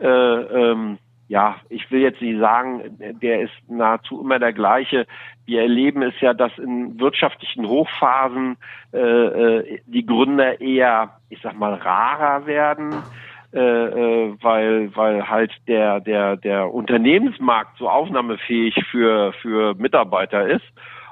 [0.00, 0.98] äh, ähm,
[1.28, 2.82] ja, ich will jetzt nicht sagen,
[3.22, 5.06] der ist nahezu immer der gleiche.
[5.46, 8.56] Wir erleben es ja, dass in wirtschaftlichen Hochphasen
[8.92, 12.94] äh, äh, die Gründer eher, ich sag mal, rarer werden,
[13.54, 20.66] äh, äh, weil weil halt der der der Unternehmensmarkt so aufnahmefähig für für Mitarbeiter ist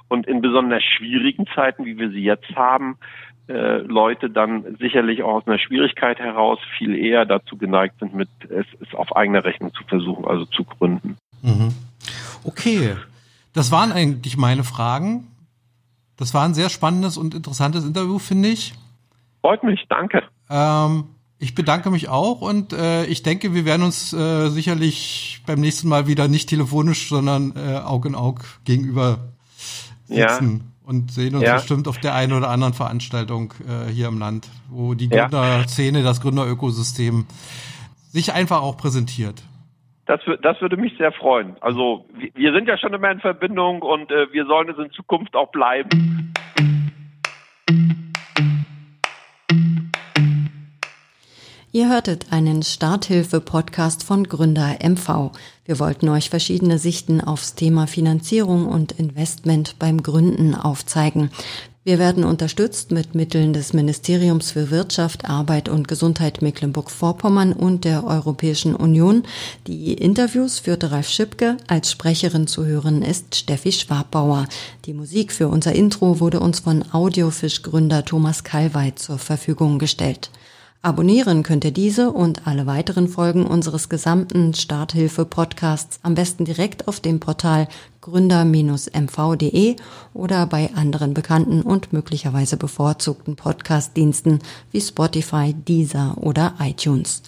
[0.08, 2.98] und in besonders schwierigen Zeiten, wie wir sie jetzt haben,
[3.48, 8.28] äh, Leute dann sicherlich auch aus einer Schwierigkeit heraus viel eher dazu geneigt sind, mit
[8.48, 11.16] es, es auf eigene Rechnung zu versuchen, also zu gründen.
[11.42, 11.74] Mhm.
[12.44, 12.96] Okay,
[13.52, 15.28] das waren eigentlich meine Fragen.
[16.16, 18.74] Das war ein sehr spannendes und interessantes Interview, finde ich.
[19.40, 20.22] Freut mich, danke.
[20.48, 21.04] Ähm,
[21.38, 25.88] ich bedanke mich auch und äh, ich denke, wir werden uns äh, sicherlich beim nächsten
[25.88, 29.18] Mal wieder nicht telefonisch, sondern äh, Aug in Aug gegenüber
[30.06, 30.60] sitzen.
[30.60, 31.54] Ja und sehen uns ja.
[31.54, 36.20] bestimmt auf der einen oder anderen Veranstaltung äh, hier im Land, wo die Gründerszene, das
[36.20, 37.26] Gründerökosystem
[38.10, 39.42] sich einfach auch präsentiert.
[40.06, 41.56] Das, das würde mich sehr freuen.
[41.60, 45.36] Also wir sind ja schon immer in Verbindung und äh, wir sollen es in Zukunft
[45.36, 46.34] auch bleiben.
[51.74, 55.30] Ihr hörtet einen Starthilfe-Podcast von Gründer MV.
[55.64, 61.30] Wir wollten euch verschiedene Sichten aufs Thema Finanzierung und Investment beim Gründen aufzeigen.
[61.82, 68.04] Wir werden unterstützt mit Mitteln des Ministeriums für Wirtschaft, Arbeit und Gesundheit Mecklenburg-Vorpommern und der
[68.04, 69.22] Europäischen Union.
[69.66, 71.56] Die Interviews führte Ralf Schipke.
[71.68, 74.46] Als Sprecherin zu hören ist Steffi Schwabbauer.
[74.84, 80.30] Die Musik für unser Intro wurde uns von Audiofisch-Gründer Thomas Kalweit zur Verfügung gestellt.
[80.84, 86.98] Abonnieren könnt ihr diese und alle weiteren Folgen unseres gesamten Starthilfe-Podcasts am besten direkt auf
[86.98, 87.68] dem Portal
[88.00, 89.76] gründer-mv.de
[90.12, 94.40] oder bei anderen bekannten und möglicherweise bevorzugten Podcast-Diensten
[94.72, 97.22] wie Spotify, Deezer oder iTunes.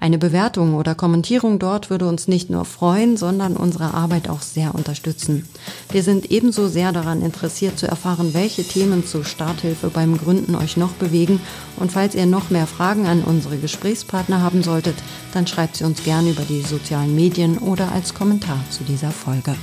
[0.00, 4.74] Eine Bewertung oder Kommentierung dort würde uns nicht nur freuen, sondern unsere Arbeit auch sehr
[4.74, 5.46] unterstützen.
[5.90, 10.78] Wir sind ebenso sehr daran interessiert zu erfahren, welche Themen zur Starthilfe beim Gründen euch
[10.78, 11.38] noch bewegen
[11.76, 14.96] und falls ihr noch mehr Fragen an unsere Gesprächspartner haben solltet,
[15.34, 19.54] dann schreibt sie uns gerne über die sozialen Medien oder als Kommentar zu dieser Folge.